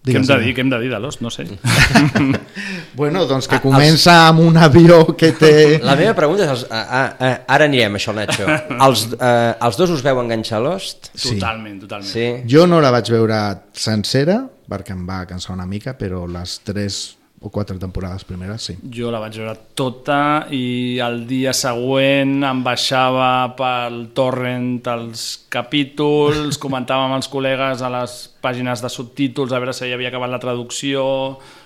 Què 0.00 0.14
hem 0.16 0.22
Digues, 0.22 0.28
de 0.28 0.34
digues. 0.34 0.46
dir? 0.46 0.52
Què 0.56 0.60
hem 0.64 0.70
de 0.72 0.78
dir 0.80 0.90
de 0.94 0.98
Lost? 1.02 1.20
No 1.20 1.30
sé. 1.30 1.44
Bueno, 2.94 3.22
doncs 3.28 3.46
que 3.48 3.56
Ah, 3.56 3.62
comença 3.62 4.14
amb 4.28 4.40
un 4.42 4.56
avió 4.58 5.04
que 5.16 5.30
té... 5.38 5.78
La 5.84 5.94
meva 5.96 6.12
pregunta 6.18 6.42
és, 6.44 6.50
els, 6.50 6.64
ah, 6.74 6.80
ah, 6.90 7.14
ah, 7.22 7.36
ara 7.54 7.68
anirem 7.68 7.94
a 7.94 8.00
això, 8.00 8.12
Nacho. 8.16 8.44
Els, 8.86 9.04
eh, 9.14 9.52
els 9.62 9.78
dos 9.78 9.92
us 9.94 10.02
veu 10.04 10.18
enganxar 10.20 10.58
Lost? 10.64 11.12
Sí. 11.14 11.36
Totalment, 11.36 11.78
totalment. 11.84 12.10
Sí. 12.10 12.26
Jo 12.50 12.66
no 12.66 12.80
la 12.82 12.90
vaig 12.92 13.08
veure 13.14 13.38
sencera, 13.72 14.40
perquè 14.68 14.92
em 14.96 15.06
va 15.08 15.22
cansar 15.30 15.54
una 15.54 15.68
mica, 15.70 15.94
però 15.96 16.24
les 16.28 16.58
tres 16.66 16.98
o 17.40 17.48
quatre 17.48 17.78
temporades 17.80 18.24
primeres, 18.28 18.66
sí. 18.68 18.74
Jo 18.92 19.08
la 19.12 19.20
vaig 19.22 19.38
veure 19.40 19.54
tota 19.78 20.46
i 20.52 20.98
el 21.00 21.22
dia 21.28 21.54
següent 21.56 22.44
em 22.44 22.60
baixava 22.64 23.30
pel 23.56 24.02
torrent 24.16 24.84
els 24.92 25.24
capítols, 25.52 26.58
comentava 26.64 27.08
amb 27.08 27.16
els 27.16 27.30
col·legues 27.32 27.80
a 27.80 27.90
les 27.96 28.18
pàgines 28.44 28.84
de 28.84 28.92
subtítols 28.92 29.54
a 29.54 29.62
veure 29.62 29.72
si 29.76 29.88
ja 29.88 29.96
havia 29.96 30.12
acabat 30.12 30.32
la 30.32 30.42
traducció... 30.42 31.02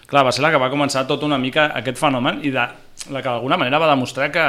Clar, 0.05 0.20
va 0.20 0.35
ser 0.37 0.43
la 0.45 0.51
que 0.53 0.59
va 0.61 0.68
començar 0.68 1.07
tot 1.09 1.22
una 1.25 1.39
mica 1.41 1.70
aquest 1.79 1.97
fenomen 1.97 2.43
i 2.45 2.51
de, 2.53 2.64
la 3.11 3.22
que 3.25 3.31
d'alguna 3.31 3.57
manera 3.57 3.81
va 3.81 3.89
demostrar 3.89 4.29
que 4.31 4.45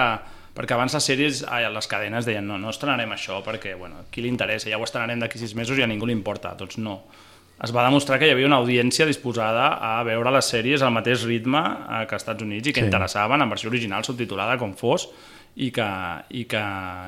perquè 0.56 0.76
abans 0.76 0.94
les 0.96 1.08
sèries, 1.10 1.42
ai, 1.52 1.66
les 1.72 1.88
cadenes 1.92 2.28
deien 2.28 2.46
no, 2.48 2.58
no 2.60 2.72
estrenarem 2.72 3.12
això 3.16 3.42
perquè, 3.44 3.74
bueno, 3.80 4.04
a 4.04 4.10
qui 4.12 4.24
li 4.24 4.32
interessa, 4.32 4.70
ja 4.72 4.80
ho 4.80 4.84
estrenarem 4.84 5.24
d'aquí 5.24 5.40
sis 5.42 5.56
mesos 5.58 5.80
i 5.80 5.84
a 5.84 5.88
ningú 5.88 6.08
li 6.08 6.16
importa. 6.16 6.54
Doncs 6.60 6.80
no. 6.84 7.00
Es 7.64 7.72
va 7.72 7.86
demostrar 7.86 8.18
que 8.20 8.28
hi 8.28 8.34
havia 8.34 8.47
una 8.49 8.58
audiència 8.60 9.06
disposada 9.08 9.70
a 9.80 10.03
veure 10.03 10.32
les 10.36 10.49
sèries 10.51 10.82
al 10.84 10.91
mateix 10.91 11.24
ritme 11.24 11.62
eh, 11.62 12.01
que 12.10 12.18
als 12.18 12.24
Estats 12.26 12.43
Units 12.43 12.68
i 12.68 12.74
que 12.76 12.82
Sí. 12.84 12.89
interessaven 12.89 13.41
en 13.41 13.49
versió 13.49 13.70
original 13.70 14.03
subtitulada 14.03 14.58
com 14.60 14.74
fos 14.76 15.08
i 15.56 15.72
que, 15.72 15.88
i 16.36 16.43
que 16.51 16.62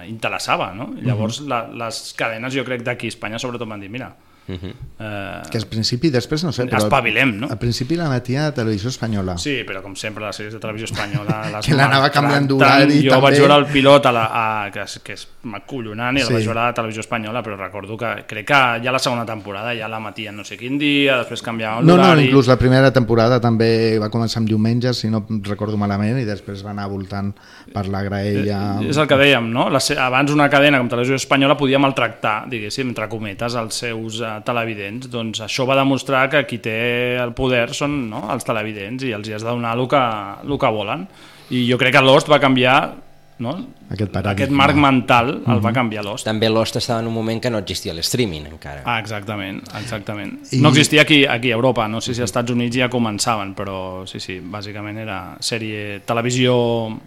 interessava, 0.08 0.70
no? 0.74 0.94
Llavors 1.04 1.42
la, 1.44 1.66
les 1.68 2.14
cadenes 2.16 2.56
jo 2.56 2.64
crec 2.64 2.82
d'aquí 2.88 3.10
a 3.12 3.14
Espanya 3.16 3.40
sobretot 3.44 3.68
van 3.68 3.82
dir, 3.84 3.90
mira, 3.92 4.14
Mhm. 4.48 4.72
eh, 5.00 5.42
Que 5.52 5.58
al 5.58 5.66
principi, 5.68 6.10
després 6.10 6.44
no 6.44 6.52
sé, 6.54 6.66
però... 6.66 6.78
Espavilem, 6.86 7.34
no? 7.40 7.48
Al 7.52 7.58
principi 7.60 7.96
la 7.96 8.08
matia 8.08 8.48
a 8.48 8.54
Televisió 8.54 8.90
Espanyola. 8.90 9.38
Sí, 9.38 9.64
però 9.68 9.82
com 9.84 9.96
sempre 9.96 10.24
les 10.26 10.36
sèries 10.40 10.54
de 10.54 10.60
televisió 10.60 10.86
espanyola 10.86 11.50
les 11.58 11.66
Que 11.68 11.76
l'anava 11.76 12.10
canviant 12.10 12.48
d'horari 12.48 13.02
Jo 13.04 13.12
també. 13.12 13.22
vaig 13.28 13.40
veure 13.40 13.58
el 13.60 13.66
pilot 13.74 14.06
a 14.06 14.12
la, 14.16 14.24
a, 14.32 14.72
que, 14.72 14.82
és, 14.88 15.00
que 15.04 15.14
és 15.18 15.28
acollonant 15.54 16.18
i 16.18 16.22
el 16.22 16.28
Sí. 16.28 16.34
vaig 16.34 16.46
veure 16.48 16.60
a 16.62 16.66
la 16.72 16.74
televisió 16.74 17.02
espanyola 17.02 17.42
però 17.44 17.58
recordo 17.60 17.98
que 17.98 18.26
crec 18.28 18.48
que 18.48 18.62
ja 18.84 18.92
la 18.92 19.00
segona 19.00 19.26
temporada 19.26 19.74
ja 19.76 19.88
la 19.88 20.00
matien 20.00 20.36
no 20.36 20.44
sé 20.48 20.58
quin 20.58 20.78
dia, 20.80 21.18
després 21.18 21.42
canviaven 21.44 21.86
No, 21.86 21.96
no, 21.98 22.04
l'horari 22.04 22.26
inclús 22.28 22.48
la 22.48 22.58
primera 22.58 22.92
temporada 22.94 23.40
també 23.42 23.98
va 24.00 24.10
començar 24.10 24.40
amb 24.42 24.48
diumenges, 24.50 24.98
si 25.04 25.10
no 25.10 25.26
recordo 25.44 25.78
malament, 25.78 26.18
i 26.20 26.26
després 26.26 26.64
va 26.66 26.72
anar 26.72 26.88
voltant 26.88 27.34
per 27.74 27.88
la 27.88 28.02
graella... 28.04 28.78
Eh, 28.82 28.90
És 28.90 28.98
el 28.98 29.08
que 29.08 29.18
dèiem, 29.20 29.52
no? 29.52 29.70
La, 29.70 29.80
abans 30.06 30.32
una 30.32 30.50
cadena 30.50 30.78
com 30.80 30.88
Televisió 30.90 31.16
Espanyola 31.20 31.58
podia 31.58 31.80
maltractar, 31.80 32.46
diguéssim, 32.50 32.88
entre 32.90 33.08
cometes, 33.10 33.56
els 33.56 33.76
seus 33.76 34.22
uh, 34.22 34.37
televidents. 34.46 35.10
Doncs 35.10 35.42
això 35.42 35.66
va 35.68 35.76
demostrar 35.76 36.30
que 36.30 36.46
qui 36.46 36.58
té 36.60 37.18
el 37.22 37.34
poder 37.34 37.74
són 37.74 38.10
no? 38.10 38.26
els 38.34 38.44
televidents 38.46 39.04
i 39.04 39.12
els 39.14 39.28
hi 39.30 39.34
has 39.34 39.44
de 39.44 39.50
donar 39.50 39.78
el 39.78 39.88
que, 39.88 40.04
el 40.48 40.58
que 40.60 40.72
volen. 40.72 41.08
I 41.50 41.66
jo 41.70 41.78
crec 41.78 41.94
que 41.94 42.02
Lost 42.02 42.28
va 42.30 42.40
canviar 42.40 42.94
no? 43.40 43.52
Aquest 43.92 44.10
paradigma. 44.12 44.32
aquest 44.34 44.52
marc 44.52 44.76
mental 44.76 45.28
el 45.46 45.60
va 45.64 45.70
Mhm. 45.70 45.74
canviar 45.76 46.04
Lost. 46.04 46.26
També 46.26 46.50
Lost 46.50 46.76
estava 46.78 47.02
en 47.02 47.08
un 47.08 47.14
moment 47.14 47.40
que 47.40 47.52
no 47.52 47.60
existia 47.60 47.94
l'streaming 47.94 48.48
encara. 48.48 48.82
Ah, 48.84 49.00
exactament, 49.00 49.62
exactament. 49.80 50.40
I- 50.52 50.58
No 50.60 50.70
existia 50.70 51.04
aquí, 51.04 51.24
aquí 51.26 51.52
a 51.52 51.54
Europa, 51.54 51.88
no 51.88 52.02
sé 52.02 52.16
si 52.16 52.22
als 52.22 52.32
Estats 52.32 52.50
Units 52.52 52.76
ja 52.76 52.90
començaven, 52.90 53.54
però 53.54 54.08
sí, 54.08 54.20
sí, 54.20 54.40
bàsicament 54.42 54.98
era 54.98 55.38
sèrie, 55.40 56.02
televisió 56.04 56.98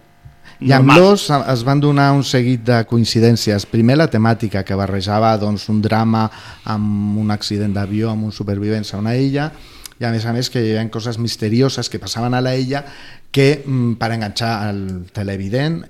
I 0.61 0.75
amb 0.77 0.91
l'os 0.93 1.23
es 1.33 1.63
van 1.65 1.79
donar 1.81 2.11
un 2.13 2.21
seguit 2.21 2.61
de 2.67 2.83
coincidències. 2.85 3.65
Primer 3.65 3.95
la 3.97 4.09
temàtica, 4.13 4.61
que 4.61 4.77
barrejava 4.77 5.31
doncs, 5.41 5.65
un 5.73 5.79
drama 5.81 6.27
amb 6.69 7.17
un 7.17 7.33
accident 7.33 7.73
d'avió, 7.73 8.11
amb 8.11 8.27
un 8.27 8.35
supervivents 8.35 8.93
a 8.93 8.99
una 9.01 9.15
illa, 9.17 9.49
i 9.97 10.05
a 10.05 10.11
més 10.13 10.25
a 10.25 10.33
més 10.35 10.51
que 10.53 10.61
hi 10.61 10.75
havia 10.75 10.85
coses 10.93 11.17
misterioses 11.17 11.89
que 11.89 12.01
passaven 12.01 12.37
a 12.37 12.43
la 12.45 12.53
illa 12.57 12.83
que, 13.31 13.63
mm, 13.65 13.97
per 13.97 14.11
enganxar 14.13 14.53
al 14.67 14.85
televident, 15.13 15.81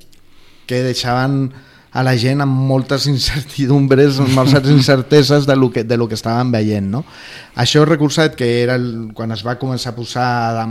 que 0.68 0.84
deixaven 0.84 1.52
a 1.92 2.04
la 2.08 2.16
gent 2.16 2.40
amb 2.40 2.56
moltes 2.72 3.08
incertidumbres, 3.12 4.20
amb 4.24 4.32
moltes 4.40 4.72
incerteses 4.78 5.46
de 5.48 5.56
lo 5.58 5.70
que, 5.70 5.84
de 5.84 5.98
lo 5.98 6.08
que 6.08 6.16
estaven 6.16 6.52
veient. 6.52 6.88
No? 6.88 7.04
Això 7.60 7.84
recursat 7.84 8.40
que 8.40 8.62
era 8.64 8.80
el, 8.80 9.12
quan 9.14 9.36
es 9.36 9.44
va 9.44 9.60
començar 9.60 9.92
a 9.92 10.00
posar 10.00 10.30
de, 10.62 10.68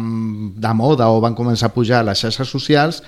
de 0.57 0.73
moda 0.73 1.11
o 1.13 1.21
van 1.21 1.37
començar 1.37 1.69
a 1.69 1.75
pujar 1.75 2.01
a 2.01 2.09
les 2.09 2.25
xarxes 2.25 2.49
socials, 2.49 3.03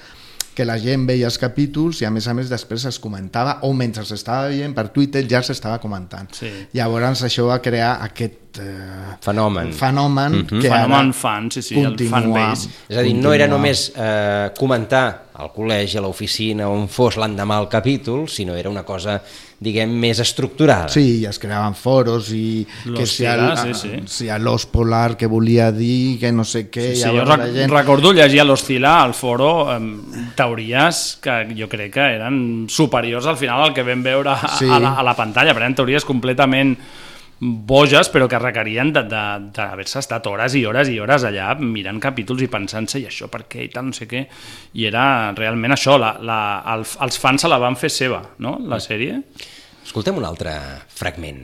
que 0.55 0.64
la 0.68 0.78
gent 0.78 1.07
veia 1.09 1.26
els 1.26 1.38
capítols 1.40 2.03
i 2.03 2.05
a 2.05 2.11
més 2.11 2.26
a 2.28 2.34
més 2.34 2.50
després 2.53 2.84
es 2.84 2.98
comentava 3.00 3.59
o 3.62 3.72
mentre 3.72 4.05
s'estava 4.05 4.48
veient 4.48 4.74
per 4.76 4.88
Twitter 4.92 5.22
ja 5.28 5.40
s'estava 5.42 5.78
comentant. 5.80 6.28
Sí. 6.36 6.50
Llavors 6.76 7.22
això 7.24 7.46
va 7.48 7.61
crear 7.64 7.94
aquest 8.05 8.59
eh, 8.61 9.16
Fenomen. 9.24 9.72
fenomen 9.72 10.32
Mhm. 10.42 10.61
que 10.61 10.68
Fenomen 10.68 11.12
fan, 11.14 11.50
sí, 11.50 11.62
sí, 11.62 11.78
el 11.80 11.86
continua- 11.86 12.20
fanbase. 12.20 12.68
És 12.88 12.98
a 12.98 13.03
dir, 13.03 13.14
no 13.14 13.32
era 13.32 13.46
continua. 13.46 13.57
només 13.59 13.92
eh, 13.96 14.50
comentar 14.59 15.24
al 15.32 15.48
col·legi, 15.55 15.96
a 15.96 16.03
l'oficina, 16.03 16.68
on 16.68 16.86
fos 16.88 17.16
l'endemà 17.16 17.59
el 17.62 17.68
capítol, 17.68 18.28
sinó 18.28 18.55
era 18.55 18.68
una 18.68 18.82
cosa, 18.84 19.22
diguem, 19.62 19.92
més 20.02 20.18
estructurada. 20.22 20.88
Sí, 20.92 21.20
i 21.22 21.26
es 21.30 21.38
creaven 21.38 21.74
foros 21.78 22.28
i 22.34 22.66
Los 22.86 22.98
que 22.98 23.06
si, 23.06 23.24
el, 23.30 23.42
sí, 23.58 23.74
sí. 23.78 23.90
si 24.10 24.28
a 24.28 24.38
l'os 24.42 24.66
polar 24.66 25.16
que 25.16 25.26
volia 25.30 25.70
dir 25.72 26.18
que 26.20 26.32
no 26.32 26.44
sé 26.44 26.66
què, 26.70 26.88
Sí, 26.96 27.02
sí, 27.04 27.08
jo 27.08 27.24
rec 27.24 27.38
la 27.44 27.50
gent... 27.54 27.70
recordo 27.72 28.12
llegir 28.12 28.40
a 28.42 28.44
l'Hostila 28.48 28.96
al 29.04 29.14
foro 29.14 29.52
eh, 29.72 29.78
teories 30.36 31.18
que 31.22 31.36
jo 31.58 31.68
crec 31.70 31.92
que 31.94 32.08
eren 32.16 32.66
superiors 32.68 33.26
al 33.30 33.36
final 33.40 33.62
al 33.68 33.74
que 33.76 33.84
vam 33.86 34.02
veure 34.02 34.34
a, 34.34 34.52
Sí. 34.58 34.68
a, 34.68 34.78
la, 34.82 34.94
a 34.98 35.02
la 35.06 35.14
pantalla, 35.16 35.54
però 35.54 35.64
eren 35.66 35.78
teories 35.78 36.04
completament 36.08 36.76
boges 37.43 38.07
però 38.14 38.28
que 38.30 38.38
requerien 38.38 38.93
d'haver-se 38.95 39.99
estat 39.99 40.26
hores 40.30 40.55
i 40.55 40.62
hores 40.68 40.93
i 40.93 41.01
hores 41.03 41.26
allà 41.26 41.57
mirant 41.59 41.99
capítols 42.03 42.45
i 42.47 42.51
pensant-se 42.53 43.01
i 43.03 43.09
això 43.09 43.26
per 43.32 43.45
què 43.51 43.66
i 43.66 43.72
tal, 43.72 43.88
no 43.90 43.97
sé 43.97 44.07
què 44.11 44.22
i 44.78 44.86
era 44.86 45.32
realment 45.34 45.74
això 45.74 45.99
la, 45.99 46.14
la, 46.22 46.38
el, 46.76 46.86
els 47.07 47.18
fans 47.18 47.43
se 47.43 47.51
la 47.51 47.59
van 47.62 47.74
fer 47.78 47.90
seva 47.90 48.22
no? 48.38 48.61
la 48.62 48.78
sèrie 48.82 49.18
Escoltem 49.82 50.14
un 50.20 50.24
altre 50.24 50.53
fragment. 50.95 51.43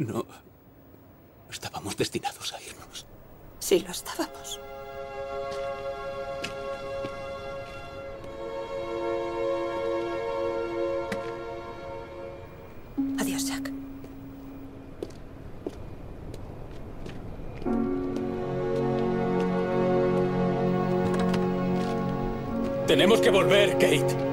No 0.00 0.24
estábamos 1.50 1.94
destinados 1.94 2.54
a 2.54 2.62
irnos. 2.62 3.06
Sí, 3.58 3.80
lo 3.80 3.90
estábamos. 3.90 4.58
Adiós, 13.18 13.46
Jack. 13.46 13.70
Tenemos 22.86 23.20
que 23.20 23.28
volver, 23.28 23.72
Kate. 23.74 24.29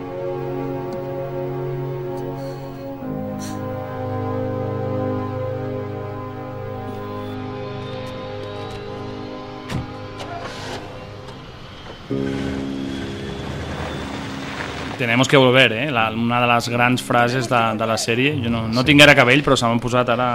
Tenemos 14.97 15.27
que 15.27 15.37
volver, 15.37 15.71
eh? 15.73 15.91
La, 15.91 16.09
una 16.11 16.39
de 16.41 16.47
les 16.47 16.69
grans 16.69 17.01
frases 17.03 17.47
de, 17.49 17.61
de 17.77 17.85
la 17.87 17.97
sèrie. 17.97 18.33
Jo 18.43 18.49
no, 18.49 18.67
no 18.67 18.83
tinc 18.87 19.01
ara 19.05 19.13
cabell, 19.15 19.43
però 19.45 19.55
se 19.59 19.65
m'han 19.69 19.79
posat 19.83 20.09
ara 20.13 20.27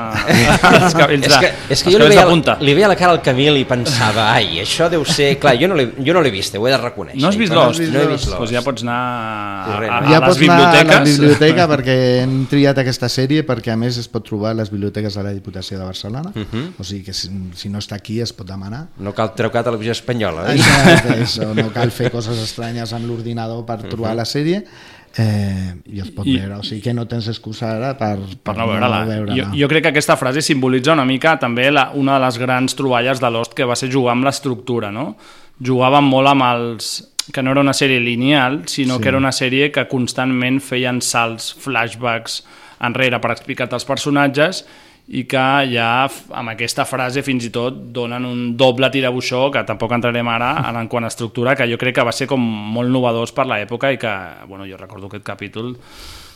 els 0.82 0.94
cabells 0.94 1.26
és 1.26 1.32
de, 1.34 1.40
que, 1.42 1.50
és 1.74 1.82
que 1.82 1.90
els 1.90 1.96
jo 1.96 1.98
li 1.98 2.04
cabells 2.04 2.14
veia, 2.14 2.24
de 2.24 2.30
punta. 2.30 2.56
li 2.60 2.74
veia 2.78 2.88
la 2.92 2.96
cara 2.98 3.12
al 3.16 3.22
Camil 3.22 3.56
i 3.60 3.64
pensava, 3.68 4.28
ai, 4.36 4.60
això 4.62 4.88
deu 4.92 5.04
ser... 5.08 5.32
Clar, 5.42 5.54
jo 5.60 5.68
no 5.70 5.74
l'he 5.78 5.88
jo 6.04 6.14
no 6.14 6.22
vist, 6.32 6.54
ho 6.56 6.66
he 6.66 6.70
de 6.72 6.78
reconèixer. 6.80 7.20
No 7.22 7.28
has 7.28 7.36
vist 7.40 7.52
Lost? 7.52 7.80
No 7.92 8.00
he 8.00 8.06
vist 8.12 8.28
Lost. 8.30 8.38
Doncs 8.38 8.52
ja 8.54 8.62
pots 8.64 8.82
anar 8.86 8.96
a, 8.96 9.64
a, 9.66 9.98
a, 9.98 10.00
ja 10.08 10.18
a 10.18 10.20
les 10.20 10.28
pots 10.28 10.42
anar 10.42 10.58
a 10.58 10.70
biblioteques. 10.72 10.94
la 10.94 11.02
biblioteca 11.10 11.66
perquè 11.72 11.96
hem 12.22 12.36
triat 12.50 12.78
aquesta 12.82 13.08
sèrie 13.12 13.42
perquè 13.48 13.72
a 13.74 13.78
més 13.80 13.98
es 14.00 14.08
pot 14.12 14.24
trobar 14.26 14.52
a 14.54 14.58
les 14.62 14.70
biblioteques 14.72 15.14
de 15.18 15.22
la 15.26 15.32
Diputació 15.36 15.78
de 15.80 15.84
Barcelona 15.88 16.30
Mhm. 16.32 16.74
o 16.80 16.84
sigui 16.84 17.02
que 17.04 17.12
si, 17.12 17.28
si 17.58 17.68
no 17.68 17.78
està 17.82 17.96
aquí 17.98 18.20
es 18.22 18.32
pot 18.32 18.46
demanar 18.48 18.86
No 19.02 19.12
cal 19.14 19.34
trucar 19.36 19.60
a 19.60 19.64
televisió 19.68 19.92
espanyola. 19.92 20.46
Eh? 20.52 20.58
això, 20.58 21.16
això, 21.16 21.48
no 21.54 21.68
cal 21.74 21.90
fer 21.94 22.10
coses 22.14 22.38
estranyes 22.42 22.92
amb 22.96 23.06
l'ordinador 23.10 23.64
per 23.66 23.80
trobar 23.84 24.12
Mhm. 24.12 24.16
la 24.22 24.24
sèrie 24.28 24.51
eh, 24.56 25.74
i 25.92 26.00
es 26.00 26.10
pot 26.14 26.26
I- 26.26 26.38
veure 26.38 26.56
o 26.60 26.62
sigui 26.64 26.80
que 26.84 26.94
no 26.96 27.04
tens 27.08 27.28
excusa 27.28 27.74
ara 27.76 27.92
per, 27.98 28.16
per 28.42 28.54
no 28.56 28.66
veure-la. 28.70 29.02
veure 29.08 29.36
jo, 29.36 29.50
jo 29.58 29.68
crec 29.68 29.82
que 29.86 29.92
aquesta 29.92 30.16
frase 30.16 30.42
simbolitza 30.42 30.94
una 30.96 31.04
mica 31.04 31.36
també 31.38 31.70
la, 31.70 31.90
una 31.94 32.18
de 32.18 32.24
les 32.26 32.38
grans 32.40 32.74
troballes 32.78 33.20
de 33.20 33.30
Lost 33.30 33.54
que 33.58 33.64
va 33.68 33.76
ser 33.76 33.90
jugar 33.92 34.12
amb 34.16 34.24
l'estructura, 34.28 34.90
no? 34.90 35.16
Jugaven 35.62 36.04
molt 36.08 36.28
amb 36.32 36.42
els 36.48 36.92
que 37.32 37.42
no 37.44 37.52
era 37.52 37.60
una 37.62 37.74
sèrie 37.76 38.00
lineal, 38.02 38.62
sinó 38.66 38.96
Sí. 38.96 39.02
que 39.02 39.08
era 39.12 39.18
una 39.18 39.30
sèrie 39.30 39.70
que 39.70 39.84
constantment 39.86 40.58
feien 40.60 41.00
salts, 41.00 41.52
flashbacks 41.54 42.40
enrere 42.82 43.20
per 43.22 43.30
explicar-te 43.30 43.76
els 43.78 43.84
personatges 43.86 44.64
i 45.08 45.24
que 45.26 45.42
ja 45.72 46.04
amb 46.06 46.48
aquesta 46.52 46.84
frase 46.86 47.22
fins 47.26 47.44
i 47.44 47.50
tot 47.50 47.74
donen 47.92 48.24
un 48.24 48.56
doble 48.56 48.88
tirabuixó 48.90 49.50
que 49.50 49.64
tampoc 49.66 49.92
entrarem 49.92 50.28
ara 50.28 50.52
en, 50.70 50.86
quant 50.88 51.04
a 51.04 51.08
estructura 51.10 51.56
que 51.56 51.66
jo 51.70 51.76
crec 51.76 51.96
que 51.96 52.04
va 52.06 52.12
ser 52.12 52.28
com 52.30 52.40
molt 52.40 52.88
novedós 52.88 53.32
per 53.32 53.46
l'època 53.46 53.90
i 53.92 53.98
que, 53.98 54.12
bueno, 54.48 54.64
jo 54.64 54.76
recordo 54.78 55.06
aquest 55.10 55.24
capítol 55.24 55.74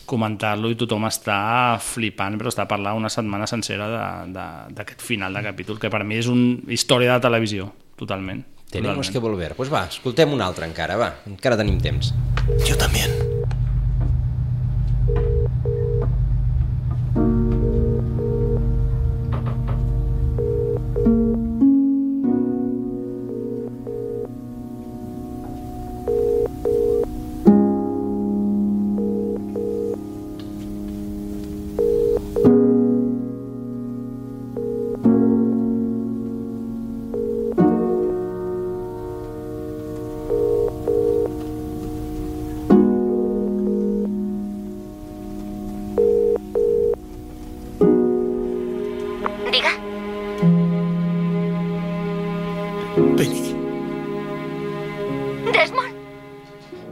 comentar-lo 0.06 0.70
i 0.70 0.76
tothom 0.78 1.06
està 1.08 1.78
flipant 1.82 2.36
però 2.38 2.50
està 2.52 2.66
parlant 2.70 2.96
una 2.98 3.08
setmana 3.10 3.46
sencera 3.46 3.88
de- 3.88 4.32
de- 4.34 4.74
d'aquest 4.74 5.00
final 5.02 5.32
de 5.34 5.42
capítol 5.42 5.78
que 5.78 5.90
per 5.90 6.04
mi 6.04 6.16
és 6.18 6.26
una 6.28 6.58
història 6.72 7.14
de 7.14 7.20
televisió 7.20 7.72
totalment 7.96 8.44
Tenemos 8.70 9.06
totalment. 9.06 9.12
que 9.12 9.18
volver. 9.20 9.54
Pues 9.54 9.72
va, 9.72 9.84
escoltem 9.86 10.32
un 10.32 10.40
altre 10.42 10.66
encara, 10.66 10.96
va. 10.96 11.14
Encara 11.24 11.56
tenim 11.56 11.78
temps. 11.80 12.12
Yo 12.68 12.76
también. 12.76 13.36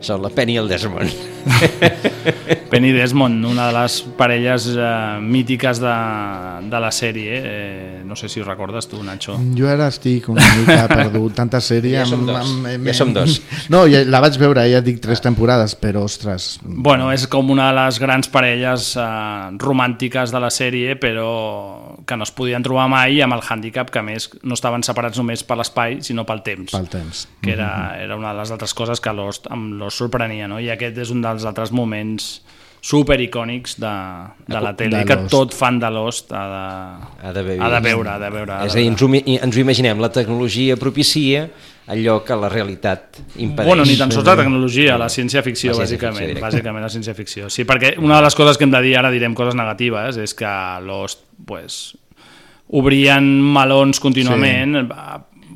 Són 0.04 0.20
la 0.20 0.28
Penny 0.34 0.58
i 0.58 0.60
el 0.60 0.68
Desmond. 0.68 2.12
Penny 2.74 2.90
Desmond, 2.90 3.44
una 3.46 3.68
de 3.68 3.74
les 3.76 4.00
parelles 4.18 4.64
eh, 4.74 4.84
mítiques 5.22 5.78
de, 5.78 5.92
de 6.66 6.78
la 6.82 6.88
sèrie. 6.90 7.36
Eh, 7.38 8.00
no 8.04 8.16
sé 8.18 8.26
si 8.28 8.40
ho 8.42 8.44
recordes 8.48 8.88
tu, 8.90 8.98
Nacho. 9.06 9.36
Jo 9.54 9.68
ara 9.70 9.86
estic 9.92 10.26
una 10.32 10.42
mica 10.58 10.88
perdut, 10.90 11.36
tanta 11.38 11.60
sèrie... 11.62 12.00
Ja 12.00 12.06
som 12.10 12.24
amb- 12.24 12.32
dos, 12.32 12.50
amb- 12.72 12.88
ja 12.90 12.94
som 12.98 13.12
dos. 13.14 13.36
No, 13.70 13.84
ja, 13.86 14.00
la 14.10 14.18
vaig 14.24 14.34
veure, 14.42 14.64
ja 14.72 14.80
dic, 14.82 14.98
tres 15.04 15.22
temporades, 15.22 15.76
però, 15.78 16.02
ostres... 16.08 16.56
Bueno, 16.66 17.12
és 17.14 17.28
com 17.30 17.52
una 17.54 17.68
de 17.70 17.76
les 17.78 18.00
grans 18.02 18.26
parelles 18.34 18.88
eh, 18.98 19.06
romàntiques 19.62 20.34
de 20.34 20.42
la 20.42 20.50
sèrie, 20.50 20.96
però 20.98 21.30
que 22.04 22.18
no 22.18 22.26
es 22.26 22.34
podien 22.34 22.66
trobar 22.66 22.88
mai 22.90 23.22
amb 23.22 23.38
el 23.38 23.44
hàndicap 23.46 23.94
que 23.94 24.02
a 24.02 24.04
més 24.04 24.26
no 24.42 24.58
estaven 24.58 24.82
separats 24.82 25.22
només 25.22 25.46
per 25.46 25.60
l'espai, 25.62 26.00
sinó 26.02 26.26
pel 26.26 26.42
temps. 26.42 26.74
Pel 26.74 26.90
temps. 26.90 27.22
Que 27.38 27.54
era, 27.54 27.70
era 28.02 28.18
una 28.18 28.34
de 28.34 28.42
les 28.42 28.50
altres 28.50 28.74
coses 28.74 28.98
que 29.00 29.14
Lost, 29.14 29.46
amb 29.54 29.78
Lost 29.78 30.02
sorprenia, 30.02 30.50
no? 30.50 30.58
I 30.58 30.72
aquest 30.74 30.98
és 31.06 31.14
un 31.14 31.22
dels 31.22 31.46
altres 31.46 31.70
moments 31.70 32.32
super 32.84 33.16
icònics 33.24 33.78
de, 33.80 33.92
de 34.46 34.60
la 34.60 34.74
tele, 34.76 34.98
De 35.00 35.06
que 35.08 35.16
tot 35.32 35.54
fan 35.56 35.78
de 35.80 35.88
Lost 35.90 36.32
ha 36.36 36.42
de, 36.52 36.64
Ha 37.24 37.32
d'haver 37.32 37.54
ha 37.62 37.70
de 37.72 37.80
veure, 37.80 38.10
ha 38.12 38.18
de 38.20 38.30
veure. 38.34 38.52
ha 38.58 38.66
És 38.66 38.74
de 38.74 38.80
a 38.80 38.82
dir, 38.82 38.90
veure. 38.90 38.92
ens 38.92 39.30
ho, 39.32 39.38
ens 39.46 39.56
ho 39.56 39.60
imaginem, 39.62 40.02
la 40.04 40.10
tecnologia 40.12 40.76
propicia 40.76 41.46
allò 41.88 42.18
que 42.24 42.36
la 42.36 42.48
realitat 42.52 43.18
impedeix. 43.36 43.66
Bueno, 43.68 43.84
ni 43.88 43.96
tan 43.96 44.12
sols 44.12 44.24
la 44.28 44.36
tecnologia, 44.36 44.98
la 45.00 45.08
ciència-ficció, 45.08 45.72
La 45.72 45.84
bàsicament. 45.84 46.26
directa. 46.26 46.46
bàsicament 46.46 46.84
la 46.84 46.92
ciència-ficció. 46.92 47.48
Sí, 47.52 47.64
perquè 47.64 47.94
una 47.98 48.16
de 48.20 48.22
les 48.28 48.34
coses 48.36 48.56
que 48.60 48.64
hem 48.64 48.70
de 48.72 48.80
dir, 48.84 48.96
ara 49.00 49.10
direm 49.12 49.34
coses 49.34 49.54
negatives, 49.56 50.16
és 50.16 50.34
que 50.34 50.52
Lost, 50.84 51.24
pues, 51.44 51.96
obrien 52.68 53.26
melons 53.52 54.00
contínuament, 54.00 54.76
sí. 54.80 54.86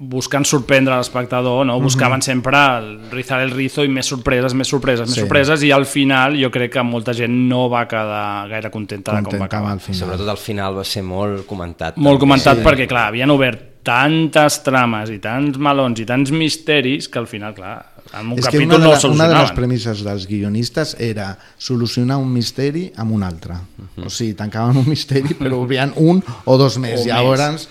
Buscant 0.01 0.44
sorprendre 0.46 0.94
l'espectador, 0.96 1.64
no? 1.66 1.80
buscaven 1.82 2.22
sempre 2.22 2.57
el 2.78 3.11
rizar 3.11 3.40
el 3.42 3.51
rizo 3.51 3.82
i 3.82 3.88
més 3.90 4.07
sorpreses, 4.07 4.55
més 4.55 4.68
sorpreses, 4.70 5.09
més 5.09 5.16
Sí. 5.16 5.20
sorpreses, 5.24 5.62
i 5.66 5.72
al 5.74 5.86
final 5.86 6.36
jo 6.38 6.51
crec 6.55 6.72
que 6.76 6.82
molta 6.86 7.12
gent 7.12 7.34
no 7.49 7.68
va 7.68 7.86
quedar 7.90 8.46
gaire 8.49 8.70
contenta, 8.70 9.16
de 9.16 9.22
com 9.26 9.38
va 9.40 9.46
acabar. 9.46 9.72
al 9.72 9.80
final. 9.80 9.99
Sobretot 10.01 10.28
al 10.28 10.36
final 10.38 10.76
va 10.78 10.84
ser 10.84 11.03
molt 11.03 11.44
comentat. 11.46 11.96
Molt 11.96 12.14
també. 12.14 12.20
comentat 12.20 12.59
perquè, 12.62 12.86
clar, 12.86 13.09
havien 13.09 13.30
obert 13.30 13.82
tantes 13.82 14.62
trames 14.62 15.11
i 15.11 15.18
tants 15.18 15.59
melons 15.59 15.99
i 15.99 16.05
tants 16.07 16.30
misteris 16.30 17.09
que 17.09 17.18
al 17.18 17.26
final, 17.26 17.55
clar, 17.55 17.86
en 18.20 18.32
un 18.32 18.38
És 18.38 18.46
que 18.46 18.53
capítol 18.59 18.76
una 18.76 18.78
de, 18.78 18.84
no 18.84 18.88
ho 18.88 18.88
una 18.88 18.92
de 18.92 18.94
les 18.94 19.03
solucionaven. 19.03 19.55
premisses 19.57 20.03
dels 20.05 20.26
guionistes 20.28 20.96
era 21.01 21.38
solucionar 21.59 22.18
un 22.18 22.30
misteri 22.32 22.92
amb 22.96 23.12
un 23.12 23.22
altre. 23.22 23.55
O 23.96 24.09
sigui, 24.11 24.34
tancaven 24.34 24.76
un 24.76 24.88
misteri 24.88 25.34
però 25.34 25.62
obrien 25.64 25.92
un 25.96 26.22
o 26.44 26.57
dos 26.57 26.78
més. 26.78 27.01
O 27.01 27.05
Llavors, 27.07 27.68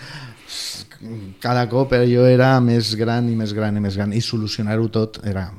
cada 1.43 1.67
cop 1.69 1.93
allò 1.97 2.25
era 2.29 2.55
més 2.63 2.95
gran 2.97 3.29
i 3.29 3.35
més 3.37 3.53
gran 3.53 3.77
i 3.77 3.83
més 3.83 3.97
gran 3.97 4.13
i 4.13 4.21
solucionar-ho 4.21 4.89
tot 4.93 5.21
era 5.25 5.49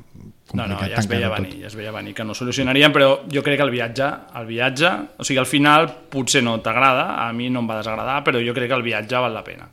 No, 0.49 0.63
no, 0.65 0.79
complicat 0.79 0.95
ja 0.95 1.01
es 1.03 1.07
veia 1.11 1.27
venir, 1.29 1.59
ja 1.61 1.67
es 1.69 1.75
veia 1.77 1.91
venir 1.93 2.15
que 2.17 2.23
no 2.25 2.33
solucionarien, 2.33 2.89
però 2.89 3.19
jo 3.29 3.43
crec 3.45 3.59
que 3.59 3.65
el 3.67 3.69
viatge, 3.69 4.07
el 4.39 4.47
viatge, 4.47 4.89
o 5.21 5.27
sigui, 5.27 5.37
al 5.37 5.45
final 5.45 5.85
potser 6.09 6.41
no 6.41 6.55
t'agrada, 6.65 7.19
a 7.21 7.27
mi 7.37 7.51
no 7.53 7.61
em 7.61 7.69
va 7.69 7.77
desagradar, 7.77 8.23
però 8.25 8.41
jo 8.41 8.55
crec 8.57 8.71
que 8.71 8.79
el 8.79 8.85
viatge 8.87 9.21
val 9.21 9.37
la 9.37 9.43
pena. 9.45 9.67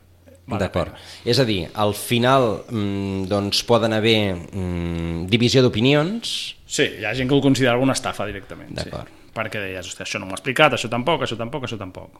Val 0.45 0.61
D'acord. 0.61 0.93
És 1.25 1.41
a 1.41 1.47
dir, 1.49 1.63
al 1.73 1.95
final 1.97 2.45
mm, 2.69 3.25
doncs 3.25 3.63
poden 3.65 3.97
haver 3.97 4.19
mm, 4.37 5.25
divisió 5.33 5.65
d'opinions, 5.65 6.35
Sí, 6.67 6.83
hi 6.99 7.05
ha 7.07 7.13
gent 7.15 7.29
que 7.31 7.35
ho 7.37 7.41
considera 7.41 7.79
una 7.79 7.95
estafa 7.95 8.27
directament. 8.27 8.73
Sí. 8.75 8.83
D'acord. 8.83 9.13
Perquè 9.37 9.61
deies, 9.63 9.87
hòstia, 9.87 10.03
això 10.03 10.19
no 10.19 10.27
m'ho 10.27 10.35
ha 10.35 10.39
explicat, 10.39 10.75
això 10.75 10.89
tampoc, 10.91 11.23
això 11.23 11.37
tampoc, 11.39 11.63
això 11.63 11.79
tampoc. 11.79 12.19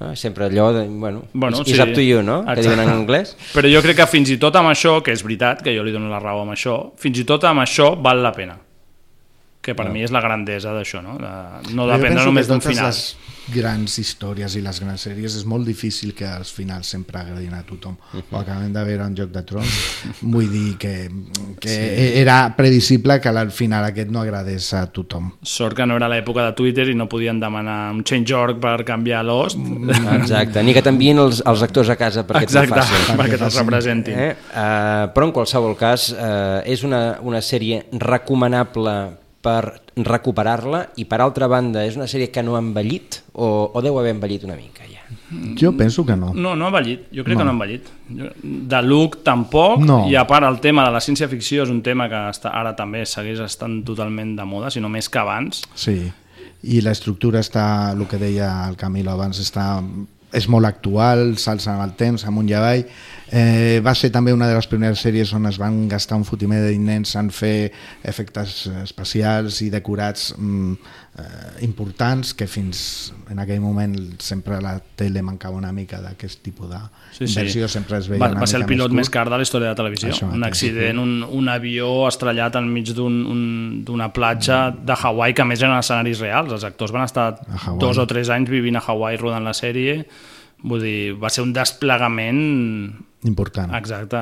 Ah, 0.00 0.14
sempre 0.16 0.44
allò 0.46 0.72
de, 0.72 0.84
bueno, 0.88 1.24
Bueno, 1.32 1.62
is 1.66 1.78
up 1.80 1.92
to 1.94 2.00
you, 2.00 2.22
no? 2.22 2.44
Que 2.44 2.62
diuen 2.62 2.80
en 2.80 2.88
anglès. 2.90 3.36
Però 3.56 3.68
jo 3.70 3.80
crec 3.82 3.96
que 3.96 4.06
fins 4.06 4.30
i 4.30 4.38
tot 4.38 4.56
amb 4.56 4.68
això, 4.72 4.98
que 5.02 5.12
és 5.12 5.22
veritat, 5.22 5.62
que 5.62 5.74
jo 5.76 5.82
li 5.86 5.92
dono 5.92 6.08
la 6.12 6.18
raó 6.20 6.42
amb 6.42 6.52
això, 6.56 6.92
fins 7.00 7.18
i 7.18 7.24
tot 7.24 7.44
amb 7.44 7.60
això 7.64 7.94
val 8.00 8.22
la 8.22 8.32
pena. 8.32 8.58
Que 9.62 9.74
per 9.74 9.86
No. 9.88 9.92
mi 9.92 10.02
és 10.06 10.12
la 10.14 10.20
grandesa 10.22 10.70
d'això, 10.76 11.00
no? 11.02 11.16
De, 11.18 11.74
no 11.74 11.86
dependre 11.88 12.08
penso 12.20 12.26
només 12.30 12.46
d'un 12.46 12.60
final. 12.60 12.86
les 12.86 13.16
grans 13.54 13.98
històries 14.00 14.56
i 14.58 14.60
les 14.64 14.78
grans 14.82 15.02
sèries 15.06 15.36
és 15.38 15.44
molt 15.46 15.66
difícil 15.68 16.12
que 16.16 16.26
als 16.26 16.50
finals 16.54 16.88
sempre 16.90 17.20
agradin 17.20 17.52
a 17.54 17.62
tothom. 17.66 17.94
Ho 18.30 18.38
acabem 18.40 18.72
de 18.74 18.82
veure 18.84 19.04
en 19.06 19.14
Joc 19.18 19.30
de 19.34 19.42
Trons. 19.46 19.76
Vull 20.22 20.48
dir 20.50 20.76
que, 20.82 20.94
que 21.60 21.68
Sí. 21.68 22.06
era 22.22 22.54
previsible 22.56 23.20
que 23.20 23.28
al 23.28 23.50
final 23.50 23.84
aquest 23.84 24.10
no 24.10 24.20
agradés 24.20 24.72
a 24.74 24.86
tothom. 24.90 25.30
Sort 25.42 25.76
que 25.76 25.86
no 25.86 25.96
era 25.96 26.08
l'època 26.08 26.44
de 26.48 26.52
Twitter 26.58 26.88
i 26.90 26.94
no 26.98 27.08
podien 27.08 27.38
demanar 27.40 27.92
un 27.94 28.02
change.org 28.04 28.58
per 28.60 28.84
canviar 28.84 29.22
l'host. 29.24 29.58
Exacte, 30.16 30.62
ni 30.62 30.74
que 30.74 30.82
t'envien 30.82 31.18
els, 31.18 31.42
els 31.46 31.62
actors 31.62 31.88
a 31.90 31.96
casa 31.96 32.26
perquè 32.26 32.42
Exacte, 32.48 32.80
facin. 32.80 33.16
perquè 33.20 33.38
te'ls 33.38 33.60
representin. 33.62 34.18
Eh? 34.18 34.32
Uh, 34.50 35.06
però 35.14 35.28
en 35.30 35.32
qualsevol 35.36 35.76
cas 35.78 36.10
uh, 36.12 36.60
és 36.66 36.82
una, 36.86 37.18
una 37.22 37.40
sèrie 37.44 37.84
recomanable 37.92 38.96
per 39.46 39.62
recuperar-la 40.02 40.82
i 40.98 41.06
per 41.06 41.20
altra 41.22 41.46
banda 41.50 41.84
és 41.86 41.94
una 41.96 42.08
sèrie 42.10 42.32
que 42.34 42.42
no 42.42 42.56
ha 42.56 42.62
envellit 42.64 43.20
o, 43.34 43.70
o 43.72 43.82
deu 43.84 43.96
haver 44.00 44.16
envellit 44.16 44.44
una 44.48 44.56
mica 44.58 44.82
ja? 44.90 45.04
Jo 45.58 45.70
penso 45.78 46.04
que 46.06 46.16
no. 46.18 46.32
No, 46.34 46.54
no 46.58 46.66
ha 46.66 46.70
envellit. 46.72 47.06
Jo 47.14 47.22
crec 47.26 47.34
No. 47.36 47.40
que 47.40 47.44
no 47.46 47.50
ha 47.50 47.54
envellit. 47.54 47.88
De 48.42 48.80
look 48.82 49.20
tampoc, 49.26 49.80
No. 49.86 50.04
i 50.10 50.14
a 50.18 50.26
part 50.26 50.46
el 50.46 50.58
tema 50.62 50.84
de 50.86 50.92
la 50.94 51.00
ciència-ficció 51.02 51.62
és 51.66 51.70
un 51.70 51.80
tema 51.82 52.08
que 52.10 52.18
està, 52.30 52.50
ara 52.54 52.74
també 52.78 53.04
segueix 53.06 53.40
estant 53.44 53.80
totalment 53.86 54.36
de 54.38 54.44
moda, 54.46 54.70
sinó 54.70 54.88
més 54.90 55.08
que 55.10 55.18
abans. 55.22 55.62
Sí, 55.74 55.96
i 56.66 56.80
l'estructura 56.82 57.40
està, 57.42 57.92
el 57.94 58.06
que 58.10 58.18
deia 58.22 58.50
el 58.68 58.76
Camilo 58.78 59.12
abans, 59.14 59.38
està, 59.42 59.80
és 60.32 60.48
molt 60.50 60.66
actual, 60.66 61.36
s'alça 61.38 61.74
amb 61.74 61.84
el 61.86 61.94
temps, 61.98 62.24
amunt 62.26 62.48
i 62.50 62.54
avall. 62.58 62.86
Eh, 63.32 63.80
va 63.82 63.90
ser 63.98 64.12
també 64.14 64.30
una 64.32 64.46
de 64.46 64.54
les 64.54 64.68
primeres 64.70 65.00
sèries 65.02 65.32
on 65.34 65.48
es 65.50 65.56
van 65.58 65.88
gastar 65.90 66.14
un 66.16 66.22
fotimer 66.24 66.60
de 66.62 66.68
diners 66.70 67.16
en 67.18 67.32
fer 67.34 67.72
efectes 68.06 68.68
especials 68.84 69.56
i 69.64 69.70
decorats 69.72 70.28
mm, 70.38 70.72
eh, 71.18 71.64
importants 71.66 72.34
que 72.38 72.46
fins 72.46 73.12
en 73.28 73.40
aquell 73.42 73.58
moment 73.64 73.96
sempre 74.22 74.60
la 74.62 74.76
tele 74.94 75.24
mancava 75.26 75.58
una 75.58 75.72
mica 75.74 75.98
d'aquest 76.04 76.38
tipus 76.46 76.70
d'inversió, 76.70 77.66
sempre 77.66 77.98
es 77.98 78.06
veia 78.06 78.20
va, 78.22 78.28
una 78.30 78.44
va 78.44 78.46
ser 78.46 78.60
el 78.60 78.66
pilot 78.70 78.92
curt. 78.92 79.00
més 79.00 79.10
car 79.10 79.26
de 79.28 79.34
la 79.36 79.42
història 79.42 79.72
de 79.72 79.74
la 79.74 79.80
televisió. 79.82 80.12
Això 80.14 80.30
un 80.30 80.44
accident, 80.46 81.02
un, 81.02 81.16
un 81.26 81.48
avió 81.50 82.06
estrellat 82.06 82.54
enmig 82.62 82.94
d'un- 82.94 83.26
un- 83.26 83.82
d'una 83.84 84.12
platja 84.12 84.70
de 84.70 84.94
Hawaii, 85.02 85.34
que 85.34 85.42
a 85.42 85.50
més 85.50 85.60
eren 85.66 85.74
escenaris 85.76 86.20
reals. 86.22 86.52
Els 86.52 86.64
actors 86.64 86.92
van 86.94 87.02
estar 87.10 87.40
dos 87.80 87.98
o 87.98 88.06
tres 88.06 88.30
anys 88.30 88.48
vivint 88.54 88.76
a 88.78 88.84
Hawaii 88.86 89.18
rodant 89.18 89.42
la 89.44 89.52
sèrie. 89.54 90.04
Vull 90.62 90.80
dir, 90.80 91.12
va 91.20 91.28
ser 91.28 91.42
un 91.44 91.52
desplegament 91.52 92.38
important. 93.26 93.72
Exacte, 93.74 94.18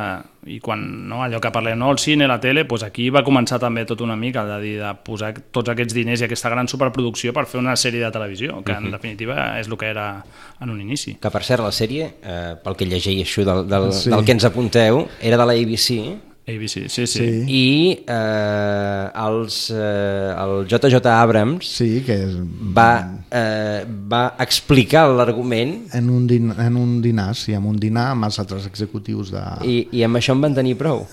i 0.46 0.58
quan 0.60 1.08
no, 1.08 1.22
allò 1.24 1.40
que 1.40 1.50
parlem, 1.50 1.78
no, 1.78 1.90
el 1.90 1.98
cine, 1.98 2.26
la 2.28 2.38
tele, 2.40 2.64
doncs 2.68 2.82
aquí 2.84 3.08
va 3.10 3.22
començar 3.24 3.58
també 3.60 3.84
tot 3.88 4.00
una 4.04 4.16
mica 4.16 4.44
de, 4.44 4.58
dir, 4.60 4.74
de 4.80 4.90
posar 5.04 5.32
tots 5.50 5.70
aquests 5.72 5.94
diners 5.94 6.20
i 6.20 6.24
aquesta 6.24 6.50
gran 6.52 6.68
superproducció 6.68 7.32
per 7.32 7.46
fer 7.46 7.60
una 7.60 7.76
sèrie 7.76 8.04
de 8.04 8.10
televisió, 8.12 8.62
que 8.64 8.72
en 8.72 8.84
Mhm. 8.84 8.90
definitiva 8.92 9.58
és 9.60 9.68
el 9.68 9.76
que 9.78 9.86
era 9.86 10.24
en 10.60 10.70
un 10.70 10.80
inici. 10.80 11.16
Que 11.20 11.30
per 11.30 11.42
cert, 11.42 11.62
la 11.62 11.72
sèrie, 11.72 12.14
eh, 12.22 12.54
pel 12.62 12.76
que 12.76 12.86
llegeixo 12.86 13.44
del, 13.44 13.68
del, 13.68 13.92
Sí. 13.92 14.10
del 14.10 14.24
que 14.24 14.32
ens 14.32 14.44
apunteu, 14.44 15.08
era 15.20 15.36
de 15.36 15.46
la 15.46 15.52
ABC, 15.52 16.18
ABC, 16.46 16.90
sí, 16.92 17.06
sí. 17.06 17.06
Sí. 17.06 17.26
i 17.48 18.04
eh, 18.06 19.08
els, 19.16 19.70
eh, 19.72 20.34
el 20.36 20.66
JJ 20.68 20.98
Abrams 21.08 21.64
sí, 21.78 22.02
que 22.04 22.18
és... 22.26 22.34
va, 22.76 22.90
eh, 23.32 23.86
va 24.12 24.34
explicar 24.44 25.06
l'argument 25.08 25.72
En 25.96 26.10
un, 26.12 26.26
din 26.28 26.50
en 26.52 26.76
un 26.76 26.98
dinar, 27.00 27.30
sí, 27.34 27.54
en 27.56 27.64
un 27.64 27.78
dinar 27.80 28.10
amb 28.12 28.26
els 28.28 28.36
altres 28.42 28.66
executius 28.68 29.30
de... 29.32 29.40
i, 29.64 29.78
i 29.96 30.02
amb 30.04 30.20
això 30.20 30.34
en 30.36 30.42
van 30.44 30.52
tenir 30.58 30.74
prou. 30.76 31.06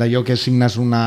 D'allò 0.00 0.22
que 0.24 0.38
signes 0.40 0.78
una, 0.80 1.02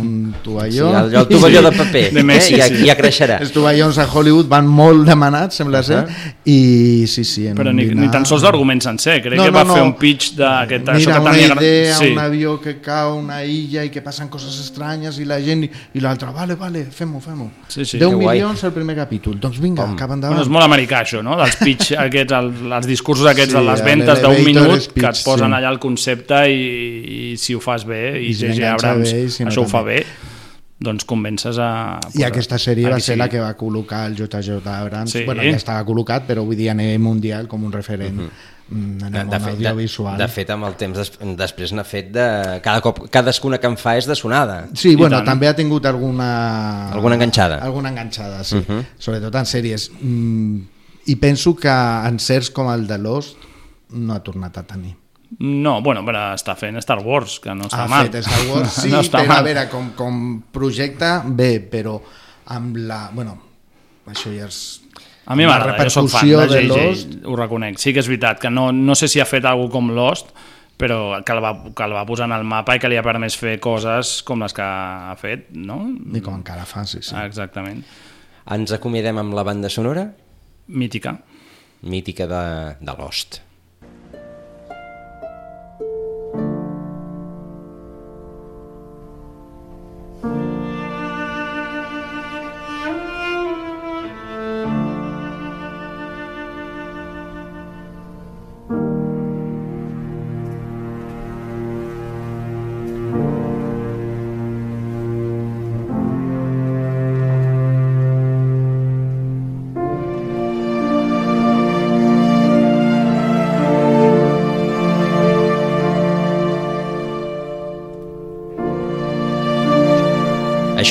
un 0.00 0.32
tovalló 0.42 0.88
Sí, 0.88 1.02
el- 1.02 1.18
el 1.20 1.28
tovalló 1.34 1.62
de 1.68 1.74
paper, 1.82 2.06
De 2.16 2.24
Messi, 2.24 2.54
eh, 2.56 2.62
ja- 2.62 2.70
sí. 2.72 2.88
ja 2.88 2.96
creixerà. 2.96 3.36
els 3.44 3.52
tovallons 3.52 4.00
a 4.00 4.08
Hollywood 4.08 4.48
van 4.48 4.64
molt 4.72 5.04
demanats 5.10 5.60
sembla 5.60 5.82
ser 5.84 6.00
i 6.48 7.04
sí, 7.06 7.26
sí 7.28 7.44
en 7.52 7.60
Però 7.60 7.68
un 7.68 7.76
ni, 7.76 7.90
dinar... 7.90 8.06
ni 8.06 8.10
tan 8.16 8.24
sols 8.24 8.48
l'argument 8.48 8.80
sencer, 8.80 9.20
crec 9.20 9.36
No, 9.36 9.44
que 9.50 9.52
no, 9.52 9.58
va 9.60 9.68
no. 9.68 9.76
fer 9.76 9.84
un 9.84 9.94
pitch 10.00 10.32
d'aquest... 10.40 10.88
això 10.96 11.12
Mira, 11.12 11.20
que 11.20 11.52
una 11.52 11.60
idea, 11.60 12.00
sí. 12.00 12.10
un 12.16 12.24
avió 12.24 12.56
que 12.64 12.78
cau 12.80 13.00
a 13.02 13.12
una 13.14 13.40
illa 13.44 13.84
i 13.84 13.90
que 13.92 14.00
passen 14.02 14.30
coses 14.32 14.56
estranyes 14.62 15.18
i 15.22 15.26
la 15.28 15.38
gent 15.44 15.64
i, 15.66 15.70
l'altre, 16.00 16.30
vale, 16.34 16.56
vale, 16.60 16.84
fem-ho, 16.90 17.20
fem-ho. 17.20 17.50
Sí, 17.68 17.84
sí. 17.84 17.98
10 18.00 18.08
Que 18.08 18.14
guai. 18.14 18.38
milions 18.38 18.64
el 18.64 18.72
primer 18.72 18.96
capítol, 18.96 19.38
doncs 19.42 19.60
vinga, 19.62 19.86
cap 19.98 20.10
endavant. 20.14 20.38
Bueno, 20.38 20.46
és 20.46 20.52
molt 20.52 20.64
americà 20.64 21.02
això, 21.04 21.20
no? 21.22 21.36
Dels 21.40 21.56
pitch 21.60 21.92
aquests, 22.06 22.32
el, 22.38 22.52
els 22.80 22.86
discursos 22.90 23.26
aquests 23.32 23.52
Sí, 23.52 23.58
de 23.58 23.64
les 23.68 23.84
ventes 23.84 24.22
d'un 24.22 24.38
minut 24.46 24.76
speech, 24.80 25.00
que 25.02 25.08
et 25.12 25.24
posen 25.26 25.48
sí. 25.50 25.58
allà 25.60 25.70
el 25.74 25.80
concepte 25.82 26.44
i, 26.50 26.60
i 27.32 27.36
si 27.36 27.54
ho 27.54 27.60
fas 27.60 27.84
bé 27.88 28.02
i, 28.22 28.28
I 28.30 28.34
si 28.34 28.46
J.J. 28.52 28.68
Abrams 28.76 29.12
bé 29.12 29.24
i 29.26 29.30
si 29.30 29.44
no 29.44 29.50
això 29.52 29.66
ho 29.66 29.68
fa 29.68 29.82
també. 29.84 30.02
bé 30.02 30.30
doncs 30.82 31.04
convences 31.06 31.58
a... 31.62 32.00
I 32.18 32.24
aquesta 32.26 32.56
sèrie 32.58 32.90
va 32.90 32.96
ser 32.98 33.14
sí. 33.14 33.18
la 33.20 33.28
que 33.30 33.38
va 33.38 33.52
col·locar 33.54 34.00
el 34.08 34.16
JJ 34.18 34.56
Abrams. 34.66 35.12
Sí. 35.14 35.20
Bueno, 35.28 35.44
ja 35.46 35.54
estava 35.54 35.84
col·locat, 35.86 36.24
però 36.26 36.42
vull 36.42 36.58
dir 36.58 36.72
a 36.72 36.74
nivell 36.74 36.98
mundial 36.98 37.46
com 37.46 37.62
un 37.62 37.70
referent 37.70 38.16
Mhm. 38.16 38.24
mm, 38.26 38.50
De, 38.72 39.06
el 39.20 39.28
de, 39.28 39.38
fet, 39.40 39.58
de, 39.58 39.68
audiovisual. 39.68 40.16
de 40.18 40.28
fet, 40.32 40.50
amb 40.54 40.64
el 40.64 40.76
temps 40.80 40.96
des, 40.96 41.10
després 41.36 41.72
n'ha 41.76 41.84
fet 41.84 42.08
de... 42.14 42.26
Cada 42.64 42.80
cop, 42.84 43.02
cadascuna 43.12 43.58
que 43.60 43.68
en 43.68 43.76
fa 43.76 43.96
és 44.00 44.06
de 44.08 44.16
sonada. 44.16 44.62
Sí, 44.78 44.94
bueno, 44.96 45.20
també 45.26 45.48
ha 45.50 45.54
tingut 45.58 45.84
alguna... 45.90 46.88
Alguna 46.92 47.18
enganxada. 47.20 47.58
Alguna 47.66 47.92
enganxada, 47.92 48.42
sí. 48.48 48.62
Mhm. 48.62 48.86
Sobretot 48.98 49.36
en 49.42 49.48
sèries. 49.50 49.90
Mm, 50.00 50.58
I 51.12 51.16
penso 51.20 51.54
que 51.58 51.68
en 52.08 52.18
certs 52.22 52.50
com 52.54 52.70
el 52.72 52.86
de 52.88 52.98
Lost 53.02 53.36
no 53.92 54.14
ha 54.14 54.22
tornat 54.24 54.56
a 54.58 54.64
tenir. 54.66 54.94
No, 55.40 55.78
bueno, 55.82 56.02
però 56.04 56.26
està 56.36 56.54
fent 56.60 56.76
Star 56.84 56.98
Wars, 57.00 57.38
que 57.40 57.54
no 57.56 57.64
està 57.68 57.84
ha 57.86 57.88
mal. 57.88 58.08
fet 58.10 58.24
Star 58.26 58.42
Wars, 58.50 58.72
sí, 58.82 58.90
no 58.92 59.00
està 59.00 59.22
però 59.22 59.32
mal. 59.32 59.40
a 59.40 59.46
veure, 59.46 59.66
com, 59.72 59.90
com 59.96 60.18
projecte, 60.52 61.08
bé, 61.26 61.54
però 61.72 61.98
amb 62.52 62.76
la... 62.88 63.06
Bueno, 63.16 63.38
això 64.12 64.32
ja 64.34 64.48
és... 64.48 64.80
A 65.26 65.36
mi 65.38 65.46
m'agrada, 65.46 65.84
jo 65.86 65.92
soc 65.94 66.08
fan 66.10 66.26
de 66.26 66.46
de 66.50 66.62
JJ, 66.64 66.70
Lost. 66.72 67.12
ho 67.30 67.36
reconec. 67.38 67.78
Sí 67.78 67.92
que 67.94 68.02
és 68.02 68.08
veritat, 68.10 68.40
que 68.42 68.50
no, 68.50 68.70
no 68.72 68.96
sé 68.98 69.08
si 69.08 69.20
ha 69.22 69.26
fet 69.28 69.46
alguna 69.46 69.70
com 69.70 69.92
Lost, 69.94 70.32
però 70.82 71.20
que 71.22 71.36
el, 71.36 71.42
va, 71.44 71.52
que 71.70 71.84
el 71.86 71.94
va 71.94 72.06
posar 72.08 72.26
en 72.26 72.34
el 72.34 72.46
mapa 72.48 72.74
i 72.74 72.82
que 72.82 72.90
li 72.90 72.98
ha 72.98 73.04
permès 73.06 73.36
fer 73.38 73.58
coses 73.62 74.16
com 74.26 74.42
les 74.42 74.54
que 74.56 74.64
ha 74.66 75.14
fet, 75.20 75.46
no? 75.54 75.78
I 76.10 76.24
com 76.24 76.34
encara 76.40 76.66
fa, 76.66 76.82
sí, 76.88 77.02
sí. 77.04 77.14
Ah, 77.14 77.26
exactament. 77.30 77.84
Ens 78.50 78.74
acomiadem 78.74 79.20
amb 79.22 79.36
la 79.38 79.44
banda 79.46 79.70
sonora? 79.70 80.08
Mítica. 80.74 81.14
Mítica 81.86 82.26
de, 82.26 82.44
de 82.82 82.98
Lost. 82.98 83.38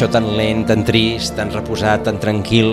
Això 0.02 0.10
tan 0.10 0.32
lent, 0.34 0.64
tan 0.66 0.82
trist, 0.82 1.36
tan 1.38 1.52
reposat, 1.54 2.08
tan 2.08 2.16
tranquil, 2.18 2.72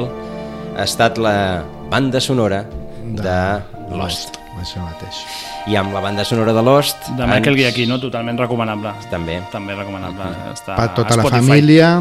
ha 0.73 0.87
estat 0.89 1.19
la 1.21 1.61
banda 1.93 2.23
sonora 2.25 2.63
de, 3.05 3.21
de 3.21 3.99
Lost. 4.01 4.39
Això 4.57 4.81
mateix. 4.81 5.19
Mm. 5.19 5.35
Mm. 5.35 5.75
I 5.75 5.77
amb 5.77 5.93
la 5.93 6.01
banda 6.07 6.25
sonora 6.25 6.55
de 6.57 6.63
Lost... 6.65 7.11
De 7.19 7.29
Michael 7.29 7.61
Giacchino, 7.61 8.01
totalment 8.01 8.41
recomanable. 8.41 8.95
També. 9.13 9.43
També 9.53 9.77
recomanable. 9.77 10.31
Està 10.55 10.79
Per 10.81 10.89
tota 11.03 11.21
la 11.21 11.29
Spotify. 11.29 11.45
família... 11.45 11.93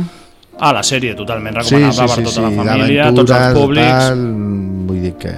Ah, 0.62 0.72
la 0.80 0.88
sèrie, 0.88 1.12
totalment 1.20 1.60
Sí, 1.60 1.76
recomanable 1.76 1.92
sí, 1.92 2.08
sí, 2.08 2.16
per 2.16 2.30
tota 2.32 2.48
la 2.48 2.56
sí, 2.56 2.62
família, 2.64 3.12
tots 3.20 3.38
els 3.42 3.60
públics. 3.60 4.08
Tal, 4.08 4.28
vull 4.88 5.06
dir 5.10 5.16
que... 5.28 5.36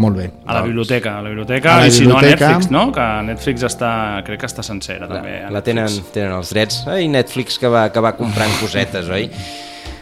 Molt 0.00 0.16
bé. 0.16 0.30
A 0.46 0.54
la 0.56 0.62
biblioteca, 0.64 1.18
a 1.18 1.22
la 1.22 1.28
biblioteca, 1.28 1.74
A 1.76 1.80
la 1.82 1.86
i 1.88 1.90
si 1.92 2.06
no 2.06 2.16
a 2.16 2.20
biblioteca. 2.22 2.48
Netflix, 2.54 2.70
no? 2.72 2.86
Que 2.96 3.06
Netflix 3.26 3.64
està, 3.68 3.90
crec 4.24 4.40
que 4.40 4.48
està 4.48 4.62
sencera 4.64 5.06
també. 5.10 5.42
a 5.44 5.50
La 5.52 5.60
tenen, 5.66 5.88
tenen 6.14 6.32
els 6.38 6.52
drets. 6.54 6.86
Ai, 6.88 7.08
Netflix 7.12 7.58
que 7.60 7.68
va, 7.68 7.90
que 7.92 8.00
va 8.00 8.14
comprant 8.16 8.54
cosetes, 8.62 9.08
oi? 9.12 9.28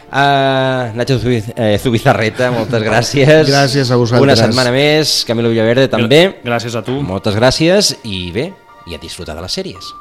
Uh, 0.09 0.89
Nacho 0.97 1.19
Zubiz- 1.21 1.51
eh, 1.55 1.77
Zubizarreta, 1.77 2.49
moltes 2.55 2.81
gràcies. 2.81 3.43
Gràcies 3.45 3.91
a 3.91 3.95
vosaltres. 3.99 4.23
Una 4.25 4.35
setmana 4.39 4.71
més. 4.73 5.23
Camilo 5.27 5.49
Villaverde 5.51 5.87
també. 5.91 6.23
Gràcies 6.43 6.73
a 6.75 6.81
tu. 6.81 7.01
Moltes 7.05 7.35
gràcies 7.35 7.91
i 8.09 8.31
bé, 8.31 8.47
i 8.89 8.95
a 8.95 8.97
disfrutar 9.03 9.35
de 9.35 9.41
les 9.45 9.53
sèries. 9.59 9.93